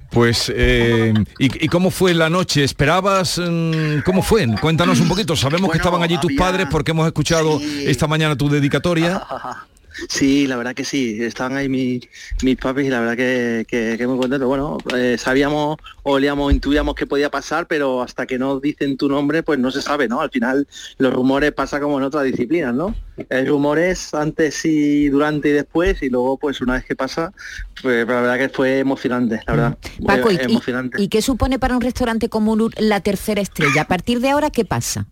Pues, 0.10 0.52
eh, 0.54 1.14
¿y, 1.40 1.66
¿y, 1.66 1.68
cómo 1.70 1.90
fue 1.92 2.14
la 2.14 2.30
noche? 2.30 2.64
¿Esperabas? 2.64 3.38
Mmm, 3.40 4.02
¿Cómo 4.04 4.22
fue? 4.22 4.46
Cuéntanos 4.60 5.00
un 5.00 5.08
poquito. 5.08 5.36
Sabemos 5.36 5.68
bueno, 5.68 5.72
que 5.72 5.78
estaban 5.78 6.04
allí 6.04 6.16
tus 6.16 6.32
había... 6.32 6.40
padres 6.40 6.68
porque 6.70 6.92
hemos 6.92 7.08
escuchado 7.08 7.60
sí. 7.60 7.86
esta 7.88 8.08
mañana 8.08 8.36
tu 8.36 8.50
dedicatoria. 8.50 9.26
Sí, 10.10 10.48
la 10.48 10.58
verdad 10.58 10.74
que 10.74 10.84
sí, 10.84 11.24
estaban 11.24 11.58
ahí 11.58 11.70
mis, 11.70 12.08
mis 12.44 12.58
papis 12.58 12.86
y 12.86 12.90
la 12.90 13.00
verdad 13.00 13.18
que, 13.18 13.66
que, 13.68 13.96
que 13.98 14.08
muy 14.08 14.18
contento. 14.18 14.48
Bueno, 14.48 14.78
eh, 14.96 15.18
sabíamos, 15.18 15.78
olíamos, 16.04 16.52
intuíamos 16.54 16.96
que 16.96 17.06
podía 17.06 17.30
pasar, 17.30 17.68
pero 17.68 18.02
hasta 18.02 18.26
que 18.26 18.40
no 18.40 18.60
dicen 18.60 18.98
tu 18.98 19.10
nombre, 19.10 19.44
pues 19.44 19.60
no 19.60 19.72
se 19.72 19.82
sabe, 19.82 20.08
¿no? 20.08 20.22
Al 20.22 20.30
final 20.30 20.68
los 20.98 21.14
rumores 21.14 21.52
pasa 21.52 21.80
como 21.80 21.98
en 21.98 22.06
otras 22.06 22.24
disciplinas, 22.24 22.74
¿no? 22.74 22.96
El 23.30 23.48
rumores 23.48 24.14
antes 24.14 24.66
y 24.66 25.10
durante 25.10 25.50
y 25.50 25.52
después, 25.52 26.02
y 26.02 26.10
luego 26.10 26.38
pues 26.38 26.62
una 26.62 26.74
vez 26.74 26.86
que 26.86 26.96
pasa, 26.96 27.34
pues 27.82 28.08
la 28.08 28.22
verdad 28.22 28.38
que 28.38 28.50
fue 28.50 28.80
emocionante, 28.80 29.42
la 29.46 29.54
verdad. 29.54 29.78
Paco, 30.06 30.32
¿y, 30.32 30.38
emocionante. 30.38 31.02
¿y 31.02 31.08
qué 31.08 31.22
supone 31.22 31.60
para 31.60 31.76
un 31.76 31.82
restaurante 31.82 32.30
como 32.30 32.54
Unur 32.54 32.74
la 32.78 33.02
tercera 33.02 33.42
estrella? 33.42 33.84
A 33.84 33.88
partir 33.88 34.20
de 34.20 34.30
ahora, 34.30 34.50
¿qué 34.50 34.66
pasa? 34.66 35.08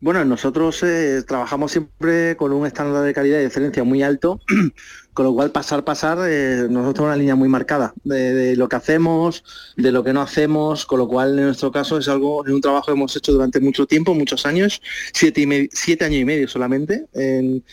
Bueno, 0.00 0.24
nosotros 0.24 0.80
eh, 0.84 1.24
trabajamos 1.26 1.72
siempre 1.72 2.36
con 2.36 2.52
un 2.52 2.66
estándar 2.66 3.02
de 3.02 3.12
calidad 3.12 3.38
y 3.38 3.40
de 3.40 3.46
excelencia 3.46 3.82
muy 3.82 4.02
alto, 4.02 4.40
Con 5.18 5.26
lo 5.26 5.34
cual, 5.34 5.50
pasar, 5.50 5.82
pasar, 5.82 6.18
eh, 6.28 6.68
nosotros 6.70 6.94
tenemos 6.94 7.08
una 7.08 7.16
línea 7.16 7.34
muy 7.34 7.48
marcada 7.48 7.92
de, 8.04 8.54
lo 8.54 8.68
que 8.68 8.76
hacemos, 8.76 9.42
de 9.76 9.90
lo 9.90 10.04
que 10.04 10.12
no 10.12 10.22
hacemos, 10.22 10.86
con 10.86 11.00
lo 11.00 11.08
cual 11.08 11.36
en 11.36 11.46
nuestro 11.46 11.72
caso 11.72 11.98
es 11.98 12.06
algo, 12.06 12.46
es 12.46 12.52
un 12.52 12.60
trabajo 12.60 12.86
que 12.86 12.92
hemos 12.92 13.16
hecho 13.16 13.32
durante 13.32 13.58
mucho 13.58 13.84
tiempo, 13.84 14.14
muchos 14.14 14.46
años, 14.46 14.80
siete, 15.12 15.68
siete 15.72 16.04
años 16.04 16.20
y 16.20 16.24
medio 16.24 16.46
solamente 16.46 17.06
en, 17.14 17.64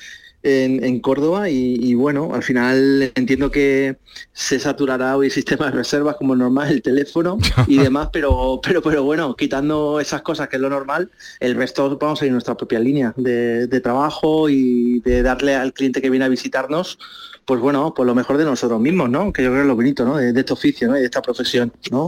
en- 0.45 0.83
en 0.83 0.99
Córdoba 0.99 1.49
y, 1.49 1.75
y 1.81 1.95
bueno, 1.95 2.31
al 2.33 2.43
final 2.43 3.11
entiendo 3.15 3.49
que 3.51 3.97
se 4.31 4.59
saturará 4.59 5.17
hoy 5.17 5.25
el 5.27 5.31
sistema 5.31 5.65
de 5.65 5.71
reservas 5.71 6.15
como 6.17 6.35
normal, 6.35 6.71
el 6.71 6.81
teléfono 6.81 7.37
y 7.67 7.77
demás, 7.89 8.09
pero, 8.13 8.59
pero, 8.63 8.81
pero 8.81 9.03
bueno, 9.03 9.35
quitando 9.35 9.99
esas 9.99 10.21
cosas 10.21 10.47
que 10.47 10.55
es 10.57 10.61
lo 10.61 10.69
normal, 10.69 11.09
el 11.39 11.55
resto 11.55 11.97
vamos 11.97 12.19
a 12.19 12.21
seguir 12.21 12.33
nuestra 12.33 12.55
propia 12.55 12.79
línea 12.79 13.13
de, 13.17 13.67
de 13.67 13.79
trabajo 13.81 14.47
y 14.49 14.99
de 14.99 15.23
darle 15.23 15.55
al 15.55 15.73
cliente 15.73 16.01
que 16.01 16.09
viene 16.09 16.25
a 16.25 16.29
visitarnos, 16.29 16.97
pues 17.45 17.59
bueno, 17.59 17.93
pues 17.95 18.05
lo 18.07 18.15
mejor 18.15 18.37
de 18.37 18.45
nosotros 18.45 18.79
mismos, 18.79 19.09
¿no? 19.09 19.31
Que 19.33 19.43
yo 19.43 19.49
creo 19.49 19.59
que 19.59 19.61
es 19.61 19.67
lo 19.67 19.75
bonito, 19.75 20.05
¿no? 20.05 20.17
De, 20.17 20.31
de 20.33 20.39
este 20.39 20.53
oficio, 20.53 20.87
¿no? 20.87 20.95
Y 20.97 20.99
de 21.01 21.05
esta 21.05 21.21
profesión, 21.21 21.71
¿no? 21.91 22.07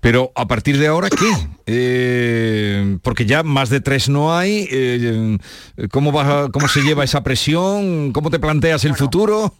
Pero 0.00 0.32
a 0.34 0.46
partir 0.46 0.78
de 0.78 0.86
ahora, 0.86 1.08
¿qué? 1.10 1.30
Eh, 1.66 2.98
porque 3.02 3.26
ya 3.26 3.42
más 3.42 3.68
de 3.70 3.80
tres 3.80 4.08
no 4.08 4.36
hay. 4.36 4.68
eh, 4.70 5.38
¿cómo, 5.90 6.12
vas 6.12 6.26
a- 6.28 6.48
¿Cómo 6.52 6.68
se 6.68 6.82
lleva 6.82 7.04
esa 7.04 7.22
presión? 7.22 8.12
¿Cómo 8.12 8.30
te 8.30 8.38
planteas 8.38 8.84
el 8.84 8.94
futuro? 8.94 9.54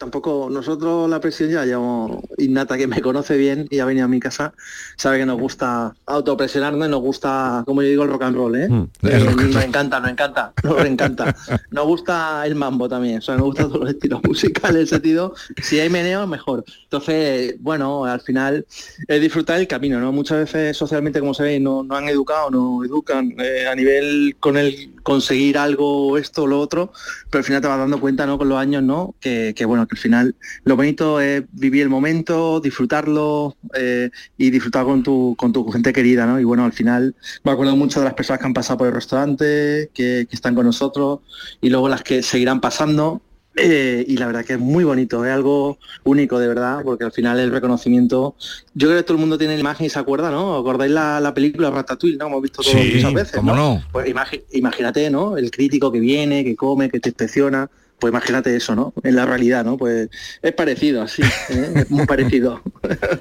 Tampoco 0.00 0.48
nosotros 0.50 1.10
la 1.10 1.20
presión 1.20 1.50
ya 1.50 1.66
llevamos 1.66 2.22
innata 2.38 2.78
que 2.78 2.86
me 2.86 3.02
conoce 3.02 3.36
bien 3.36 3.66
y 3.68 3.80
ha 3.80 3.84
venido 3.84 4.06
a 4.06 4.08
mi 4.08 4.18
casa, 4.18 4.54
sabe 4.96 5.18
que 5.18 5.26
nos 5.26 5.38
gusta 5.38 5.94
autopresionarnos, 6.06 6.88
y 6.88 6.90
nos 6.90 7.02
gusta, 7.02 7.62
como 7.66 7.82
yo 7.82 7.88
digo, 7.88 8.04
el 8.04 8.08
rock 8.08 8.22
and 8.22 8.34
roll, 8.34 8.56
¿eh? 8.56 8.66
Mm, 8.66 8.88
Eh, 9.02 9.18
rock 9.18 9.28
and 9.28 9.40
nos 9.42 9.54
roll. 9.56 9.62
encanta, 9.64 10.00
nos 10.00 10.10
encanta, 10.10 10.52
nos 10.64 10.84
encanta. 10.86 11.36
Nos 11.70 11.84
gusta 11.84 12.46
el 12.46 12.54
mambo 12.54 12.88
también, 12.88 13.18
o 13.18 13.20
sea, 13.20 13.34
nos 13.36 13.44
gusta 13.48 13.64
todos 13.64 13.80
los 13.80 13.90
estilos 13.90 14.22
musicales, 14.24 14.70
en 14.76 14.80
el 14.80 14.88
sentido, 14.88 15.34
si 15.62 15.78
hay 15.80 15.90
meneo, 15.90 16.26
mejor. 16.26 16.64
Entonces, 16.84 17.56
bueno, 17.60 18.06
al 18.06 18.22
final 18.22 18.64
es 19.06 19.20
disfrutar 19.20 19.60
el 19.60 19.68
camino, 19.68 20.00
¿no? 20.00 20.12
Muchas 20.12 20.38
veces 20.38 20.78
socialmente, 20.78 21.20
como 21.20 21.34
sabéis, 21.34 21.60
no, 21.60 21.82
no 21.82 21.94
han 21.94 22.08
educado, 22.08 22.50
no 22.50 22.82
educan 22.82 23.34
eh, 23.38 23.66
a 23.70 23.74
nivel 23.74 24.34
con 24.40 24.56
el 24.56 24.94
conseguir 25.02 25.58
algo, 25.58 26.18
esto 26.18 26.44
o 26.44 26.46
lo 26.46 26.60
otro, 26.60 26.92
pero 27.30 27.40
al 27.40 27.44
final 27.44 27.60
te 27.62 27.68
vas 27.68 27.78
dando 27.78 28.00
cuenta, 28.00 28.26
¿no? 28.26 28.38
Con 28.38 28.48
los 28.48 28.58
años, 28.58 28.82
¿no? 28.82 29.14
Que, 29.20 29.54
que, 29.56 29.64
bueno, 29.64 29.86
que 29.86 29.96
al 29.96 30.00
final 30.00 30.34
lo 30.64 30.76
bonito 30.76 31.20
es 31.20 31.44
vivir 31.52 31.82
el 31.82 31.88
momento, 31.88 32.60
disfrutarlo 32.60 33.56
eh, 33.74 34.10
y 34.36 34.50
disfrutar 34.50 34.84
con 34.84 35.02
tu, 35.02 35.34
con 35.36 35.52
tu 35.52 35.70
gente 35.70 35.92
querida, 35.92 36.26
¿no? 36.26 36.40
Y 36.40 36.44
bueno, 36.44 36.64
al 36.64 36.72
final 36.72 37.14
me 37.44 37.52
acuerdo 37.52 37.76
mucho 37.76 38.00
de 38.00 38.04
las 38.04 38.14
personas 38.14 38.40
que 38.40 38.46
han 38.46 38.54
pasado 38.54 38.78
por 38.78 38.88
el 38.88 38.94
restaurante, 38.94 39.90
que, 39.94 40.26
que 40.28 40.36
están 40.36 40.54
con 40.54 40.66
nosotros 40.66 41.20
y 41.60 41.70
luego 41.70 41.88
las 41.88 42.02
que 42.02 42.22
seguirán 42.22 42.60
pasando. 42.60 43.22
Eh, 43.56 44.04
y 44.06 44.16
la 44.16 44.26
verdad 44.26 44.44
que 44.44 44.54
es 44.54 44.58
muy 44.58 44.84
bonito, 44.84 45.24
es 45.24 45.32
algo 45.32 45.78
único 46.04 46.38
de 46.38 46.48
verdad, 46.48 46.80
porque 46.84 47.04
al 47.04 47.12
final 47.12 47.38
el 47.40 47.50
reconocimiento, 47.50 48.36
yo 48.74 48.88
creo 48.88 48.98
que 48.98 49.02
todo 49.04 49.14
el 49.16 49.20
mundo 49.20 49.36
tiene 49.38 49.54
la 49.54 49.60
imagen 49.60 49.86
y 49.86 49.90
se 49.90 49.98
acuerda, 49.98 50.30
¿no? 50.30 50.56
¿Acordáis 50.56 50.92
la, 50.92 51.20
la 51.20 51.34
película 51.34 51.70
Ratatouille, 51.70 52.16
¿no? 52.16 52.28
Hemos 52.28 52.42
visto 52.42 52.62
todos 52.62 52.80
Sí, 52.80 52.92
muchas 52.96 53.12
veces. 53.14 53.36
cómo 53.36 53.54
no. 53.54 53.82
Pues 53.92 54.06
imagi- 54.08 54.42
imagínate, 54.52 55.10
¿no? 55.10 55.36
El 55.36 55.50
crítico 55.50 55.90
que 55.92 56.00
viene, 56.00 56.44
que 56.44 56.54
come, 56.56 56.88
que 56.88 57.00
te 57.00 57.08
inspecciona. 57.10 57.68
Pues 57.98 58.12
imagínate 58.12 58.56
eso, 58.56 58.74
¿no? 58.74 58.94
En 59.02 59.14
la 59.14 59.26
realidad, 59.26 59.62
¿no? 59.62 59.76
Pues 59.76 60.08
es 60.40 60.52
parecido, 60.54 61.02
así, 61.02 61.20
¿eh? 61.50 61.72
es 61.74 61.90
muy 61.90 62.06
parecido. 62.06 62.62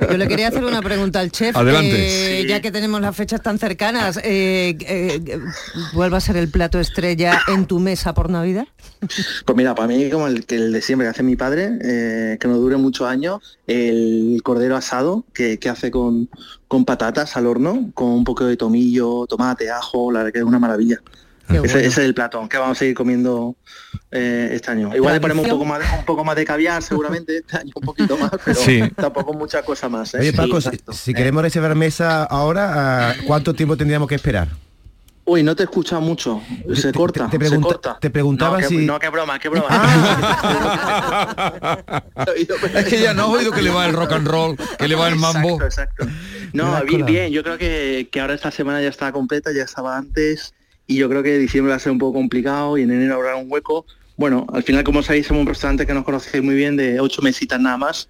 Yo 0.09 0.15
le 0.15 0.25
quería 0.25 0.47
hacer 0.47 0.63
una 0.63 0.81
pregunta 0.81 1.19
al 1.19 1.33
chef. 1.33 1.53
Adelante. 1.57 2.39
eh, 2.39 2.45
Ya 2.47 2.61
que 2.61 2.71
tenemos 2.71 3.01
las 3.01 3.13
fechas 3.13 3.41
tan 3.43 3.59
cercanas, 3.59 4.15
eh, 4.23 4.77
eh, 4.87 5.19
¿vuelve 5.91 6.15
a 6.15 6.21
ser 6.21 6.37
el 6.37 6.47
plato 6.49 6.79
estrella 6.79 7.41
en 7.49 7.65
tu 7.65 7.79
mesa 7.81 8.13
por 8.13 8.29
Navidad? 8.29 8.67
Pues 9.45 9.55
mira, 9.57 9.75
para 9.75 9.87
mí 9.87 10.09
como 10.09 10.27
el, 10.27 10.45
que 10.45 10.55
el 10.55 10.73
de 10.73 10.81
siempre 10.81 11.05
que 11.05 11.11
hace 11.11 11.23
mi 11.23 11.35
padre, 11.35 11.77
eh, 11.81 12.37
que 12.39 12.47
nos 12.47 12.57
dure 12.59 12.75
muchos 12.77 13.07
años, 13.07 13.39
el 13.65 14.41
cordero 14.43 14.75
asado 14.75 15.25
que, 15.33 15.57
que 15.57 15.69
hace 15.69 15.89
con, 15.89 16.29
con 16.67 16.83
patatas 16.85 17.37
al 17.37 17.47
horno, 17.47 17.91
con 17.93 18.09
un 18.09 18.23
poco 18.23 18.45
de 18.45 18.57
tomillo, 18.57 19.25
tomate, 19.27 19.71
ajo, 19.71 20.11
la 20.11 20.19
verdad 20.19 20.33
que 20.33 20.39
es 20.39 20.45
una 20.45 20.59
maravilla. 20.59 20.97
Ese, 21.47 21.57
bueno. 21.59 21.65
ese 21.79 21.85
es 21.87 21.97
el 21.97 22.13
plato 22.13 22.47
que 22.47 22.57
vamos 22.59 22.77
a 22.77 22.79
seguir 22.79 22.93
comiendo 22.93 23.55
eh, 24.11 24.49
este 24.51 24.69
año. 24.69 24.95
Igual 24.95 25.15
le 25.15 25.19
ponemos 25.21 25.45
un 25.45 25.49
poco 25.51 25.65
más 25.65 25.79
de, 25.79 25.97
un 25.97 26.05
poco 26.05 26.23
más 26.23 26.35
de 26.35 26.45
caviar 26.45 26.83
seguramente, 26.83 27.37
este 27.37 27.57
año 27.57 27.71
un 27.73 27.81
poquito 27.81 28.17
más, 28.17 28.29
pero 28.45 28.59
Sí. 28.59 28.81
tampoco 28.95 29.33
mucha 29.33 29.63
cosa 29.63 29.89
más. 29.89 30.13
¿eh? 30.13 30.19
Oye, 30.19 30.31
Sí, 30.31 30.37
Paco, 30.37 30.61
si, 30.61 30.69
si 30.91 31.13
queremos 31.13 31.41
reservar 31.41 31.73
mesa 31.73 32.23
ahora, 32.23 33.09
¿a 33.09 33.15
¿cuánto 33.25 33.53
tiempo 33.55 33.75
tendríamos 33.77 34.07
que 34.07 34.15
esperar? 34.15 34.49
Uy, 35.31 35.43
no 35.43 35.55
te 35.55 35.61
he 35.61 35.65
escuchado 35.65 36.01
mucho. 36.01 36.41
Se 36.73 36.91
corta, 36.91 37.25
te 37.27 37.31
se 37.33 37.37
pregunta- 37.39 37.67
corta. 37.67 37.97
te 38.01 38.09
preguntaba 38.09 38.59
no, 38.59 38.67
si- 38.67 38.77
Que, 38.77 38.81
no, 38.83 38.97
qué 38.99 39.09
broma, 39.09 39.37
qué 39.37 39.47
broma. 39.49 39.67
Es 42.75 42.85
que 42.85 42.99
ya 42.99 43.13
no 43.13 43.23
ha 43.23 43.27
oído 43.27 43.51
que 43.51 43.61
le 43.61 43.69
va 43.69 43.85
el 43.85 43.93
rock 43.93 44.13
and 44.13 44.27
roll, 44.27 44.57
que 44.77 44.87
le 44.87 44.95
va 44.95 45.07
el 45.07 45.15
mambo. 45.17 45.61
Exacto, 45.61 46.03
exacto. 46.03 46.07
No, 46.53 46.81
bien. 47.05 47.31
Yo 47.31 47.43
creo 47.43 47.57
que, 47.57 48.07
que 48.11 48.19
ahora 48.21 48.33
esta 48.33 48.49
semana 48.51 48.81
ya 48.81 48.89
está 48.89 49.11
completa, 49.11 49.51
ya 49.51 49.63
estaba 49.63 49.97
antes. 49.97 50.53
Y 50.87 50.95
yo 50.95 51.07
creo 51.09 51.21
que 51.21 51.37
diciembre 51.37 51.69
va 51.71 51.77
a 51.77 51.79
ser 51.79 51.91
un 51.91 51.99
poco 51.99 52.13
complicado 52.17 52.77
y 52.77 52.81
en 52.83 52.91
enero 52.91 53.15
habrá 53.15 53.35
un 53.35 53.45
hueco. 53.51 53.85
Bueno, 54.17 54.47
al 54.51 54.63
final, 54.63 54.83
como 54.83 55.03
sabéis, 55.03 55.27
somos 55.27 55.41
un 55.41 55.47
restaurante 55.47 55.85
que 55.85 55.93
nos 55.93 56.03
conocéis 56.03 56.43
muy 56.43 56.55
bien 56.55 56.75
de 56.75 56.99
ocho 56.99 57.21
mesitas 57.21 57.59
nada 57.59 57.77
más. 57.77 58.09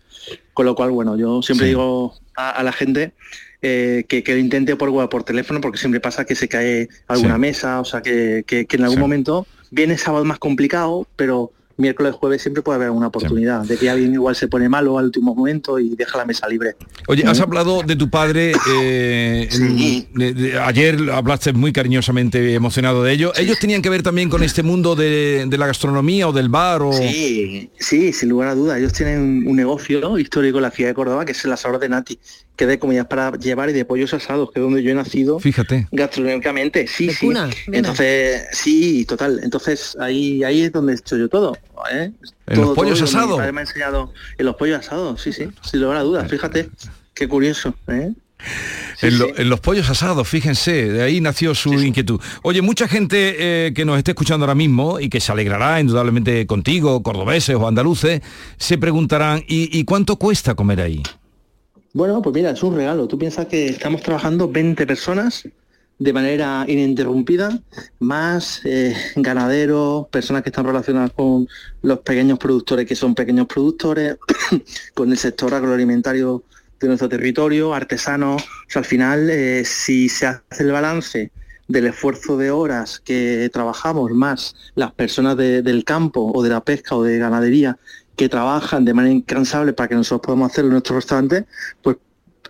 Con 0.53 0.65
lo 0.65 0.73
cual, 0.75 0.91
bueno, 0.91 1.17
yo 1.17 1.41
siempre 1.41 1.65
Sí. 1.67 1.71
digo 1.71 2.15
a, 2.35 2.51
a 2.51 2.63
la 2.63 2.71
gente 2.71 3.13
eh, 3.61 4.05
que, 4.07 4.23
que 4.23 4.33
lo 4.33 4.39
intente 4.39 4.75
por 4.75 4.89
web, 4.89 5.09
por 5.09 5.23
teléfono, 5.23 5.59
porque 5.61 5.77
siempre 5.77 5.99
pasa 5.99 6.25
que 6.25 6.35
se 6.35 6.47
cae 6.47 6.87
alguna 7.07 7.35
Sí. 7.35 7.39
mesa, 7.41 7.79
o 7.81 7.85
sea, 7.85 8.01
que, 8.01 8.43
que- 8.47 8.65
que 8.65 8.75
en 8.77 8.83
algún 8.83 8.97
Sí. 8.97 9.01
momento 9.01 9.47
viene 9.71 9.97
sábado 9.97 10.23
más 10.25 10.39
complicado, 10.39 11.07
pero 11.15 11.51
miércoles, 11.79 12.13
jueves 12.13 12.41
siempre 12.41 12.61
puede 12.61 12.75
haber 12.75 12.87
alguna 12.87 13.07
oportunidad 13.07 13.61
de 13.65 13.77
que 13.77 13.89
alguien 13.89 14.13
igual 14.13 14.35
se 14.35 14.47
pone 14.47 14.69
malo 14.69 14.97
al 14.97 15.05
último 15.05 15.33
momento 15.33 15.79
y 15.79 15.95
deja 15.95 16.17
la 16.17 16.25
mesa 16.25 16.47
libre. 16.47 16.75
Oye, 17.07 17.23
has 17.25 17.39
hablado 17.39 17.81
de 17.83 17.95
tu 17.95 18.09
padre, 18.09 18.53
eh, 18.71 19.49
de- 20.13 20.33
de- 20.33 20.59
ayer 20.59 20.97
hablaste 21.11 21.53
muy 21.53 21.71
cariñosamente 21.73 22.53
emocionado 22.53 23.03
de 23.03 23.13
ello. 23.13 23.31
¿Ellos 23.37 23.57
tenían 23.59 23.81
que 23.81 23.89
ver 23.89 24.03
también 24.03 24.29
con 24.29 24.43
este 24.43 24.63
mundo 24.63 24.95
de, 24.95 25.45
de 25.47 25.57
la 25.57 25.67
gastronomía 25.67 26.27
o 26.27 26.33
del 26.33 26.49
bar? 26.49 26.81
O... 26.81 26.93
Sí, 26.93 27.69
sí, 27.79 28.13
sin 28.13 28.29
lugar 28.29 28.49
a 28.49 28.55
dudas. 28.55 28.77
Ellos 28.77 28.93
tienen 28.93 29.47
un 29.47 29.55
negocio 29.55 29.99
¿no? 30.01 30.17
histórico 30.19 30.57
en 30.57 30.63
la 30.63 30.71
ciudad 30.71 30.89
de 30.89 30.93
Córdoba, 30.93 31.25
que 31.25 31.31
es 31.31 31.45
el 31.45 31.51
asador 31.51 31.79
de 31.79 31.89
Nati, 31.89 32.19
que 32.55 32.65
de 32.65 32.77
comidas 32.79 33.07
para 33.07 33.31
llevar 33.37 33.69
y 33.69 33.73
de 33.73 33.85
pollos 33.85 34.13
asados, 34.13 34.51
que 34.51 34.59
es 34.59 34.63
donde 34.63 34.83
yo 34.83 34.91
he 34.91 34.93
nacido 34.95 35.39
Fíjate. 35.39 35.87
gastronómicamente. 35.91 36.87
Sí, 36.87 37.09
sí. 37.11 37.25
cuna. 37.27 37.49
Entonces, 37.71 38.43
sí, 38.51 39.05
total. 39.05 39.39
Entonces 39.43 39.95
ahí, 39.99 40.43
ahí 40.43 40.63
es 40.63 40.71
donde 40.71 40.93
he 40.93 40.95
hecho 40.95 41.17
yo 41.17 41.29
todo. 41.29 41.57
¿Eh? 41.91 42.11
¿En 42.47 42.55
Todo, 42.55 42.65
los 42.67 42.75
pollos 42.75 43.01
asados? 43.01 43.37
me 43.37 43.59
ha 43.59 43.61
enseñado 43.63 44.13
en 44.37 44.45
los 44.45 44.55
pollos 44.55 44.79
asados, 44.79 45.21
sí, 45.21 45.31
sí, 45.33 45.47
sin 45.61 45.81
lugar 45.81 45.97
a 45.97 46.01
dudas. 46.03 46.29
Fíjate, 46.29 46.69
qué 47.13 47.27
curioso. 47.27 47.73
¿eh? 47.87 48.13
en, 49.01 49.19
lo- 49.19 49.37
en 49.37 49.49
los 49.49 49.59
pollos 49.59 49.89
asados, 49.89 50.27
fíjense, 50.27 50.71
de 50.91 51.03
ahí 51.03 51.19
nació 51.21 51.53
su 51.55 51.73
inquietud. 51.73 52.21
Oye, 52.43 52.61
mucha 52.61 52.87
gente 52.87 53.35
eh, 53.67 53.73
que 53.73 53.83
nos 53.85 53.97
esté 53.97 54.11
escuchando 54.11 54.45
ahora 54.45 54.55
mismo 54.55 54.99
y 54.99 55.09
que 55.09 55.19
se 55.19 55.31
alegrará 55.31 55.79
indudablemente 55.81 56.47
contigo, 56.47 57.03
cordobeses 57.03 57.55
o 57.55 57.67
andaluces, 57.67 58.21
se 58.57 58.77
preguntarán, 58.77 59.43
¿y, 59.47 59.77
y 59.77 59.83
cuánto 59.83 60.15
cuesta 60.15 60.55
comer 60.55 60.81
ahí? 60.81 61.03
Bueno, 61.91 62.21
pues 62.21 62.33
mira, 62.35 62.51
es 62.51 62.61
un 62.63 62.75
regalo. 62.75 63.07
Tú 63.07 63.17
piensas 63.17 63.47
que 63.47 63.67
estamos 63.67 64.01
trabajando 64.03 64.47
20 64.49 64.85
personas 64.87 65.43
de 65.99 66.13
manera 66.13 66.63
ininterrumpida, 66.67 67.59
más 67.99 68.61
eh, 68.63 68.95
ganaderos, 69.17 70.07
personas 70.07 70.43
que 70.43 70.49
están 70.49 70.65
relacionadas 70.65 71.11
con 71.11 71.47
los 71.81 71.99
pequeños 71.99 72.39
productores 72.39 72.85
que 72.85 72.95
son 72.95 73.13
pequeños 73.13 73.47
productores, 73.47 74.17
con 74.93 75.11
el 75.11 75.17
sector 75.17 75.53
agroalimentario 75.53 76.43
de 76.79 76.87
nuestro 76.87 77.09
territorio, 77.09 77.73
artesanos. 77.73 78.41
O 78.41 78.69
sea, 78.69 78.79
al 78.79 78.85
final, 78.85 79.29
eh, 79.29 79.63
si 79.65 80.07
se 80.07 80.27
hace 80.27 80.63
el 80.63 80.71
balance 80.71 81.31
del 81.67 81.87
esfuerzo 81.87 82.37
de 82.37 82.49
horas 82.49 83.01
que 83.01 83.49
trabajamos, 83.51 84.09
más 84.11 84.55
las 84.75 84.93
personas 84.93 85.35
de- 85.35 85.61
del 85.61 85.83
campo 85.83 86.31
o 86.33 86.41
de 86.41 86.49
la 86.49 86.63
pesca 86.63 86.95
o 86.95 87.03
de 87.03 87.19
ganadería 87.19 87.77
que 88.15 88.29
trabajan 88.29 88.85
de 88.85 88.93
manera 88.93 89.13
incansable 89.13 89.73
para 89.73 89.89
que 89.89 89.95
nosotros 89.95 90.21
podamos 90.25 90.51
hacerlo 90.51 90.69
en 90.69 90.73
nuestro 90.73 90.95
restaurante, 90.95 91.45
pues 91.81 91.97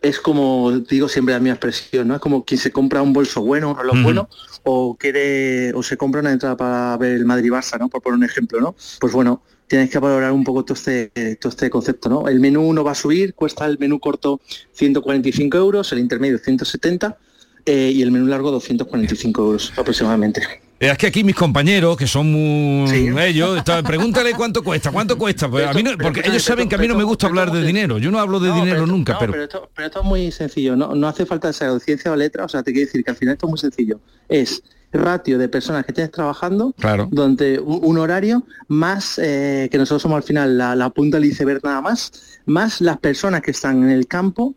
es 0.02 0.20
como 0.20 0.72
digo 0.72 1.10
siempre 1.10 1.34
la 1.34 1.40
misma 1.40 1.54
expresión, 1.54 2.08
¿no? 2.08 2.16
Es 2.16 2.22
como 2.22 2.44
quien 2.46 2.60
se 2.60 2.72
compra 2.72 3.02
un 3.02 3.14
bolso 3.14 3.42
bueno, 3.42 3.72
un 3.72 3.78
reloj 3.78 3.96
Ujú. 3.96 4.04
bueno, 4.04 4.30
o 4.64 4.96
quiere, 4.98 5.74
o 5.74 5.84
se 5.84 5.98
compra 5.98 6.22
una 6.22 6.32
entrada 6.32 6.56
para 6.58 6.98
ver 6.98 7.14
el 7.14 7.26
Madrid 7.26 7.52
Barça, 7.52 7.80
¿no? 7.80 7.90
Por 7.90 8.02
poner 8.02 8.18
un 8.18 8.24
ejemplo, 8.24 8.60
¿no? 8.60 8.76
Pues 9.00 9.14
bueno, 9.14 9.42
tienes 9.68 9.90
que 9.90 10.00
valorar 10.00 10.32
un 10.32 10.44
poco 10.44 10.64
todo 10.64 10.74
este, 10.76 11.38
todo 11.40 11.50
este 11.50 11.70
concepto, 11.70 12.10
¿no? 12.10 12.28
El 12.28 12.40
menú 12.40 12.74
no 12.74 12.84
va 12.84 12.92
a 12.92 12.96
subir, 12.96 13.34
cuesta 13.34 13.66
el 13.66 13.78
menú 13.78 14.00
corto 14.00 14.42
145 14.74 15.58
euros, 15.58 15.92
el 15.92 16.00
intermedio 16.00 16.38
170 16.38 17.18
eh, 17.66 17.92
y 17.94 18.02
el 18.02 18.12
menú 18.12 18.28
largo 18.28 18.52
245 18.52 19.42
euros 19.42 19.74
aproximadamente. 19.78 20.69
Es 20.80 20.98
que 20.98 21.08
aquí 21.08 21.26
mis 21.26 21.36
compañeros, 21.36 21.98
que 21.98 22.08
son 22.08 22.32
muy 22.32 22.90
ellos, 23.22 23.58
está- 23.58 23.84
pregúntale 23.84 24.32
cuánto 24.34 24.64
cuesta, 24.64 24.92
cuánto 24.92 25.18
cuesta. 25.18 25.50
Pues 25.50 25.68
a 25.68 25.74
mí 25.74 25.84
no- 25.84 25.98
porque 25.98 26.22
ellos 26.24 26.42
saben 26.42 26.70
que 26.70 26.76
a 26.76 26.78
mí 26.78 26.88
no 26.88 26.96
me 26.96 27.04
gusta 27.04 27.28
hablar 27.28 27.52
de 27.52 27.62
dinero. 27.66 27.98
Yo 27.98 28.12
no 28.12 28.20
hablo 28.20 28.40
de 28.40 28.52
dinero 28.54 28.86
nunca, 28.88 29.14
No, 29.14 29.20
pero, 29.20 29.32
pero 29.34 29.44
esto, 29.44 29.70
pero 29.76 29.88
esto 29.88 30.00
es 30.00 30.06
muy 30.06 30.32
sencillo, 30.32 30.78
no, 30.78 30.96
no 30.96 31.08
hace 31.10 31.26
falta 31.26 31.52
ser 31.52 31.72
de 31.74 31.80
ciencia 31.82 32.12
o 32.12 32.16
letra, 32.16 32.46
o 32.46 32.50
sea, 32.50 32.64
te 32.64 32.72
quiero 32.72 32.86
decir 32.88 33.04
que 33.04 33.12
al 33.12 33.18
final 33.18 33.34
esto 33.34 33.46
es 33.48 33.50
muy 33.50 33.60
sencillo. 33.60 34.00
Es 34.30 34.64
ratio 34.94 35.38
de 35.38 35.50
personas 35.50 35.86
que 35.86 35.92
tienes 35.94 36.12
trabajando 36.12 36.74
claro. 36.80 37.08
durante 37.12 37.60
un, 37.60 37.80
un 37.84 37.98
horario 38.00 38.44
más 38.70 39.20
eh, 39.22 39.68
que 39.72 39.78
nosotros 39.78 40.02
somos 40.02 40.16
al 40.16 40.24
final 40.24 40.58
la, 40.58 40.76
la 40.78 40.90
punta 40.92 41.18
del 41.20 41.26
iceberg 41.30 41.60
nada 41.64 41.82
más, 41.82 42.40
más 42.46 42.80
las 42.82 42.98
personas 43.00 43.42
que 43.42 43.52
están 43.52 43.84
en 43.84 43.90
el 43.90 44.08
campo 44.08 44.56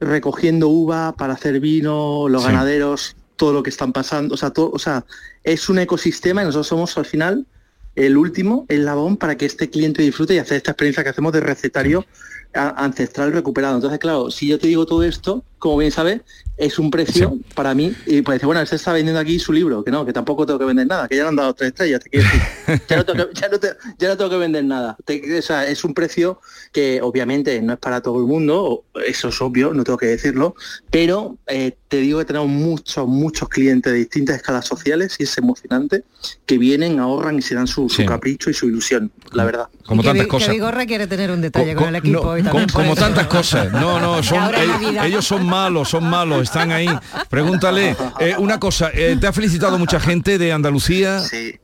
recogiendo 0.00 0.68
uva 0.68 1.12
para 1.16 1.34
hacer 1.34 1.60
vino, 1.60 2.28
los 2.28 2.42
Sí. 2.42 2.48
ganaderos, 2.48 3.16
todo 3.36 3.52
lo 3.52 3.62
que 3.62 3.70
están 3.70 3.92
pasando, 3.92 4.34
o 4.34 4.36
sea, 4.36 4.50
todo, 4.50 4.70
o 4.72 4.78
sea, 4.78 5.04
es 5.44 5.68
un 5.68 5.78
ecosistema 5.78 6.42
y 6.42 6.44
nosotros 6.44 6.68
somos 6.68 6.96
al 6.98 7.04
final 7.04 7.46
el 7.94 8.16
último 8.16 8.64
eslabón 8.68 9.16
para 9.16 9.36
que 9.36 9.46
este 9.46 9.68
cliente 9.68 10.02
disfrute 10.02 10.34
y 10.34 10.38
hacer 10.38 10.56
esta 10.56 10.70
experiencia 10.70 11.02
que 11.02 11.10
hacemos 11.10 11.32
de 11.32 11.40
recetario 11.40 12.06
ancestral 12.54 13.32
recuperado. 13.32 13.76
Entonces, 13.76 13.98
claro, 13.98 14.30
si 14.30 14.48
yo 14.48 14.58
te 14.58 14.68
digo 14.68 14.86
todo 14.86 15.02
esto, 15.02 15.44
como 15.62 15.76
bien 15.76 15.92
sabes, 15.92 16.22
es 16.56 16.78
un 16.80 16.90
precio 16.90 17.38
para 17.54 17.72
mí 17.72 17.94
y 18.04 18.20
pues 18.22 18.36
dice, 18.36 18.46
bueno, 18.46 18.64
se 18.66 18.74
está 18.76 18.92
vendiendo 18.92 19.20
aquí 19.20 19.38
su 19.38 19.52
libro, 19.52 19.84
que 19.84 19.92
no, 19.92 20.04
que 20.04 20.12
tampoco 20.12 20.44
tengo 20.44 20.58
que 20.58 20.64
vender 20.64 20.88
nada, 20.88 21.06
que 21.06 21.14
ya 21.16 21.22
le 21.22 21.28
han 21.28 21.36
dado 21.36 21.54
tres 21.54 21.68
estrellas, 21.68 22.00
te 22.02 22.10
quiero 22.10 22.26
decir. 22.26 22.82
ya, 22.88 22.96
no 22.96 23.04
tengo 23.04 23.28
que, 23.30 23.40
ya 23.40 23.48
no 23.48 23.58
te- 23.60 23.76
ya 23.98 24.08
no 24.08 24.16
tengo 24.16 24.30
que 24.30 24.36
vender 24.38 24.64
nada. 24.64 24.96
Te- 25.04 25.38
o 25.38 25.42
sea, 25.42 25.66
es 25.66 25.84
un 25.84 25.94
precio 25.94 26.40
que 26.72 27.00
obviamente 27.00 27.62
no 27.62 27.74
es 27.74 27.78
para 27.78 28.00
todo 28.00 28.18
el 28.18 28.26
mundo, 28.26 28.82
eso 29.06 29.28
es 29.28 29.40
obvio, 29.40 29.72
no 29.72 29.84
tengo 29.84 29.98
que 29.98 30.06
decirlo, 30.06 30.56
pero 30.90 31.38
eh, 31.46 31.76
te 31.88 31.98
digo 31.98 32.18
que 32.18 32.24
tenemos 32.24 32.48
muchos, 32.48 33.06
muchos 33.06 33.48
clientes 33.48 33.92
de 33.92 33.98
distintas 34.00 34.36
escalas 34.36 34.66
sociales 34.66 35.14
y 35.20 35.22
es 35.24 35.38
emocionante 35.38 36.02
que 36.44 36.58
vienen, 36.58 36.98
ahorran 36.98 37.38
y 37.38 37.42
se 37.42 37.54
dan 37.54 37.66
su, 37.68 37.88
su 37.88 38.04
capricho 38.04 38.50
y 38.50 38.54
su 38.54 38.66
ilusión, 38.66 39.12
la 39.32 39.44
verdad. 39.44 39.68
como 39.86 40.02
tantas 40.02 40.26
cosas. 40.26 40.48
que 40.48 40.54
Vigorra 40.54 40.86
quiere 40.86 41.06
tener 41.06 41.30
un 41.30 41.40
detalle 41.40 41.74
Co- 41.74 41.80
con 41.80 41.88
el 41.90 41.96
equipo. 41.96 42.22
no, 42.24 42.38
y 42.38 42.42
también 42.42 42.68
como 42.68 42.94
tantas 42.96 43.26
cosas. 43.28 43.72
No, 43.72 44.00
no, 44.00 44.22
son, 44.22 44.50
Navidad. 44.52 45.06
ellos 45.06 45.24
son 45.26 45.46
malos, 45.52 45.88
son 45.90 46.04
malos, 46.08 46.42
están 46.42 46.72
ahí. 46.72 46.88
Pregúntale, 47.28 47.94
eh, 48.18 48.34
una 48.38 48.58
cosa, 48.58 48.90
eh, 48.94 49.16
¿te 49.20 49.26
ha 49.26 49.32
felicitado 49.32 49.78
mucha 49.78 50.00
gente 50.00 50.38
de 50.38 50.52
Andalucía? 50.52 51.20
Sí, 51.20 51.54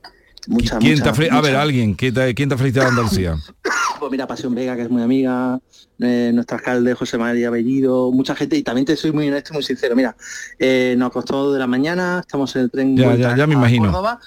mucha, 0.47 0.77
¿Quién 0.77 0.93
mucha, 0.99 1.03
te 1.03 1.09
ha 1.09 1.13
fe- 1.13 1.29
A 1.31 1.41
ver, 1.41 1.51
mucha. 1.53 1.61
alguien, 1.61 1.93
¿quién 1.95 2.13
te, 2.13 2.33
quién 2.35 2.49
te 2.49 2.55
ha 2.55 2.57
felicitado 2.57 2.85
de 2.85 2.91
Andalucía? 2.91 3.35
Pues 3.99 4.11
mira, 4.11 4.25
Pasión 4.27 4.55
Vega, 4.55 4.75
que 4.75 4.83
es 4.83 4.89
muy 4.89 5.01
amiga, 5.01 5.59
eh, 5.99 6.31
nuestro 6.33 6.57
alcalde 6.57 6.93
José 6.93 7.17
María 7.17 7.49
Bellido, 7.49 8.11
mucha 8.11 8.33
gente, 8.35 8.55
y 8.55 8.63
también 8.63 8.85
te 8.85 8.95
soy 8.95 9.11
muy 9.11 9.27
honesto 9.27 9.51
y 9.51 9.55
muy 9.55 9.63
sincero. 9.63 9.95
Mira, 9.95 10.15
eh, 10.57 10.95
nos 10.97 11.11
costó 11.11 11.51
de 11.51 11.59
la 11.59 11.67
mañana, 11.67 12.19
estamos 12.21 12.55
en 12.55 12.61
el 12.63 12.71
tren 12.71 12.95
Ya, 12.95 13.15
ya, 13.15 13.35
ya 13.35 13.47
me 13.47 13.55
imagino. 13.55 13.85
Córdoba, 13.87 14.19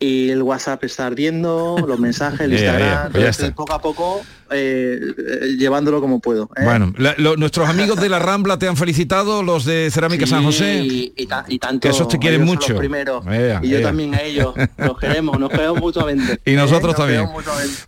y 0.00 0.30
el 0.30 0.42
WhatsApp 0.42 0.84
está 0.84 1.06
ardiendo, 1.06 1.76
los 1.86 1.98
mensajes, 1.98 2.40
el 2.42 2.52
Instagram, 2.54 3.10
pues 3.12 3.22
ya 3.24 3.30
estoy 3.30 3.44
está. 3.46 3.56
poco 3.56 3.72
a 3.72 3.80
poco 3.80 4.20
eh, 4.50 4.98
eh, 5.18 5.46
llevándolo 5.58 6.00
como 6.00 6.20
puedo. 6.20 6.44
¿eh? 6.56 6.62
Bueno, 6.64 6.94
la- 6.96 7.14
lo- 7.18 7.36
nuestros 7.36 7.68
amigos 7.68 8.00
de 8.00 8.08
la 8.08 8.18
Rambla 8.18 8.58
te 8.58 8.68
han 8.68 8.76
felicitado, 8.76 9.42
los 9.42 9.64
de 9.64 9.90
Cerámica 9.90 10.26
San 10.26 10.44
José. 10.44 10.80
Y, 10.82 11.12
y 11.16 11.26
ta- 11.26 11.44
y 11.48 11.58
tanto, 11.58 11.80
Que 11.80 11.88
esos 11.88 12.06
te 12.08 12.18
quieren 12.18 12.44
mucho. 12.44 12.74
los 12.74 12.78
primeros, 12.78 13.24
y 13.62 13.68
yo 13.68 13.82
también 13.82 14.14
a 14.14 14.22
ellos, 14.22 14.54
los 14.78 14.98
queremos, 14.98 15.38
nos 15.38 15.50
queremos 15.50 15.80
mutuamente. 15.80 16.40
Y 16.44 16.52
¿eh? 16.52 16.56
nosotros 16.56 16.96
Nos 16.96 16.96
también. 16.96 17.28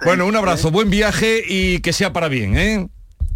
Bueno, 0.04 0.26
un 0.26 0.34
abrazo, 0.36 0.70
buen 0.70 0.90
viaje 0.90 1.42
y 1.48 1.78
que 1.80 1.92
sea 1.92 2.12
para 2.12 2.28
bien, 2.28 2.56
¿eh? 2.58 2.88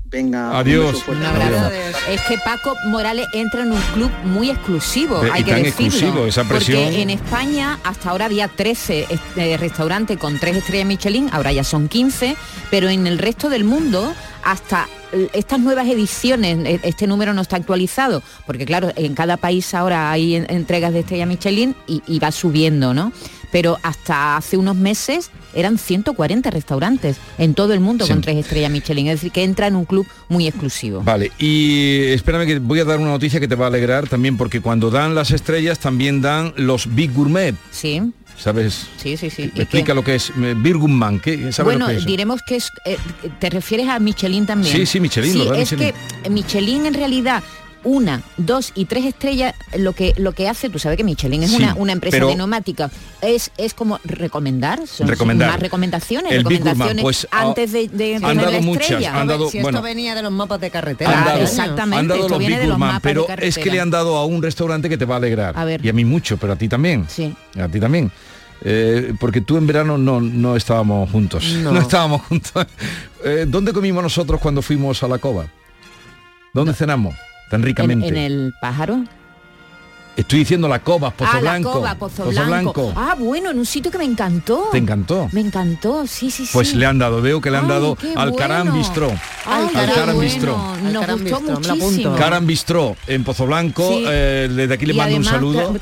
Venga, 0.06 0.58
Adiós. 0.58 0.86
un 0.86 0.92
beso 0.92 1.04
fuerte. 1.06 1.22
Un 1.24 1.26
abrazo. 1.30 1.64
Adiós. 1.66 1.96
Es 2.10 2.20
que 2.22 2.38
Paco 2.38 2.76
Morales 2.86 3.26
entra 3.32 3.62
en 3.62 3.72
un 3.72 3.80
club 3.94 4.10
muy 4.24 4.50
exclusivo, 4.50 5.24
Eh, 5.24 5.30
hay 5.32 5.40
y 5.40 5.44
que 5.44 5.50
tan 5.50 5.62
decirlo. 5.62 5.86
exclusivo, 5.86 6.26
esa 6.26 6.44
presión. 6.44 6.84
Porque 6.84 7.02
en 7.02 7.10
España 7.10 7.78
hasta 7.82 8.10
ahora 8.10 8.26
había 8.26 8.46
13 8.48 9.06
eh, 9.36 9.56
restaurantes 9.56 10.16
con 10.18 10.38
tres 10.38 10.56
estrellas 10.56 10.86
Michelin, 10.86 11.30
ahora 11.32 11.50
ya 11.52 11.64
son 11.64 11.88
15, 11.88 12.36
pero 12.70 12.88
en 12.90 13.06
el 13.06 13.18
resto 13.18 13.48
del 13.48 13.64
mundo 13.64 14.14
hasta 14.44 14.88
eh, 15.12 15.30
estas 15.32 15.58
nuevas 15.58 15.88
ediciones, 15.88 16.58
eh, 16.64 16.80
este 16.84 17.06
número 17.06 17.32
no 17.34 17.40
está 17.42 17.56
actualizado, 17.56 18.22
porque 18.46 18.66
claro, 18.66 18.92
en 18.94 19.14
cada 19.14 19.36
país 19.38 19.72
ahora 19.74 20.12
hay 20.12 20.36
en- 20.36 20.46
entregas 20.48 20.92
de 20.92 21.00
estrella 21.00 21.26
Michelin 21.26 21.74
y, 21.88 22.02
y 22.06 22.18
va 22.20 22.30
subiendo, 22.30 22.92
¿no? 22.94 23.10
Pero 23.54 23.78
hasta 23.84 24.36
hace 24.36 24.56
unos 24.56 24.74
meses 24.74 25.30
eran 25.54 25.78
140 25.78 26.50
restaurantes 26.50 27.18
en 27.38 27.54
todo 27.54 27.72
el 27.72 27.78
mundo 27.78 28.04
Sí. 28.04 28.10
con 28.12 28.20
tres 28.20 28.36
estrellas 28.38 28.72
Michelin, 28.72 29.06
es 29.06 29.14
decir, 29.20 29.30
que 29.30 29.44
entra 29.44 29.68
en 29.68 29.76
un 29.76 29.84
club 29.84 30.04
muy 30.28 30.48
exclusivo. 30.48 31.02
Vale, 31.04 31.30
y 31.38 32.06
espérame 32.08 32.46
que 32.46 32.58
voy 32.58 32.80
a 32.80 32.84
dar 32.84 32.98
una 32.98 33.10
noticia 33.10 33.38
que 33.38 33.46
te 33.46 33.54
va 33.54 33.66
a 33.66 33.68
alegrar 33.68 34.08
también, 34.08 34.36
porque 34.36 34.60
cuando 34.60 34.90
dan 34.90 35.14
las 35.14 35.30
estrellas 35.30 35.78
también 35.78 36.20
dan 36.20 36.52
los 36.56 36.92
Big 36.96 37.12
Gourmet, 37.14 37.54
Sí, 37.70 38.02
¿sabes? 38.36 38.88
sí, 38.96 39.16
sí, 39.16 39.30
sí. 39.30 39.42
¿Y 39.42 39.46
Me 39.46 39.52
qué? 39.52 39.62
explica 39.62 39.94
lo 39.94 40.02
que 40.02 40.16
es 40.16 40.30
eh, 40.30 40.54
Big 40.56 40.74
Gourmand, 40.74 41.20
¿qué? 41.20 41.52
¿Sabes 41.52 41.64
Bueno, 41.76 41.86
lo 41.86 41.92
que 41.92 41.98
es? 42.00 42.06
diremos 42.06 42.40
que 42.44 42.56
es, 42.56 42.68
eh, 42.86 42.96
te 43.38 43.50
refieres 43.50 43.88
a 43.88 44.00
Michelin 44.00 44.46
también. 44.46 44.74
Sí, 44.76 44.84
sí, 44.84 44.98
Michelin, 44.98 45.30
Sí, 45.32 45.38
lo 45.38 45.44
da 45.44 45.58
es 45.60 45.70
Michelin. 45.70 45.94
que 46.24 46.30
Michelin 46.30 46.86
en 46.86 46.94
realidad 46.94 47.40
una, 47.84 48.22
dos 48.36 48.72
y 48.74 48.86
tres 48.86 49.04
estrellas, 49.04 49.54
lo 49.76 49.92
que 49.92 50.14
lo 50.16 50.32
que 50.32 50.48
hace, 50.48 50.68
tú 50.70 50.78
sabes 50.78 50.96
que 50.96 51.04
Michelin 51.04 51.42
es 51.42 51.50
Sí, 51.50 51.56
una, 51.56 51.74
una 51.74 51.92
empresa 51.92 52.16
pero- 52.16 52.28
de 52.28 52.36
neumática, 52.36 52.90
es, 53.20 53.50
es 53.58 53.74
como 53.74 54.00
recomendar, 54.04 54.86
son 54.86 55.06
Recomendar. 55.08 55.50
más 55.50 55.60
recomendaciones, 55.60 56.32
El 56.32 56.38
recomendaciones 56.44 57.02
pues, 57.02 57.28
antes 57.30 57.72
de, 57.72 57.88
de 57.88 58.16
han 58.16 58.22
poner 58.22 58.36
la 58.36 58.50
dado 58.50 58.62
muchas, 58.62 58.82
estrella. 58.90 59.20
han 59.20 59.26
dado- 59.26 59.50
si 59.50 59.60
bueno. 59.60 59.78
esto 59.78 59.84
venía 59.84 60.14
de 60.14 60.22
los 60.22 60.32
mapas 60.32 60.60
de 60.60 60.70
carretera. 60.70 61.18
Han 61.18 61.24
dado- 61.26 61.40
exactamente, 61.42 61.98
han 62.00 62.08
dado 62.08 62.20
esto 62.22 62.28
los 62.30 62.38
viene 62.38 62.54
Big 62.56 62.62
de 62.62 62.68
los 62.68 62.78
mapas 62.78 63.02
de 63.02 63.08
pero 63.08 63.26
es 63.40 63.58
que 63.58 63.70
le 63.70 63.80
han 63.80 63.90
dado 63.90 64.16
a 64.16 64.24
un 64.24 64.42
restaurante 64.42 64.88
que 64.88 64.96
te 64.98 65.04
va 65.04 65.14
a 65.14 65.18
alegrar. 65.18 65.56
A 65.58 65.64
ver. 65.64 65.84
Y 65.84 65.88
a 65.88 65.92
mí 65.92 66.04
mucho, 66.04 66.36
pero 66.38 66.54
a 66.54 66.56
ti 66.56 66.68
también. 66.68 67.06
Sí. 67.08 67.34
A 67.60 67.68
ti 67.68 67.78
también. 67.80 68.10
Eh, 68.66 69.12
porque 69.20 69.42
tú 69.42 69.58
en 69.58 69.66
verano 69.66 69.98
no, 69.98 70.22
no 70.22 70.56
estábamos 70.56 71.10
juntos. 71.10 71.44
No. 71.62 71.72
No, 71.72 71.80
estábamos 71.80 72.22
juntos. 72.22 72.66
Eh, 73.26 73.46
¿Dónde 73.48 73.72
comimos 73.72 74.02
nosotros 74.02 74.38
cuando 74.38 74.60
fuimos 74.60 75.02
a 75.02 75.08
la 75.08 75.16
cova? 75.16 75.46
¿Dónde 76.52 76.74
cenamos? 76.74 77.14
En 77.54 78.16
el 78.16 78.54
pájaro. 78.60 79.04
Estoy 80.16 80.40
diciendo 80.40 80.68
la 80.68 80.78
cova, 80.78 81.10
Pozo 81.10 81.30
ah, 81.34 81.40
Blanco. 81.40 81.68
la 81.68 81.74
cova, 81.74 81.94
Pozo, 81.96 82.24
Blanco. 82.26 82.92
Ah, 82.96 83.16
bueno, 83.18 83.50
en 83.50 83.58
un 83.58 83.66
sitio 83.66 83.90
que 83.90 83.98
me 83.98 84.04
encantó. 84.04 84.68
¿Te 84.70 84.78
encantó? 84.78 85.28
Me 85.32 85.40
encantó, 85.40 86.06
sí, 86.06 86.30
sí, 86.30 86.46
sí. 86.46 86.50
Pues 86.52 86.74
le 86.74 86.86
han 86.86 86.98
dado, 86.98 87.20
veo 87.20 87.40
que 87.40 87.50
le 87.50 87.56
han 87.56 87.64
Ay, 87.64 87.70
dado 87.70 87.98
al 88.14 88.34
Caram 88.36 88.68
bueno. 88.68 88.78
Bistró. 88.78 89.12
Al 89.44 89.72
Caram 89.72 90.14
bueno. 90.14 90.20
Bistró. 90.20 90.56
Nos 90.82 91.00
Caram 91.00 91.20
gustó 91.20 91.40
Bistró, 91.40 91.54
apunto. 91.54 91.74
muchísimo. 91.76 92.16
Caram 92.16 92.46
Bistró 92.46 92.96
en 93.08 93.24
Pozo 93.24 93.46
Blanco. 93.46 93.88
Sí. 93.88 94.04
eh, 94.06 94.48
desde 94.54 94.74
aquí 94.74 94.86
le 94.86 94.94
mando 94.94 95.16
un 95.16 95.24
saludo. 95.24 95.74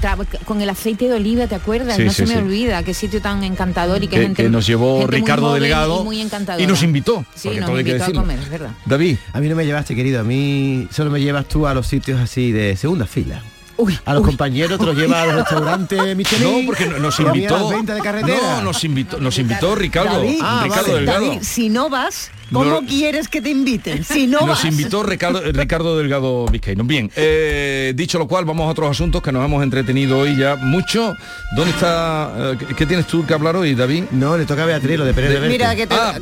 con 0.47 0.63
el 0.63 0.71
aceite 0.71 1.09
de 1.09 1.15
oliva, 1.15 1.47
¿te 1.47 1.55
acuerdas? 1.55 1.97
Sí, 1.97 2.05
no 2.05 2.11
sí, 2.11 2.17
se 2.17 2.27
me 2.27 2.33
sí. 2.35 2.39
olvida, 2.39 2.83
qué 2.85 2.95
sitio 2.95 3.21
tan 3.21 3.45
encantador 3.45 4.03
y 4.03 4.09
qué 4.09 4.17
Que, 4.17 4.23
gente 4.23 4.43
que 4.45 4.49
nos 4.49 4.67
llevó 4.67 5.01
gente 5.01 5.13
muy 5.13 5.21
Ricardo 5.21 5.47
joven 5.49 5.63
Delgado 5.63 6.01
y, 6.01 6.05
muy 6.05 6.67
nos 6.67 6.83
invitó. 6.83 7.25
Sí, 7.35 7.49
porque 7.49 7.61
nos 7.61 7.69
todo 7.69 7.77
hay 7.79 7.85
que 7.85 7.91
invitó 7.91 8.05
a 8.05 8.07
decirlo. 8.07 8.21
comer, 8.23 8.39
es 8.39 8.49
verdad. 8.51 8.71
David, 8.87 9.17
A 9.35 9.41
mí 9.41 9.49
no 9.49 9.57
me 9.57 9.67
llevaste, 9.67 9.95
querido. 9.95 10.21
A 10.21 10.25
mí 10.25 10.89
solo 10.91 11.11
me 11.11 11.21
llevas 11.21 11.47
tú 11.47 11.67
a 11.67 11.75
los 11.75 11.87
sitios 11.87 12.19
así 12.19 12.51
de 12.51 12.77
segunda 12.77 13.05
fila. 13.07 13.43
Uy, 13.83 13.99
A 14.05 14.15
los 14.15 14.23
uy. 14.23 14.27
compañeros 14.29 14.79
te 14.79 14.87
los 14.87 14.97
llevas 14.97 15.23
a 15.23 15.27
los 15.27 15.35
restaurantes 15.37 16.17
Michelin. 16.17 16.61
no, 16.61 16.67
porque 16.67 16.87
no- 16.87 16.99
nos 16.99 17.19
invitó. 17.21 17.69
ventas 17.69 17.97
de 17.97 18.03
carretera. 18.03 18.39
No, 18.57 18.63
nos 18.63 18.85
invitó, 18.85 19.19
nos 19.21 19.39
invitó 19.39 19.75
Ricardo. 19.75 20.19
David, 20.19 20.39
Ah, 20.43 20.61
Ricardo 20.65 20.83
vale. 20.89 20.95
Delgado. 20.99 21.27
David, 21.27 21.39
si 21.43 21.69
no 21.69 21.91
vas, 21.91 22.31
¿cómo 22.53 22.65
No- 22.81 22.87
quieres 22.87 23.29
que 23.29 23.41
te 23.43 23.51
inviten? 23.51 24.05
Si 24.05 24.27
no 24.27 24.41
Nos 24.41 24.49
vas. 24.51 24.65
invitó 24.65 25.03
Ricardo, 25.03 25.41
Ricardo 25.53 25.97
Delgado 25.99 26.47
Vizcaíno. 26.47 26.85
Bien, 26.85 27.11
eh, 27.17 27.93
dicho 27.97 28.19
lo 28.19 28.29
cual, 28.29 28.45
vamos 28.45 28.67
a 28.69 28.71
otros 28.71 28.91
asuntos 28.91 29.23
que 29.23 29.33
nos 29.33 29.45
hemos 29.45 29.63
entretenido 29.63 30.19
hoy 30.19 30.37
ya 30.37 30.57
mucho. 30.57 31.15
¿Dónde 31.57 31.71
está? 31.73 32.53
eh, 32.61 32.75
¿qué, 32.77 32.87
tienes 32.87 33.07
tú 33.07 33.25
que 33.27 33.35
hablar 33.35 33.57
hoy, 33.57 33.75
David? 33.75 34.05
No, 34.13 34.37
le 34.37 34.45
toca 34.45 34.63
a 34.63 34.67
Beatriz 34.67 34.99
lo 34.99 35.05
de 35.05 35.15
Pérez 35.15 35.31
de 35.31 35.41
Verte. 35.41 35.53
Mira, 35.53 35.75
que, 35.77 35.87
te- 35.87 35.95
Ah, 35.95 36.19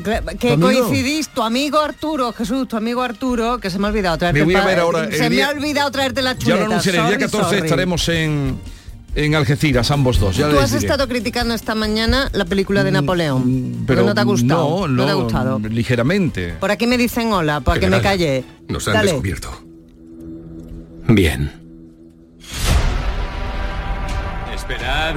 coincidís, 0.60 1.28
tu 1.28 1.42
amigo 1.42 1.78
Arturo, 1.80 2.32
Jesús, 2.32 2.68
tu 2.68 2.76
amigo 2.76 3.02
Arturo, 3.02 3.58
que 3.58 3.70
se 3.70 3.78
me 3.78 3.86
ha 3.86 3.90
olvidado 3.90 4.18
traerte 4.18 4.38
Me 4.40 4.44
voy 4.44 4.54
a 4.54 4.60
pa- 4.60 4.66
ver 4.66 4.78
ahora 4.80 5.04
el 5.04 5.12
Se 5.14 5.30
me 5.30 5.42
ha 5.42 5.50
olvidado 5.50 5.90
traerte 5.90 6.22
la 6.22 6.32
Ya 6.32 6.38
chuleta. 6.38 6.60
lo 6.60 6.66
anunciaré, 6.66 6.98
el 6.98 7.04
día 7.04 7.12
sorry, 7.14 7.24
14 7.30 7.56
sorry. 7.56 7.66
estaremos 7.68 8.08
en, 8.08 8.60
en 9.14 9.34
Algeciras, 9.34 9.90
ambos 9.90 10.18
dos. 10.18 10.36
Ya 10.36 10.48
Tú 10.48 10.58
has 10.58 10.70
diré. 10.72 10.86
estado 10.86 11.08
criticando 11.08 11.54
esta 11.54 11.74
mañana 11.74 12.30
la 12.32 12.44
película 12.44 12.84
de 12.84 12.92
Napoleón, 12.92 13.84
pero 13.86 14.04
no 14.04 14.14
te 14.14 14.20
ha 14.20 14.24
gustado. 14.24 14.86
No, 14.86 14.88
no, 14.88 15.04
te 15.04 15.10
ha 15.10 15.14
gustado. 15.14 15.58
ligeramente. 15.58 16.54
Por 16.60 16.70
aquí 16.70 16.86
me 16.86 16.96
dicen 16.96 17.32
hola, 17.32 17.60
para 17.60 17.80
que 17.80 17.88
me 17.88 18.00
calle. 18.00 18.44
Nos 18.68 18.86
han 18.88 18.94
Dale. 18.94 19.06
descubierto. 19.12 19.50
Bien. 21.08 21.52
Esperad. 24.54 25.16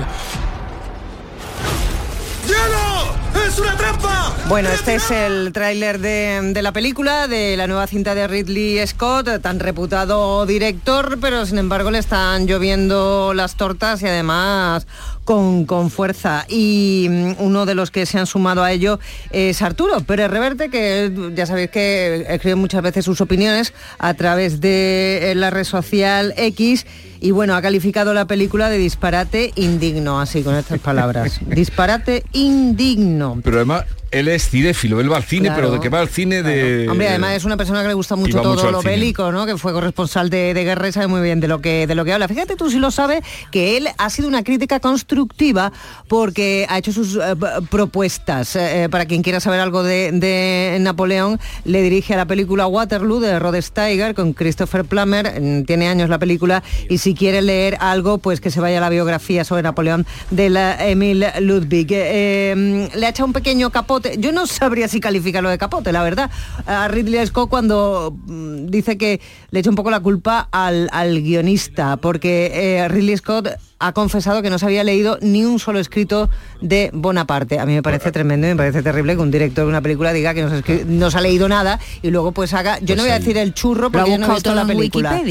¡Es 3.54 3.60
una 3.60 3.78
trampa! 3.78 4.34
Bueno, 4.47 4.70
este 4.70 4.95
es 4.95 5.12
el 5.12 5.54
tráiler 5.54 5.99
de, 5.99 6.54
de 6.56 6.62
la 6.64 6.72
película, 6.72 7.28
de 7.28 7.56
la 7.56 7.68
nueva 7.68 7.86
cinta 7.86 8.16
de 8.16 8.28
Ridley 8.28 8.86
Scott, 8.88 9.30
tan 9.43 9.60
reputado 9.60 10.47
director, 10.47 11.20
pero 11.22 11.45
sin 11.45 11.60
embargo 11.60 11.91
le 11.91 11.99
están 11.99 12.47
lloviendo 12.47 13.36
las 13.36 13.56
tortas 13.56 14.01
y 14.01 14.08
además 14.08 14.88
con, 15.24 15.66
con 15.66 15.90
fuerza. 15.90 16.46
Y 16.48 17.08
mm, 17.10 17.34
uno 17.40 17.66
de 17.66 17.76
los 17.76 17.92
que 17.92 18.06
se 18.06 18.20
han 18.20 18.28
sumado 18.28 18.64
a 18.64 18.72
ello 18.72 19.00
es 19.32 19.62
Arturo 19.62 20.00
Pérez 20.02 20.30
Reverte, 20.30 20.70
que 20.70 21.32
ya 21.36 21.46
sabéis 21.46 21.70
que 21.70 22.26
escribe 22.30 22.56
muchas 22.56 22.82
veces 22.82 23.06
sus 23.06 23.22
opiniones 23.22 23.74
a 24.00 24.14
través 24.14 24.62
de 24.62 25.32
eh, 25.32 25.36
la 25.36 25.50
red 25.50 25.64
social 25.64 26.34
X 26.38 26.86
y 27.24 27.32
bueno, 27.32 27.56
ha 27.56 27.62
calificado 27.62 28.14
la 28.14 28.26
película 28.26 28.70
de 28.70 28.78
disparate 28.78 29.54
indigno, 29.56 30.20
así 30.20 30.44
con 30.44 30.56
estas 30.56 30.80
palabras. 30.80 31.40
disparate 31.48 32.26
indigno. 32.34 33.40
Pero 33.42 33.58
además 33.58 33.86
él 34.14 34.28
es 34.28 34.49
cinéfilo, 34.49 35.01
él 35.01 35.11
va 35.11 35.18
al 35.18 35.24
cine, 35.24 35.51
pero 35.55 35.72
de 35.72 35.80
que 35.80 35.89
va 35.89 35.99
al 35.99 36.09
cine 36.09 36.43
de... 36.43 36.88
Hombre, 36.88 37.09
además 37.09 37.36
es 37.36 37.45
una 37.45 37.57
persona 37.57 37.82
que 37.82 37.88
le 37.88 37.93
gusta 37.93 38.16
mucho 38.16 38.41
todo 38.41 38.72
lo 38.72 38.82
bélico, 38.82 39.32
¿no? 39.32 39.45
Que 39.45 39.57
fue 39.57 39.74
corresponsal 39.74 40.30
de, 40.30 40.53
guerra 40.53 40.88
y 40.88 40.91
sabe 40.91 41.07
muy 41.07 41.22
bien 41.22 41.39
de 41.39 41.47
lo 41.47 41.59
que 41.59 41.88
de 41.88 41.95
lo 41.95 42.05
que 42.05 42.14
habla. 42.14 42.28
Fíjate 42.28 42.55
tú 42.55 42.70
si 42.70 42.80
lo 42.80 42.91
sabes, 42.91 43.24
que 43.51 43.78
él 43.78 43.89
ha 43.97 44.09
sido 44.09 44.28
una 44.28 44.43
crítica 44.43 44.80
constructiva 44.80 45.74
porque 46.07 46.66
ha 46.70 46.78
hecho 46.78 46.93
sus 46.93 47.16
eh, 47.16 47.36
propuestas. 47.70 48.55
Eh, 48.55 48.84
eh, 48.84 48.89
para 48.89 49.05
quien 49.05 49.24
quiera 49.24 49.39
saber 49.39 49.59
algo 49.59 49.84
de, 49.84 50.78
Napoleón, 50.80 51.39
le 51.66 51.82
dirige 51.82 52.14
a 52.14 52.18
la 52.18 52.26
película 52.26 52.68
Waterloo 52.68 53.20
de 53.20 53.39
Rod 53.39 53.59
Steiger 53.61 54.14
con 54.14 54.34
Christopher 54.34 54.86
Plummer. 54.86 55.41
Mm, 55.41 55.64
tiene 55.66 55.88
años 55.88 56.09
la 56.09 56.20
película 56.20 56.64
y 56.89 56.99
si 56.99 57.14
quiere 57.16 57.41
leer 57.41 57.78
algo, 57.80 58.20
pues 58.20 58.41
que 58.41 58.51
se 58.51 58.59
vaya 58.59 58.78
a 58.78 58.82
la 58.82 58.89
biografía 58.89 59.43
sobre 59.43 59.64
Napoleón 59.64 60.05
de 60.30 60.49
la 60.49 60.88
Emil 60.88 61.26
Ludwig. 61.41 61.88
Mm, 61.88 62.95
le 62.95 63.05
ha 63.05 63.09
echado 63.09 63.28
un 63.28 63.34
pequeño 63.34 63.70
capote 63.70 64.03
yo 64.18 64.32
no 64.32 64.47
sabría 64.47 64.88
si 64.88 64.99
calificarlo 64.99 65.49
de 65.49 65.58
capote, 65.58 65.91
la 65.91 66.04
verdad. 66.04 66.30
A 66.66 66.88
Ridley 66.88 67.26
Scott 67.28 67.49
cuando 67.49 68.16
mm, 68.26 68.68
dice 68.68 68.97
que 68.97 69.22
le 69.51 69.60
echa 69.60 69.70
un 69.70 69.76
poco 69.76 69.91
la 69.91 69.99
culpa 69.99 70.47
al, 70.51 70.89
guionista, 71.22 71.97
porque 71.97 72.51
eh, 72.54 72.88
Ridley 72.88 73.18
Scott 73.18 73.49
ha 73.84 73.91
confesado 73.91 74.41
que 74.41 74.49
no 74.49 74.58
se 74.58 74.66
había 74.66 74.84
leído 74.86 75.18
ni 75.22 75.43
un 75.43 75.60
solo 75.60 75.78
escrito 75.78 76.30
de 76.62 76.89
Bonaparte. 76.93 77.60
A 77.60 77.66
mí 77.66 77.74
me 77.74 77.84
parece 77.84 78.14
tremendo 78.14 78.47
y 78.47 78.51
me 78.51 78.56
parece 78.56 78.82
terrible 78.82 79.16
que 79.16 79.22
un 79.22 79.30
director 79.30 79.66
de 79.66 79.70
una 79.70 79.82
película 79.82 80.14
diga 80.14 80.34
que 80.34 80.43
no 80.86 81.12
se, 81.12 81.18
ha 81.18 81.22
leído 81.22 81.49
nada 81.49 81.80
y 82.01 82.10
luego 82.10 82.32
pues 82.32 82.54
haga, 82.54 82.80
yo 82.80 82.95
no 82.95 83.04
voy 83.04 83.12
a 83.12 83.16
pues 83.16 83.26
decir 83.26 83.38
el 83.38 83.54
churro 83.54 83.91
porque 83.91 84.12
yo 84.12 84.18
no 84.18 84.28
he 84.28 84.34
visto 84.36 84.56
la 84.56 84.66
película. 84.66 85.22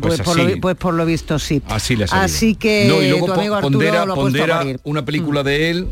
pues, 0.00 0.76
por 0.76 0.94
lo, 0.94 1.04
visto 1.04 1.40
sí. 1.40 1.60
Así, 1.68 2.54
que 2.54 2.86
no, 2.88 3.02
y 3.02 3.08
luego 3.08 3.26
tu 3.26 3.32
amigo 3.32 3.60
pondera, 3.60 4.06
pondera 4.06 4.62
una 4.84 5.04
película 5.04 5.42
de 5.42 5.70
él 5.70 5.88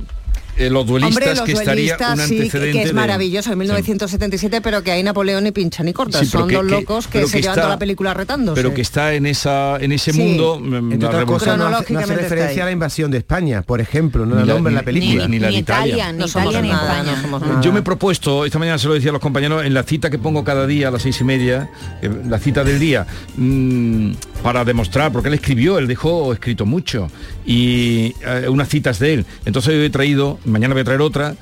eh, 0.57 0.71
los 0.71 0.87
duelistas 0.87 1.41
que 1.43 1.53
estaría 1.53 1.97
un 1.97 2.21
antecedente 2.21 2.73
que 2.73 2.83
es 2.83 2.93
maravilloso 2.93 3.53
en 3.53 3.59
1977 3.59 4.61
pero 4.61 4.83
que 4.83 4.93
hay 4.93 5.03
Napoleón 5.03 5.47
y 5.47 5.53
pincha 5.53 5.83
ni 5.83 5.93
corta. 5.93 6.25
Son 6.25 6.49
dos 6.49 6.65
locos 6.65 7.07
que, 7.07 7.27
se 7.27 7.41
llevan 7.41 7.57
toda 7.57 7.69
la 7.69 7.79
película 7.79 8.15
retándose. 8.15 8.61
pero 8.61 8.75
que 8.75 8.83
está 8.83 9.15
en 9.15 9.27
esa 9.27 9.77
en 9.79 9.93
ese 9.93 10.13
mundo 10.13 10.61
mm, 10.61 10.93
entre 10.93 11.09
otras 11.09 11.25
cosas 11.25 11.59
no, 11.59 11.67
hace 11.67 12.17
referencia 12.17 12.63
a 12.63 12.67
la 12.67 12.73
invasión 12.73 13.11
de 13.11 13.19
España 13.19 13.63
por 13.63 13.81
ejemplo 13.81 14.27
no 14.27 14.35
la 14.35 14.45
nombre 14.45 14.71
en 14.71 14.77
la 14.77 14.83
película. 14.83 15.29
ni, 15.29 15.39
la 15.39 15.49
de 15.49 15.55
Italia, 15.55 16.13
ni 16.13 16.25
Italia 16.25 16.63
ni 16.63 16.71
España. 16.71 17.61
yo 17.63 17.73
me 17.73 17.81
he 17.81 17.83
propuesto 17.83 18.45
esta 18.45 18.59
mañana 18.59 18.79
se 18.79 18.89
lo 18.89 18.95
decía 18.95 19.11
a 19.11 19.13
los 19.13 19.23
compañeros 19.23 19.65
en 19.65 19.75
la 19.75 19.83
cita 19.83 20.11
que 20.11 20.19
pongo 20.19 20.45
cada 20.45 20.67
día 20.67 20.89
a 20.89 20.91
las 20.91 21.03
seis 21.03 21.21
y 21.21 21.25
media 21.25 21.71
eh, 22.03 22.11
la 22.29 22.39
cita 22.39 22.65
del 22.65 22.79
día 22.79 23.07
mm, 23.37 24.13
para 24.43 24.65
demostrar 24.65 25.13
porque 25.13 25.29
él 25.29 25.35
escribió 25.35 25.79
él 25.79 25.87
dejó 25.87 26.33
escrito 26.33 26.67
mucho 26.67 27.09
y 27.45 28.15
eh, 28.27 28.49
unas 28.49 28.69
citas 28.69 28.99
de 28.99 29.15
él. 29.15 29.27
Entonces 29.45 29.75
yo 29.75 29.83
he 29.83 29.91
traído 29.91 30.39
mañana 30.47 30.75
voy 30.75 30.83
a 30.83 30.85
traer 30.85 31.01
otra. 31.01 31.35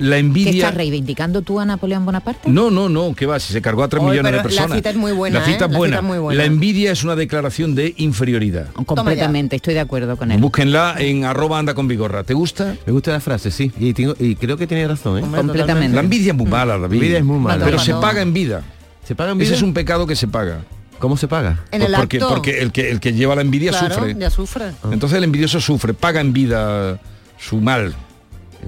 La 0.00 0.16
envidia... 0.16 0.50
¿Qué 0.50 0.58
estás 0.58 0.74
reivindicando 0.74 1.42
tú 1.42 1.60
a 1.60 1.66
Napoleón 1.66 2.06
Bonaparte? 2.06 2.48
No, 2.48 2.70
no, 2.70 2.88
no, 2.88 3.14
que 3.14 3.26
va, 3.26 3.38
si 3.38 3.52
se 3.52 3.60
cargó 3.60 3.82
a 3.82 3.88
3 3.88 4.02
millones 4.02 4.32
de 4.32 4.40
personas. 4.40 4.70
La 4.70 4.76
cita 4.76 4.90
es 4.90 4.96
muy 4.96 5.12
buena. 5.12 5.40
La 5.40 5.44
cita, 5.44 5.66
es, 5.66 5.76
buena. 5.76 6.00
La 6.32 6.44
envidia 6.46 6.90
es 6.90 7.04
una 7.04 7.16
declaración 7.16 7.74
de 7.74 7.92
inferioridad. 7.98 8.68
Completamente, 8.72 9.56
estoy 9.56 9.74
de 9.74 9.80
acuerdo 9.80 10.16
con 10.16 10.32
él. 10.32 10.40
Búsquenla 10.40 10.96
en 10.98 11.26
arroba 11.26 11.58
anda 11.58 11.74
con 11.74 11.86
vigorra. 11.86 12.24
¿Te 12.24 12.32
gusta? 12.32 12.76
Me 12.86 12.92
gusta 12.92 13.12
la 13.12 13.20
frase, 13.20 13.50
sí. 13.50 13.70
Y, 13.78 13.92
creo 13.92 14.56
que 14.56 14.66
tiene 14.66 14.88
razón, 14.88 15.18
¿eh? 15.18 15.20
Completamente. 15.20 15.94
La 15.94 16.00
envidia 16.00 16.32
es 16.32 16.36
muy 16.36 16.46
mala, 16.46 16.78
la 16.78 16.86
envidia 16.86 17.18
es 17.18 17.24
muy 17.24 17.38
mala. 17.38 17.62
Pero 17.62 17.78
se 17.78 17.92
paga 17.92 18.22
en 18.22 18.32
vida. 18.32 18.62
¿Se 19.06 19.14
paga 19.14 19.32
en 19.32 19.38
vida? 19.38 19.48
Ese 19.48 19.56
es 19.56 19.62
un 19.62 19.74
pecado 19.74 20.06
que 20.06 20.16
se 20.16 20.28
paga. 20.28 20.62
¿Cómo 20.98 21.18
se 21.18 21.28
paga? 21.28 21.64
En 21.72 21.82
el 21.82 21.92
porque, 21.94 22.20
porque 22.20 22.60
el 22.60 22.72
que 22.72 22.90
el 22.90 23.00
que 23.00 23.12
lleva 23.12 23.34
la 23.34 23.40
envidia 23.42 23.72
sufre. 23.72 24.14
Ya 24.18 24.30
sufre. 24.30 24.72
Entonces 24.90 25.18
el 25.18 25.24
envidioso 25.24 25.60
sufre, 25.60 25.92
paga 25.92 26.20
en 26.20 26.32
vida 26.32 27.00
su 27.38 27.56
mal 27.56 27.94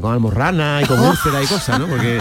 con 0.00 0.12
almorrana 0.12 0.80
y 0.82 0.86
con 0.86 1.00
úlcera 1.00 1.42
y 1.42 1.46
cosas, 1.46 1.78
¿no? 1.78 1.86
Porque 1.86 2.18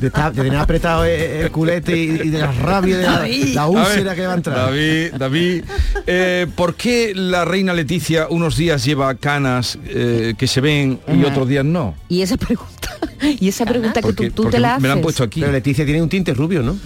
de, 0.00 0.10
tener 0.10 0.56
apretado 0.56 1.04
el, 1.04 1.50
culete 1.50 1.96
y, 1.96 2.30
de 2.30 2.38
la 2.38 2.52
rabia 2.52 2.98
de 2.98 3.54
la, 3.54 3.66
úlcera 3.66 4.14
que 4.14 4.26
va 4.26 4.32
a 4.32 4.36
entrar. 4.36 4.56
David, 4.56 5.14
David, 5.18 5.64
eh, 6.06 6.46
¿por 6.54 6.74
qué 6.74 7.12
la 7.14 7.44
reina 7.44 7.74
Leticia 7.74 8.28
unos 8.28 8.56
días 8.56 8.84
lleva 8.84 9.14
canas 9.14 9.78
eh, 9.84 10.34
que 10.36 10.46
se 10.46 10.60
ven 10.60 11.00
y 11.08 11.24
otros 11.24 11.48
días 11.48 11.64
no? 11.64 11.94
Y 12.08 12.22
esa 12.22 12.36
pregunta, 12.36 12.90
y 13.22 13.48
esa 13.48 13.64
pregunta 13.66 14.00
que 14.00 14.30
tú, 14.30 14.50
te 14.50 14.58
la 14.58 14.74
haces. 14.74 14.82
Me 14.82 14.88
la 14.88 14.94
han 14.94 15.02
puesto 15.02 15.22
aquí. 15.22 15.40
Pero 15.40 15.52
Leticia 15.52 15.84
tiene 15.84 16.02
un 16.02 16.08
tinte 16.08 16.32
rubio, 16.34 16.62
¿no? 16.62 16.76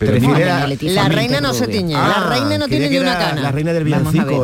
La, 0.00 1.08
reina 1.08 1.40
no 1.40 1.54
se 1.54 1.66
tiñe, 1.66 1.94
la 1.94 2.12
ah, 2.12 2.28
reina 2.30 2.58
no 2.58 2.68
tiene 2.68 2.88
ni 2.88 2.98
una 2.98 3.16
cana. 3.18 3.42
La 3.42 3.52
reina 3.52 3.72
del 3.72 3.84
villancico, 3.84 4.42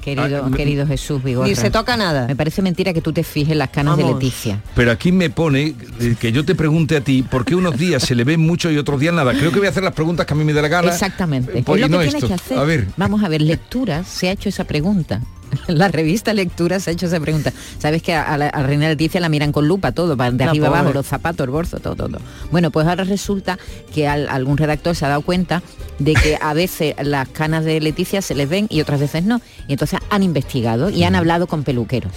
querido, 0.00 0.44
ah, 0.44 0.50
querido 0.56 0.86
Jesús 0.86 1.22
Vigorra. 1.22 1.48
Ni 1.48 1.54
se 1.54 1.70
toca 1.70 1.96
nada. 1.96 2.26
Me 2.26 2.36
parece 2.36 2.62
mentira 2.62 2.92
que 2.92 3.00
tú 3.00 3.12
te 3.12 3.24
fijes 3.24 3.56
las 3.56 3.70
canas 3.70 3.96
de 3.96 4.04
Leticia. 4.04 4.60
Pero 4.74 4.90
aquí 4.90 5.12
me 5.12 5.30
pone 5.30 5.74
que 6.20 6.32
yo 6.32 6.44
te 6.44 6.54
pregunte 6.54 6.96
a 6.96 7.00
ti, 7.00 7.22
¿por 7.22 7.44
qué 7.44 7.54
unos 7.54 7.78
días 7.78 8.02
se 8.02 8.14
le 8.14 8.24
ven 8.24 8.40
mucho 8.40 8.70
y 8.70 8.78
otros 8.78 9.00
días 9.00 9.14
nada? 9.14 9.32
Creo 9.32 9.50
que 9.50 9.58
voy 9.58 9.66
a 9.66 9.70
hacer 9.70 9.82
las 9.82 9.94
preguntas 9.94 10.26
que 10.26 10.34
a 10.34 10.36
mí 10.36 10.44
me 10.44 10.52
da 10.52 10.62
la 10.62 10.68
gana. 10.68 10.88
Exactamente. 10.88 11.62
Pues, 11.62 11.82
es 11.82 11.90
lo 11.90 11.98
que 11.98 12.08
tienes 12.08 12.24
que 12.24 12.34
hacer. 12.34 12.58
A 12.58 12.64
ver. 12.64 12.86
Vamos 12.96 13.22
a 13.22 13.28
ver, 13.28 13.42
lecturas, 13.42 14.06
se 14.06 14.28
ha 14.28 14.32
hecho 14.32 14.48
esa 14.48 14.64
pregunta. 14.64 15.20
la 15.68 15.88
revista 15.88 16.32
Lectura 16.34 16.80
se 16.80 16.90
ha 16.90 16.92
hecho 16.92 17.06
esa 17.06 17.20
pregunta. 17.20 17.52
Sabes 17.78 18.02
que 18.02 18.14
a, 18.14 18.36
la, 18.36 18.50
reina 18.50 18.88
Leticia 18.88 19.20
la 19.20 19.28
miran 19.28 19.52
con 19.52 19.68
lupa 19.68 19.92
todo, 19.92 20.16
de 20.16 20.44
arriba 20.44 20.68
abajo, 20.68 20.92
los 20.92 21.06
zapatos, 21.06 21.44
el 21.44 21.50
bolso, 21.50 21.78
todo, 21.78 21.96
todo. 21.96 22.18
Bueno, 22.50 22.70
pues 22.70 22.86
ahora 22.86 23.04
resulta 23.04 23.58
que 23.94 24.08
algún 24.08 24.56
redactor 24.56 24.96
se 24.96 25.04
ha 25.04 25.08
dado 25.08 25.22
cuenta 25.22 25.62
de 25.98 26.14
que 26.14 26.38
a 26.40 26.54
veces 26.54 26.94
las 27.02 27.28
canas 27.28 27.64
de 27.64 27.80
Leticia 27.80 28.22
se 28.22 28.34
les 28.34 28.48
ven 28.48 28.66
y 28.70 28.80
otras 28.80 29.00
veces 29.00 29.24
no. 29.24 29.40
Y 29.66 29.72
entonces 29.72 30.00
han 30.10 30.22
investigado 30.22 30.90
y 30.90 31.04
han 31.04 31.14
hablado 31.14 31.46
con 31.46 31.64
peluqueros 31.64 32.12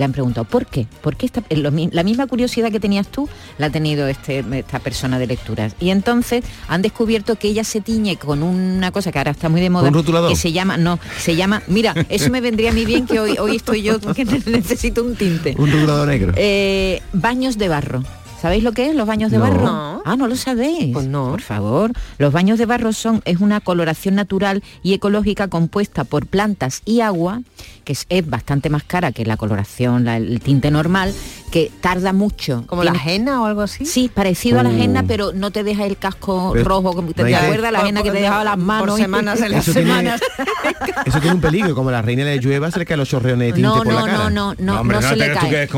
le 0.00 0.04
han 0.06 0.12
preguntado, 0.12 0.46
¿por 0.46 0.66
qué? 0.66 0.86
¿Por 1.02 1.14
qué 1.16 1.26
esta, 1.26 1.42
la 1.50 2.02
misma 2.02 2.26
curiosidad 2.26 2.72
que 2.72 2.80
tenías 2.80 3.06
tú 3.08 3.28
la 3.58 3.66
ha 3.66 3.70
tenido 3.70 4.08
este, 4.08 4.42
esta 4.52 4.78
persona 4.78 5.18
de 5.18 5.26
lecturas? 5.26 5.76
Y 5.78 5.90
entonces 5.90 6.42
han 6.68 6.80
descubierto 6.80 7.36
que 7.36 7.48
ella 7.48 7.64
se 7.64 7.82
tiñe 7.82 8.16
con 8.16 8.42
una 8.42 8.90
cosa 8.92 9.12
que 9.12 9.18
ahora 9.18 9.32
está 9.32 9.50
muy 9.50 9.60
de 9.60 9.68
moda, 9.68 9.92
que 10.28 10.36
se 10.36 10.52
llama, 10.52 10.78
no, 10.78 10.98
se 11.18 11.36
llama, 11.36 11.62
mira, 11.66 11.94
eso 12.08 12.30
me 12.30 12.40
vendría 12.40 12.70
a 12.70 12.72
mí 12.72 12.86
bien 12.86 13.06
que 13.06 13.20
hoy, 13.20 13.36
hoy 13.38 13.56
estoy 13.56 13.82
yo 13.82 14.00
que 14.00 14.24
necesito 14.46 15.04
un 15.04 15.16
tinte. 15.16 15.54
Un 15.58 15.70
rotulador 15.70 16.08
negro. 16.08 16.32
Eh, 16.36 17.02
baños 17.12 17.58
de 17.58 17.68
barro. 17.68 18.02
¿Sabéis 18.40 18.64
lo 18.64 18.72
que 18.72 18.88
es 18.88 18.94
los 18.94 19.06
baños 19.06 19.30
de 19.30 19.36
barro? 19.36 19.89
No. 20.04 20.12
Ah, 20.12 20.16
no 20.16 20.26
lo 20.26 20.36
sabéis. 20.36 20.92
Pues 20.92 21.06
no. 21.06 21.30
Por 21.30 21.42
favor. 21.42 21.92
Los 22.18 22.32
baños 22.32 22.58
de 22.58 22.66
barro 22.66 22.92
son 22.92 23.22
es 23.24 23.40
una 23.40 23.60
coloración 23.60 24.14
natural 24.14 24.62
y 24.82 24.94
ecológica 24.94 25.48
compuesta 25.48 26.04
por 26.04 26.26
plantas 26.26 26.82
y 26.84 27.00
agua, 27.00 27.42
que 27.84 27.96
es, 28.08 28.30
bastante 28.30 28.70
más 28.70 28.84
cara 28.84 29.12
que 29.12 29.24
la 29.24 29.36
coloración, 29.36 30.08
el 30.08 30.40
tinte 30.40 30.70
normal, 30.70 31.14
que 31.50 31.70
tarda 31.80 32.12
mucho. 32.12 32.64
¿Como 32.66 32.84
la 32.84 32.92
ajena 32.92 33.42
o 33.42 33.46
algo 33.46 33.62
así? 33.62 33.84
Sí, 33.84 34.10
parecido 34.12 34.60
a 34.60 34.62
la 34.62 34.70
ajena, 34.70 35.02
uh. 35.02 35.06
pero 35.06 35.32
no 35.32 35.50
te 35.50 35.64
deja 35.64 35.84
el 35.84 35.96
casco 35.96 36.54
rojo, 36.54 36.94
como 36.94 37.12
te, 37.12 37.34
acuerdas 37.34 37.72
la 37.72 37.80
ajena 37.80 38.02
que 38.02 38.10
te 38.10 38.20
dejaba 38.20 38.44
las 38.44 38.58
manos. 38.58 38.88
Por 38.88 38.98
semanas 38.98 39.40
en 39.42 39.52
las 39.52 39.64
semanas. 39.64 40.20
eso 41.06 41.20
tiene 41.20 41.34
un 41.34 41.40
peligro, 41.40 41.74
como 41.74 41.90
la 41.90 42.02
reina 42.02 42.24
le 42.24 42.38
llueva, 42.38 42.70
se 42.70 42.78
le 42.78 42.86
caen 42.86 43.00
los 43.00 43.08
chorreones 43.08 43.48
de 43.48 43.52
tinte 43.54 43.68
no, 43.68 43.76
por 43.76 43.86
no, 43.86 43.94
la 43.94 44.06
cara. 44.06 44.30
No, 44.30 44.30
no, 44.30 44.54
no, 44.58 44.84
no, 44.84 45.02
se 45.02 45.16
le 45.16 45.32
cae. 45.32 45.68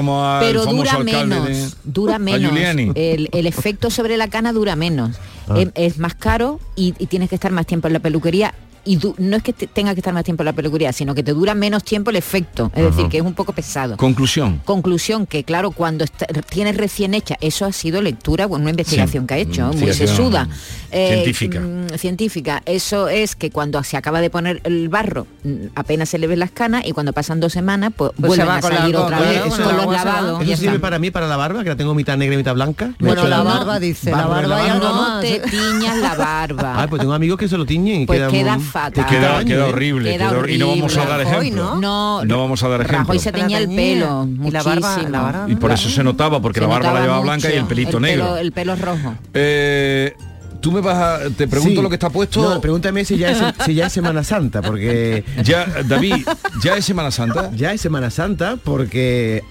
pero 0.41 0.67
dura 0.67 0.99
menos, 0.99 1.77
dura 1.85 2.19
menos. 2.19 2.53
El, 2.95 3.29
el, 3.33 3.47
efecto 3.47 3.91
sobre 3.91 4.17
la 4.17 4.29
cana 4.29 4.53
dura 4.53 4.77
menos. 4.77 5.17
Ah. 5.49 5.55
Es, 5.59 5.71
es, 5.75 5.99
más 5.99 6.15
caro 6.15 6.61
y, 6.77 6.95
y 6.99 7.07
tienes 7.07 7.29
que 7.29 7.35
estar 7.35 7.51
más 7.51 7.67
tiempo 7.67 7.89
en 7.89 7.95
la 7.95 8.01
peluquería 8.01 8.55
y 8.85 8.99
no 9.19 9.37
es 9.37 9.43
que 9.43 9.53
tenga 9.53 9.95
que 9.95 10.01
estar 10.01 10.13
más 10.13 10.25
tiempo 10.25 10.43
en 10.43 10.47
la 10.47 10.53
peluquería, 10.53 10.93
sino 10.93 11.15
que 11.15 11.23
te 11.23 11.33
dura 11.33 11.55
menos 11.55 11.85
tiempo 11.85 12.11
el 12.11 12.17
efecto, 12.17 12.71
es 12.75 12.85
decir, 12.85 13.09
que 13.09 13.19
es 13.19 13.23
un 13.23 13.35
poco 13.35 13.53
pesado. 13.53 13.97
Conclusión. 13.97 14.61
Conclusión, 14.65 15.27
que 15.27 15.45
claro, 15.45 15.71
cuando 15.71 16.05
tienes 16.49 16.77
recién 16.77 17.15
hecha, 17.15 17.37
eso 17.41 17.65
ha 17.65 17.73
sido 17.73 18.03
lectura, 18.03 18.47
bueno, 18.47 18.63
una 18.63 18.71
investigación 18.71 19.27
que 19.27 19.35
ha 19.35 19.39
hecho, 19.39 19.73
muy 19.73 19.93
sesuda. 19.93 20.49
Eh, 20.91 21.09
científica. 21.15 21.61
Mm, 21.61 21.99
científica. 21.99 22.63
Eso 22.67 23.09
es 23.09 23.37
que 23.37 23.51
cuando 23.51 23.83
se 23.83 23.97
acaba 23.97 24.21
de 24.21 24.31
poner 24.31 24.61
el 24.65 24.89
barro, 24.89 25.27
mm, 25.45 25.67
apenas 25.75 26.09
se 26.09 26.19
le 26.19 26.27
ven 26.27 26.39
las 26.39 26.51
canas 26.51 26.83
y 26.87 26.93
cuando 26.93 27.13
pasan 27.13 27.41
dos 27.41 27.53
semanas, 27.53 27.93
pues, 27.97 28.13
pues 28.17 28.29
vuelven 28.29 28.49
a 28.49 28.63
salir 28.63 28.97
otra 28.97 29.21
vez 29.21 29.47
eso, 29.47 29.63
con 29.63 29.77
los 29.77 29.87
lavados. 29.87 30.43
¿Eso 30.43 30.57
sirve 30.57 30.79
para 30.79 30.99
mí, 30.99 31.11
para 31.11 31.27
la 31.29 31.37
barba, 31.37 31.63
que 31.63 31.71
la 31.71 31.77
tengo 31.77 31.95
mitad 31.95 32.17
negra 32.17 32.35
y 32.35 32.39
mitad 32.39 32.55
blanca? 32.55 32.95
Bueno, 32.99 33.27
la 33.27 33.43
barba 33.43 33.79
dice, 33.79 34.11
la 34.11 34.27
barba, 34.27 34.75
no 34.75 35.21
te 35.21 35.41
tiñas 35.41 35.99
la 35.99 36.15
barba. 36.15 36.83
Ah, 36.83 36.87
pues 36.89 37.01
tengo 37.01 37.15
amigos 37.15 37.39
que 37.39 37.49
se 37.49 37.57
lo 37.57 37.65
tiñen 37.65 38.03
y 38.03 38.07
pues 38.07 38.19
queda 38.19 38.31
Queda, 38.31 38.59
queda, 39.09 39.67
horrible, 39.67 40.15
y 40.49 40.59
no 40.59 40.69
vamos 40.69 40.97
a 40.97 41.05
dar 41.05 41.21
ejemplo. 41.21 41.77
¿no? 41.81 42.25
No, 42.25 42.39
vamos 42.39 42.63
a 42.63 42.69
dar 42.69 42.81
ejemplo. 42.83 43.13
Hoy 43.13 43.19
se 43.19 43.33
teñía 43.33 43.59
el 43.59 43.69
pelo, 43.69 44.29
y 44.45 44.51
la 44.51 44.63
barba, 44.63 45.47
y 45.49 45.57
por 45.57 45.73
eso 45.73 45.89
se 45.89 46.03
notaba, 46.03 46.41
porque 46.41 46.61
la 46.61 46.67
barba 46.67 46.93
la 46.93 47.01
llevaba 47.01 47.21
blanca 47.21 47.51
y 47.53 47.57
el 47.57 47.67
pelito 47.67 48.01
negro. 48.01 48.37
el 48.37 48.53
pelo 48.53 48.77
rojo. 48.77 49.15
Eh, 49.35 50.15
tú 50.63 50.73
me 50.73 50.81
vas 50.81 50.97
a... 50.97 51.31
Te 51.31 51.47
pregunto 51.47 51.83
lo 51.83 51.89
que 51.91 51.97
está 51.97 52.09
puesto... 52.09 52.41
No, 52.41 52.61
pregúntame 52.61 53.05
si 53.05 53.19
ya, 53.19 53.31
es, 53.31 53.39
si 53.67 53.75
ya 53.75 53.87
es 53.87 53.93
Semana 53.93 54.25
Santa, 54.25 54.63
porque... 54.63 55.25
Ya, 55.43 55.67
David, 55.85 56.27
¿ya 56.63 56.77
es 56.77 56.85
Semana 56.85 57.11
Santa? 57.11 57.51
Ya 57.55 57.73
es 57.73 57.81
Semana 57.81 58.11
Santa, 58.11 58.57
porque 58.63 59.43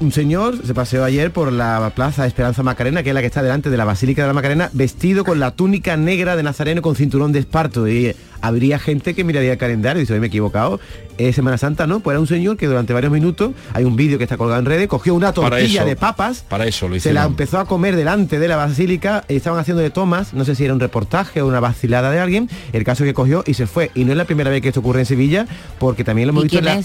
un 0.00 0.12
señor 0.12 0.56
se 0.66 0.74
paseó 0.74 1.04
ayer 1.04 1.30
por 1.30 1.52
la 1.52 1.92
plaza 1.94 2.26
Esperanza 2.26 2.62
Macarena, 2.62 3.02
que 3.02 3.10
es 3.10 3.14
la 3.14 3.20
que 3.20 3.26
está 3.26 3.42
delante 3.42 3.70
de 3.70 3.76
la 3.76 3.84
Basílica 3.84 4.22
de 4.22 4.28
la 4.28 4.34
Macarena, 4.34 4.70
vestido 4.72 5.24
con 5.24 5.38
la 5.38 5.52
túnica 5.52 5.96
negra 5.96 6.36
de 6.36 6.42
Nazareno 6.42 6.80
con 6.82 6.96
cinturón 6.96 7.32
de 7.32 7.40
esparto. 7.40 7.86
Y 7.86 8.16
habría 8.40 8.78
gente 8.78 9.14
que 9.14 9.24
miraría 9.24 9.52
el 9.52 9.58
calendario 9.58 10.00
y 10.00 10.04
dice, 10.04 10.14
hoy 10.14 10.20
me 10.20 10.26
he 10.26 10.28
equivocado, 10.28 10.80
es 11.18 11.36
Semana 11.36 11.58
Santa, 11.58 11.86
¿no? 11.86 12.00
Pues 12.00 12.14
era 12.14 12.20
un 12.20 12.26
señor 12.26 12.56
que 12.56 12.66
durante 12.66 12.94
varios 12.94 13.12
minutos, 13.12 13.52
hay 13.74 13.84
un 13.84 13.94
vídeo 13.94 14.16
que 14.16 14.24
está 14.24 14.38
colgado 14.38 14.58
en 14.58 14.64
redes, 14.64 14.88
cogió 14.88 15.14
una 15.14 15.34
tortilla 15.34 15.84
de 15.84 15.96
papas, 15.96 16.44
para 16.48 16.64
eso 16.64 16.88
lo 16.88 16.98
se 16.98 17.12
la 17.12 17.24
empezó 17.24 17.58
a 17.58 17.66
comer 17.66 17.94
delante 17.94 18.38
de 18.38 18.48
la 18.48 18.56
basílica, 18.56 19.24
y 19.28 19.36
estaban 19.36 19.60
haciendo 19.60 19.82
de 19.82 19.90
tomas, 19.90 20.32
no 20.32 20.46
sé 20.46 20.54
si 20.54 20.64
era 20.64 20.72
un 20.72 20.80
reportaje 20.80 21.42
o 21.42 21.46
una 21.46 21.60
vacilada 21.60 22.10
de 22.10 22.20
alguien, 22.20 22.48
el 22.72 22.84
caso 22.84 23.04
que 23.04 23.12
cogió 23.12 23.44
y 23.46 23.52
se 23.52 23.66
fue. 23.66 23.90
Y 23.94 24.04
no 24.04 24.12
es 24.12 24.16
la 24.16 24.24
primera 24.24 24.48
vez 24.48 24.62
que 24.62 24.68
esto 24.68 24.80
ocurre 24.80 25.00
en 25.00 25.06
Sevilla, 25.06 25.46
porque 25.78 26.04
también 26.04 26.28
lo 26.28 26.30
hemos 26.30 26.44
visto 26.44 26.58
en 26.58 26.64
la... 26.64 26.80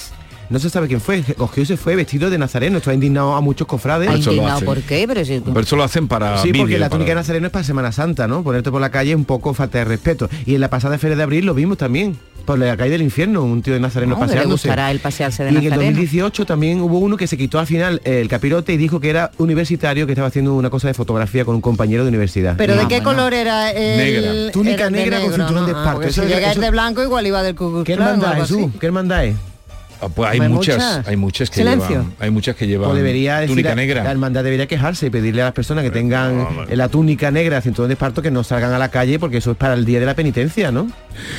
No 0.49 0.59
se 0.59 0.69
sabe 0.69 0.87
quién 0.87 1.01
fue, 1.01 1.23
cogió 1.37 1.63
y 1.63 1.65
se 1.65 1.77
fue 1.77 1.95
vestido 1.95 2.29
de 2.29 2.37
nazareno. 2.37 2.77
Esto 2.77 2.91
ha 2.91 2.93
indignado 2.93 3.35
a 3.35 3.41
muchos 3.41 3.67
cofrades. 3.67 4.09
indignado 4.09 4.61
por 4.61 4.81
qué? 4.81 5.05
Pero, 5.07 5.21
eso 5.59 5.75
lo 5.75 5.83
hacen 5.83 6.07
para. 6.07 6.37
Sí, 6.41 6.53
porque 6.53 6.77
la 6.77 6.89
túnica 6.89 7.09
de 7.09 7.15
nazareno 7.15 7.47
es 7.47 7.51
para 7.51 7.63
Semana 7.63 7.91
Santa, 7.91 8.27
¿no? 8.27 8.43
Ponerte 8.43 8.71
por 8.71 8.81
la 8.81 8.91
calle 8.91 9.11
es 9.11 9.17
un 9.17 9.25
poco 9.25 9.53
falta 9.53 9.79
de 9.79 9.85
respeto. 9.85 10.29
Y 10.45 10.55
en 10.55 10.61
la 10.61 10.69
pasada 10.69 10.97
feria 10.97 11.15
de 11.15 11.23
abril 11.23 11.45
lo 11.45 11.53
vimos 11.53 11.77
también. 11.77 12.17
Por 12.45 12.59
la 12.59 12.77
calle 12.77 12.91
del 12.91 13.01
infierno, 13.01 13.41
un 13.41 13.63
tío 13.63 13.73
de 13.73 13.79
Nazareno 13.79 14.13
no, 14.13 14.19
paseándose. 14.19 14.69
el 14.69 14.99
pasearse 14.99 15.45
de 15.45 15.51
y 15.51 15.57
en 15.57 15.63
el 15.63 15.69
2018 15.71 16.45
también 16.45 16.79
hubo 16.79 16.99
uno 16.99 17.17
que 17.17 17.25
se 17.25 17.37
quitó 17.37 17.57
al 17.57 17.65
final 17.65 18.01
el 18.03 18.27
capirote 18.27 18.71
y 18.71 18.77
dijo 18.77 18.99
que 18.99 19.09
era 19.09 19.31
universitario, 19.39 20.05
que 20.05 20.11
estaba 20.11 20.27
haciendo 20.27 20.53
una 20.53 20.69
cosa 20.69 20.87
de 20.87 20.93
fotografía 20.93 21.43
con 21.43 21.55
un 21.55 21.61
compañero 21.61 22.03
de 22.03 22.09
universidad. 22.09 22.55
¿Pero 22.55 22.75
de 22.75 22.87
qué 22.87 23.01
color 23.01 23.33
era 23.33 23.71
el...? 23.71 23.97
Negra. 23.97 24.51
Túnica 24.51 24.89
negra 24.91 25.21
con 25.21 25.33
cinturón 25.33 25.65
de 25.65 25.71
esparto. 25.71 26.11
si 26.11 26.21
llega 26.21 26.53
de 26.53 26.69
blanco 26.69 27.01
igual 27.01 27.25
iba 27.25 27.41
del 27.41 27.55
¿Qué 27.83 27.93
hermandad, 27.93 28.35
Jesús? 28.35 28.67
¿Qué 28.79 28.85
hermandad 28.85 29.25
es? 29.25 29.35
Ah, 30.05 30.09
pues 30.13 30.29
hay 30.29 30.49
muchas, 30.49 31.07
hay 31.07 31.15
muchas 31.15 31.49
que 31.49 31.63
llevan, 31.63 32.13
hay 32.19 32.29
muchas 32.29 32.55
que 32.55 32.67
llevan 32.67 32.95
debería 32.95 33.45
túnica 33.45 33.75
negra. 33.75 34.03
La 34.03 34.11
hermandad 34.11 34.43
debería 34.43 34.67
quejarse 34.67 35.07
y 35.07 35.09
pedirle 35.09 35.41
a 35.41 35.45
las 35.45 35.53
personas 35.53 35.83
que 35.83 35.91
tengan 35.91 36.47
la 36.69 36.89
túnica 36.89 37.31
negra, 37.31 37.61
cinturón 37.61 37.89
de 37.89 37.93
esparto, 37.93 38.21
que 38.21 38.31
no 38.31 38.43
salgan 38.43 38.73
a 38.73 38.79
la 38.79 38.89
calle 38.89 39.19
porque 39.19 39.37
eso 39.37 39.51
es 39.51 39.57
para 39.57 39.73
el 39.73 39.85
día 39.85 39.99
de 39.99 40.05
la 40.05 40.15
penitencia, 40.15 40.71
¿no? 40.71 40.87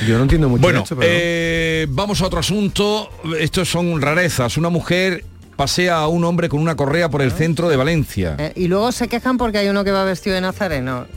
Yo 0.07 0.17
no 0.17 0.23
entiendo 0.23 0.49
mucho 0.49 0.61
bueno, 0.61 0.83
eh, 1.01 1.85
vamos 1.89 2.21
a 2.21 2.25
otro 2.25 2.39
asunto. 2.39 3.09
Estos 3.39 3.69
son 3.69 4.01
rarezas. 4.01 4.57
Una 4.57 4.69
mujer 4.69 5.23
pasea 5.57 5.97
a 5.97 6.07
un 6.07 6.23
hombre 6.23 6.49
con 6.49 6.61
una 6.61 6.75
correa 6.75 7.09
por 7.09 7.21
el 7.21 7.31
centro 7.31 7.67
de 7.67 7.75
Valencia. 7.75 8.35
Eh, 8.37 8.53
y 8.55 8.67
luego 8.67 8.91
se 8.91 9.07
quejan 9.07 9.37
porque 9.37 9.57
hay 9.57 9.67
uno 9.67 9.83
que 9.83 9.91
va 9.91 10.03
vestido 10.05 10.35
de 10.35 10.41
nazareno. 10.41 11.07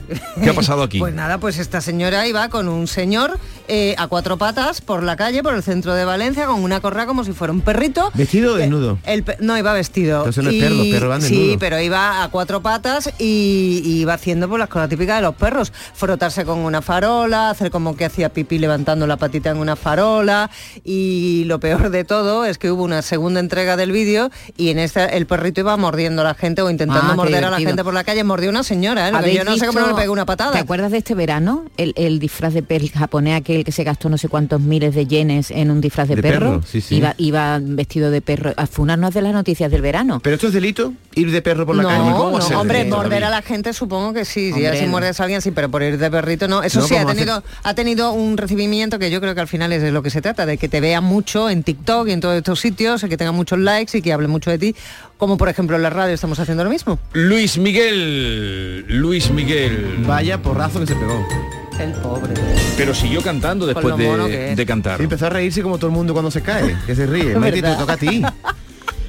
¿Qué 0.42 0.50
ha 0.50 0.54
pasado 0.54 0.82
aquí? 0.82 0.98
pues 1.00 1.14
nada, 1.14 1.38
pues 1.38 1.58
esta 1.58 1.80
señora 1.80 2.26
iba 2.26 2.48
con 2.48 2.68
un 2.68 2.86
señor 2.86 3.38
eh, 3.72 3.94
a 3.98 4.08
cuatro 4.08 4.36
patas 4.36 4.80
por 4.80 5.04
la 5.04 5.14
calle, 5.14 5.44
por 5.44 5.54
el 5.54 5.62
centro 5.62 5.94
de 5.94 6.04
Valencia, 6.04 6.46
con 6.46 6.64
una 6.64 6.80
correa 6.80 7.06
como 7.06 7.22
si 7.22 7.30
fuera 7.30 7.52
un 7.52 7.60
perrito. 7.60 8.10
¿Vestido 8.14 8.54
o 8.54 8.56
desnudo? 8.56 8.98
no, 9.38 9.56
iba 9.56 9.72
vestido. 9.72 10.18
Entonces 10.18 10.42
no 10.42 10.50
es 10.50 10.60
perro, 10.60 10.82
perro 10.90 11.08
van 11.08 11.22
Sí, 11.22 11.56
pero 11.60 11.78
iba 11.78 12.24
a 12.24 12.28
cuatro 12.30 12.62
patas 12.62 13.12
y, 13.20 13.80
iba 13.84 14.14
haciendo 14.14 14.48
por 14.48 14.54
pues, 14.54 14.58
las 14.58 14.68
cosas 14.70 14.88
típicas 14.88 15.18
de 15.18 15.22
los 15.22 15.36
perros. 15.36 15.72
Frotarse 15.94 16.44
con 16.44 16.58
una 16.58 16.82
farola, 16.82 17.50
hacer 17.50 17.70
como 17.70 17.94
que 17.94 18.06
hacía 18.06 18.30
pipí 18.30 18.58
levantando 18.58 19.06
la 19.06 19.16
patita 19.18 19.50
en 19.50 19.58
una 19.58 19.76
farola. 19.76 20.50
Y 20.82 21.44
lo 21.44 21.60
peor 21.60 21.90
de 21.90 22.02
todo 22.02 22.46
es 22.46 22.58
que 22.58 22.72
hubo 22.72 22.82
una 22.82 23.02
segunda 23.02 23.38
entrega 23.38 23.76
del 23.76 23.92
vídeo 23.92 24.32
y 24.56 24.70
en 24.70 24.80
esta 24.80 25.04
el 25.04 25.26
perrito 25.26 25.60
iba 25.60 25.76
mordiendo 25.76 26.22
a 26.22 26.24
la 26.24 26.34
gente 26.34 26.60
o 26.62 26.70
intentando 26.70 27.12
ah, 27.12 27.14
morder 27.14 27.44
a 27.44 27.50
la 27.50 27.58
gente 27.58 27.84
por 27.84 27.94
la 27.94 28.02
calle. 28.02 28.24
Mordió 28.24 28.50
una 28.50 28.64
señora, 28.64 29.10
¿eh? 29.10 29.32
yo 29.32 29.44
no 29.44 29.56
sé 29.56 29.68
cómo 29.68 29.78
no 29.78 29.86
le 29.90 29.94
pegó 29.94 30.12
una 30.12 30.26
patada. 30.26 30.50
¿Te 30.50 30.58
acuerdas 30.58 30.90
de 30.90 30.98
este 30.98 31.14
verano? 31.14 31.66
El, 31.76 31.94
el 31.96 32.18
disfraz 32.18 32.52
de 32.52 32.64
pel 32.64 32.90
japonés 32.90 33.36
aquel 33.36 33.59
que 33.64 33.72
se 33.72 33.84
gastó 33.84 34.08
no 34.08 34.18
sé 34.18 34.28
cuántos 34.28 34.60
miles 34.60 34.94
de 34.94 35.06
yenes 35.06 35.50
en 35.50 35.70
un 35.70 35.80
disfraz 35.80 36.08
de, 36.08 36.16
perro, 36.16 36.62
Iba, 36.90 37.14
iba, 37.18 37.58
vestido 37.60 38.10
de 38.10 38.20
perro. 38.20 38.52
Fue 38.70 38.82
una 38.82 38.96
de 38.96 39.22
las 39.22 39.32
noticias 39.32 39.70
del 39.70 39.82
verano. 39.82 40.20
¿Pero 40.20 40.34
esto 40.34 40.48
es 40.48 40.52
delito? 40.52 40.92
¿Ir 41.14 41.30
de 41.30 41.42
perro 41.42 41.66
por 41.66 41.76
la 41.76 41.84
calle? 41.84 42.12
¿Cómo 42.12 42.38
no, 42.38 42.60
hombre, 42.60 42.84
morder 42.84 43.24
a 43.24 43.30
la 43.30 43.42
gente 43.42 43.72
supongo 43.72 44.12
que 44.12 44.24
sí. 44.24 44.52
Si 44.52 44.60
ya 44.60 44.74
si 44.74 44.86
muerdes 44.86 45.20
a 45.20 45.24
alguien 45.24 45.42
sí, 45.42 45.50
pero 45.50 45.70
por 45.70 45.82
ir 45.82 45.98
de 45.98 46.10
perrito 46.10 46.48
no. 46.48 46.62
Eso 46.62 46.86
sí, 46.86 46.94
ha 46.96 47.06
tenido, 47.06 47.42
ha 47.62 47.74
tenido 47.74 48.12
un 48.12 48.36
recibimiento 48.36 48.98
que 48.98 49.10
yo 49.10 49.20
creo 49.20 49.34
que 49.34 49.40
al 49.40 49.48
final 49.48 49.72
es 49.72 49.82
de 49.82 49.90
lo 49.90 50.02
que 50.02 50.10
se 50.10 50.20
trata, 50.20 50.46
de 50.46 50.58
que 50.58 50.68
te 50.68 50.80
vea 50.80 51.00
mucho 51.00 51.50
en 51.50 51.62
TikTok 51.62 52.08
y 52.08 52.12
en 52.12 52.20
todos 52.20 52.36
estos 52.36 52.60
sitios, 52.60 53.02
que 53.02 53.16
tenga 53.16 53.32
muchos 53.32 53.58
likes 53.58 53.96
y 53.96 54.02
que 54.02 54.12
hable 54.12 54.28
mucho 54.28 54.50
de 54.50 54.58
ti, 54.58 54.74
como 55.16 55.36
por 55.36 55.48
ejemplo 55.48 55.76
en 55.76 55.82
la 55.82 55.90
radio 55.90 56.14
estamos 56.14 56.38
haciendo 56.38 56.64
lo 56.64 56.70
mismo. 56.70 56.98
Luis 57.12 57.58
Miguel, 57.58 58.84
Luis 58.88 59.30
Miguel. 59.30 60.04
Vaya 60.06 60.40
porrazo 60.40 60.80
que 60.80 60.86
se 60.86 60.94
pegó. 60.94 61.26
El 61.80 61.92
pobre. 61.92 62.34
Pero 62.76 62.94
siguió 62.94 63.22
cantando 63.22 63.66
después 63.66 63.96
de, 63.96 64.64
cantar. 64.66 65.00
Y 65.00 65.04
empezó 65.04 65.26
a 65.26 65.30
reírse 65.30 65.62
como 65.62 65.78
todo 65.78 65.88
el 65.88 65.92
mundo 65.92 66.12
cuando 66.12 66.30
se 66.30 66.42
cae, 66.42 66.76
que 66.86 66.94
se 66.94 67.06
ríe. 67.06 67.34
te 67.34 67.62
toca 67.62 67.94
a 67.94 67.96
ti. 67.96 68.22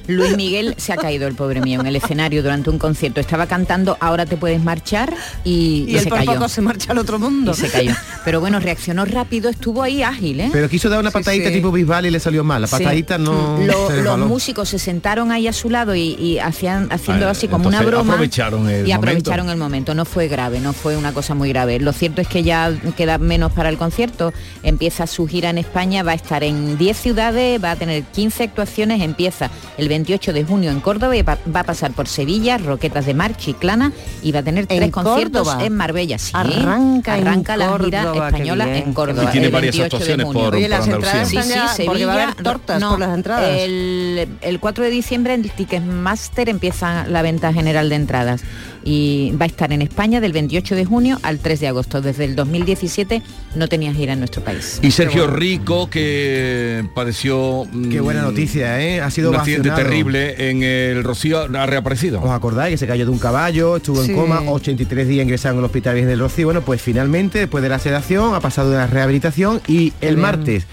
Luis 0.06 0.36
Miguel 0.36 0.74
se 0.78 0.92
ha 0.92 0.96
caído 0.96 1.26
el 1.26 1.34
pobre 1.34 1.60
mío 1.60 1.80
en 1.80 1.86
el 1.86 1.96
escenario 1.96 2.42
durante 2.42 2.70
un 2.70 2.78
concierto. 2.78 3.20
Estaba 3.20 3.46
cantando 3.46 3.96
Ahora 4.00 4.26
te 4.26 4.36
puedes 4.36 4.62
marchar 4.62 5.14
y, 5.44 5.84
y, 5.88 5.98
se 5.98 6.10
cayó. 6.10 6.48
se 6.48 6.60
marcha 6.60 6.92
al 6.92 6.98
otro 6.98 7.18
mundo. 7.18 7.52
Y 7.52 7.54
se 7.54 7.68
cayó. 7.68 7.94
Pero 8.24 8.40
bueno, 8.40 8.60
reaccionó 8.60 9.04
rápido, 9.04 9.50
estuvo 9.50 9.82
ahí 9.82 10.02
ágil, 10.02 10.40
¿eh? 10.40 10.50
Pero 10.52 10.68
quiso 10.68 10.88
dar 10.88 11.00
una 11.00 11.10
patadita 11.10 11.50
tipo 11.50 11.72
Bisbal 11.72 12.06
y 12.06 12.10
le 12.10 12.20
salió 12.20 12.44
mal. 12.44 12.62
La 12.62 12.68
patadita 12.68 13.18
no. 13.18 13.58
los 13.58 14.18
músicos 14.20 14.68
se 14.68 14.78
sentaron 14.78 15.32
ahí 15.32 15.48
a 15.48 15.52
su 15.52 15.70
lado 15.70 15.94
y, 15.94 16.38
hacían 16.38 16.88
haciendo 16.90 17.28
así 17.28 17.48
como 17.48 17.68
una 17.68 17.82
broma. 17.82 18.14
Aprovecharon 18.14 18.68
el 18.68 18.86
y 18.86 18.92
aprovecharon 18.92 19.50
el 19.50 19.56
momento. 19.56 19.94
No 19.94 20.04
fue 20.04 20.28
grave, 20.28 20.60
no 20.60 20.72
fue 20.72 20.96
una 20.96 21.12
cosa 21.12 21.34
muy 21.34 21.48
grave. 21.48 21.78
Lo 21.80 21.92
cierto 21.92 22.20
es 22.20 22.28
que 22.28 22.42
ya 22.42 22.72
queda 22.96 23.18
menos 23.18 23.52
para 23.52 23.68
el 23.68 23.78
concierto. 23.78 24.32
Empieza 24.62 25.06
su 25.06 25.26
gira 25.26 25.50
en 25.50 25.58
España, 25.58 26.02
va 26.02 26.12
a 26.12 26.14
estar 26.14 26.42
en 26.44 26.78
10 26.78 26.96
ciudades, 26.96 27.62
va 27.62 27.72
a 27.72 27.76
tener 27.76 28.02
15 28.04 28.44
actuaciones, 28.44 29.00
empieza 29.00 29.50
el 29.78 29.88
28 29.92 30.32
de 30.32 30.44
junio 30.44 30.70
en 30.70 30.80
Córdoba 30.80 31.14
y 31.14 31.20
va, 31.20 31.36
a 31.52 31.64
pasar 31.64 31.92
por 31.92 32.08
Sevilla, 32.08 32.56
Roquetas 32.56 33.04
de 33.04 33.12
Mar, 33.12 33.36
Chiclana 33.36 33.92
y 34.22 34.32
va 34.32 34.38
a 34.38 34.42
tener 34.42 34.66
tres 34.66 34.90
conciertos 34.90 35.54
en 35.60 35.76
Marbella. 35.76 36.18
Sí, 36.18 36.32
arranca, 36.32 37.12
arranca 37.12 37.58
la 37.58 37.78
gira 37.78 38.10
española 38.14 38.78
en 38.78 38.94
Córdoba. 38.94 39.28
Y 39.28 39.32
tiene 39.32 39.48
varias 39.48 39.78
actuaciones 39.78 40.24
por, 40.24 40.58
las 40.58 40.88
entradas 40.88 41.28
sí, 41.28 41.36
sí, 41.42 41.58
Sevilla, 41.76 42.06
va 42.06 42.12
a 42.14 42.22
haber 42.22 42.34
tortas 42.36 42.80
no, 42.80 42.90
por 42.92 43.00
las 43.00 43.14
entradas. 43.14 43.50
El, 43.58 44.28
el 44.40 44.60
4 44.60 44.84
de 44.84 44.90
diciembre 44.90 45.34
en 45.34 45.42
Ticketmaster 45.42 46.48
empieza 46.48 47.06
la 47.06 47.20
venta 47.20 47.52
general 47.52 47.90
de 47.90 47.96
entradas 47.96 48.42
y 48.84 49.32
va 49.40 49.44
a 49.44 49.48
estar 49.48 49.72
en 49.72 49.82
España 49.82 50.20
del 50.20 50.32
28 50.32 50.74
de 50.74 50.84
junio 50.84 51.18
al 51.22 51.38
3 51.38 51.60
de 51.60 51.68
agosto. 51.68 52.00
Desde 52.00 52.24
el 52.24 52.36
2017 52.36 53.22
no 53.54 53.68
tenía 53.68 53.92
gira 53.92 54.12
en 54.14 54.18
nuestro 54.18 54.42
país. 54.42 54.80
Y 54.82 54.90
Sergio 54.90 55.26
Rico, 55.26 55.88
que 55.88 56.84
padeció... 56.94 57.66
Qué 57.90 58.00
buena 58.00 58.22
mm, 58.22 58.24
noticia, 58.24 58.80
¿eh? 58.80 59.00
Ha 59.00 59.10
sido 59.10 59.30
un 59.30 59.36
accidente 59.36 59.70
terrible 59.70 60.50
en 60.50 60.62
el 60.62 61.04
Rocío, 61.04 61.48
ha 61.54 61.66
reaparecido. 61.66 62.20
¿Os 62.22 62.30
acordáis 62.30 62.74
que 62.74 62.78
se 62.78 62.86
cayó 62.86 63.04
de 63.04 63.10
un 63.10 63.18
caballo, 63.18 63.76
estuvo 63.76 64.02
en 64.02 64.14
coma, 64.14 64.42
83 64.46 65.08
días 65.08 65.24
ingresado 65.24 65.54
en 65.54 65.58
el 65.60 65.64
hospital 65.64 65.94
del 65.94 66.18
Rocío? 66.18 66.46
Bueno, 66.46 66.62
pues 66.62 66.80
finalmente, 66.80 67.38
después 67.38 67.62
de 67.62 67.68
la 67.68 67.78
sedación, 67.78 68.34
ha 68.34 68.40
pasado 68.40 68.70
de 68.70 68.76
la 68.76 68.86
rehabilitación 68.86 69.60
y 69.66 69.92
el 70.00 70.16
martes 70.16 70.66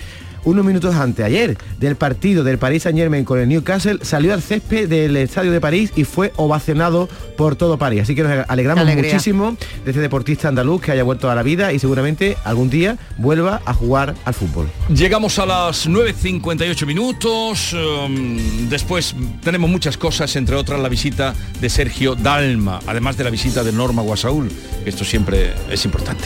unos 0.43 0.65
minutos 0.65 0.95
antes, 0.95 1.25
ayer, 1.25 1.57
del 1.79 1.95
partido 1.95 2.43
del 2.43 2.57
Paris 2.57 2.83
Saint 2.83 2.97
Germain 2.97 3.25
con 3.25 3.39
el 3.39 3.47
Newcastle, 3.47 3.99
salió 4.01 4.33
al 4.33 4.41
césped 4.41 4.87
del 4.87 5.15
Estadio 5.17 5.51
de 5.51 5.61
París 5.61 5.91
y 5.95 6.03
fue 6.03 6.33
ovacionado 6.35 7.09
por 7.37 7.55
todo 7.55 7.77
París. 7.77 8.03
Así 8.03 8.15
que 8.15 8.23
nos 8.23 8.45
alegramos 8.47 8.85
muchísimo 8.95 9.55
de 9.85 9.91
este 9.91 10.01
deportista 10.01 10.47
andaluz 10.47 10.81
que 10.81 10.91
haya 10.91 11.03
vuelto 11.03 11.29
a 11.29 11.35
la 11.35 11.43
vida 11.43 11.73
y 11.73 11.79
seguramente 11.79 12.37
algún 12.43 12.69
día 12.69 12.97
vuelva 13.17 13.61
a 13.65 13.73
jugar 13.73 14.15
al 14.25 14.33
fútbol. 14.33 14.69
Llegamos 14.93 15.39
a 15.39 15.45
las 15.45 15.87
9.58 15.87 16.85
minutos. 16.85 17.73
Um, 17.73 18.69
después 18.69 19.15
tenemos 19.43 19.69
muchas 19.69 19.97
cosas, 19.97 20.35
entre 20.35 20.55
otras 20.55 20.79
la 20.79 20.89
visita 20.89 21.33
de 21.59 21.69
Sergio 21.69 22.15
Dalma, 22.15 22.79
además 22.87 23.17
de 23.17 23.23
la 23.23 23.29
visita 23.29 23.63
de 23.63 23.71
Norma 23.71 24.01
Guasaúl. 24.01 24.49
Esto 24.85 25.03
siempre 25.03 25.53
es 25.69 25.85
importante. 25.85 26.25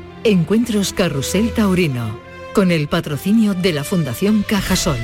Encuentros 0.23 0.93
Carrusel 0.93 1.51
Taurino, 1.51 2.19
con 2.53 2.69
el 2.69 2.87
patrocinio 2.87 3.55
de 3.55 3.73
la 3.73 3.83
Fundación 3.83 4.43
Cajasol. 4.47 4.99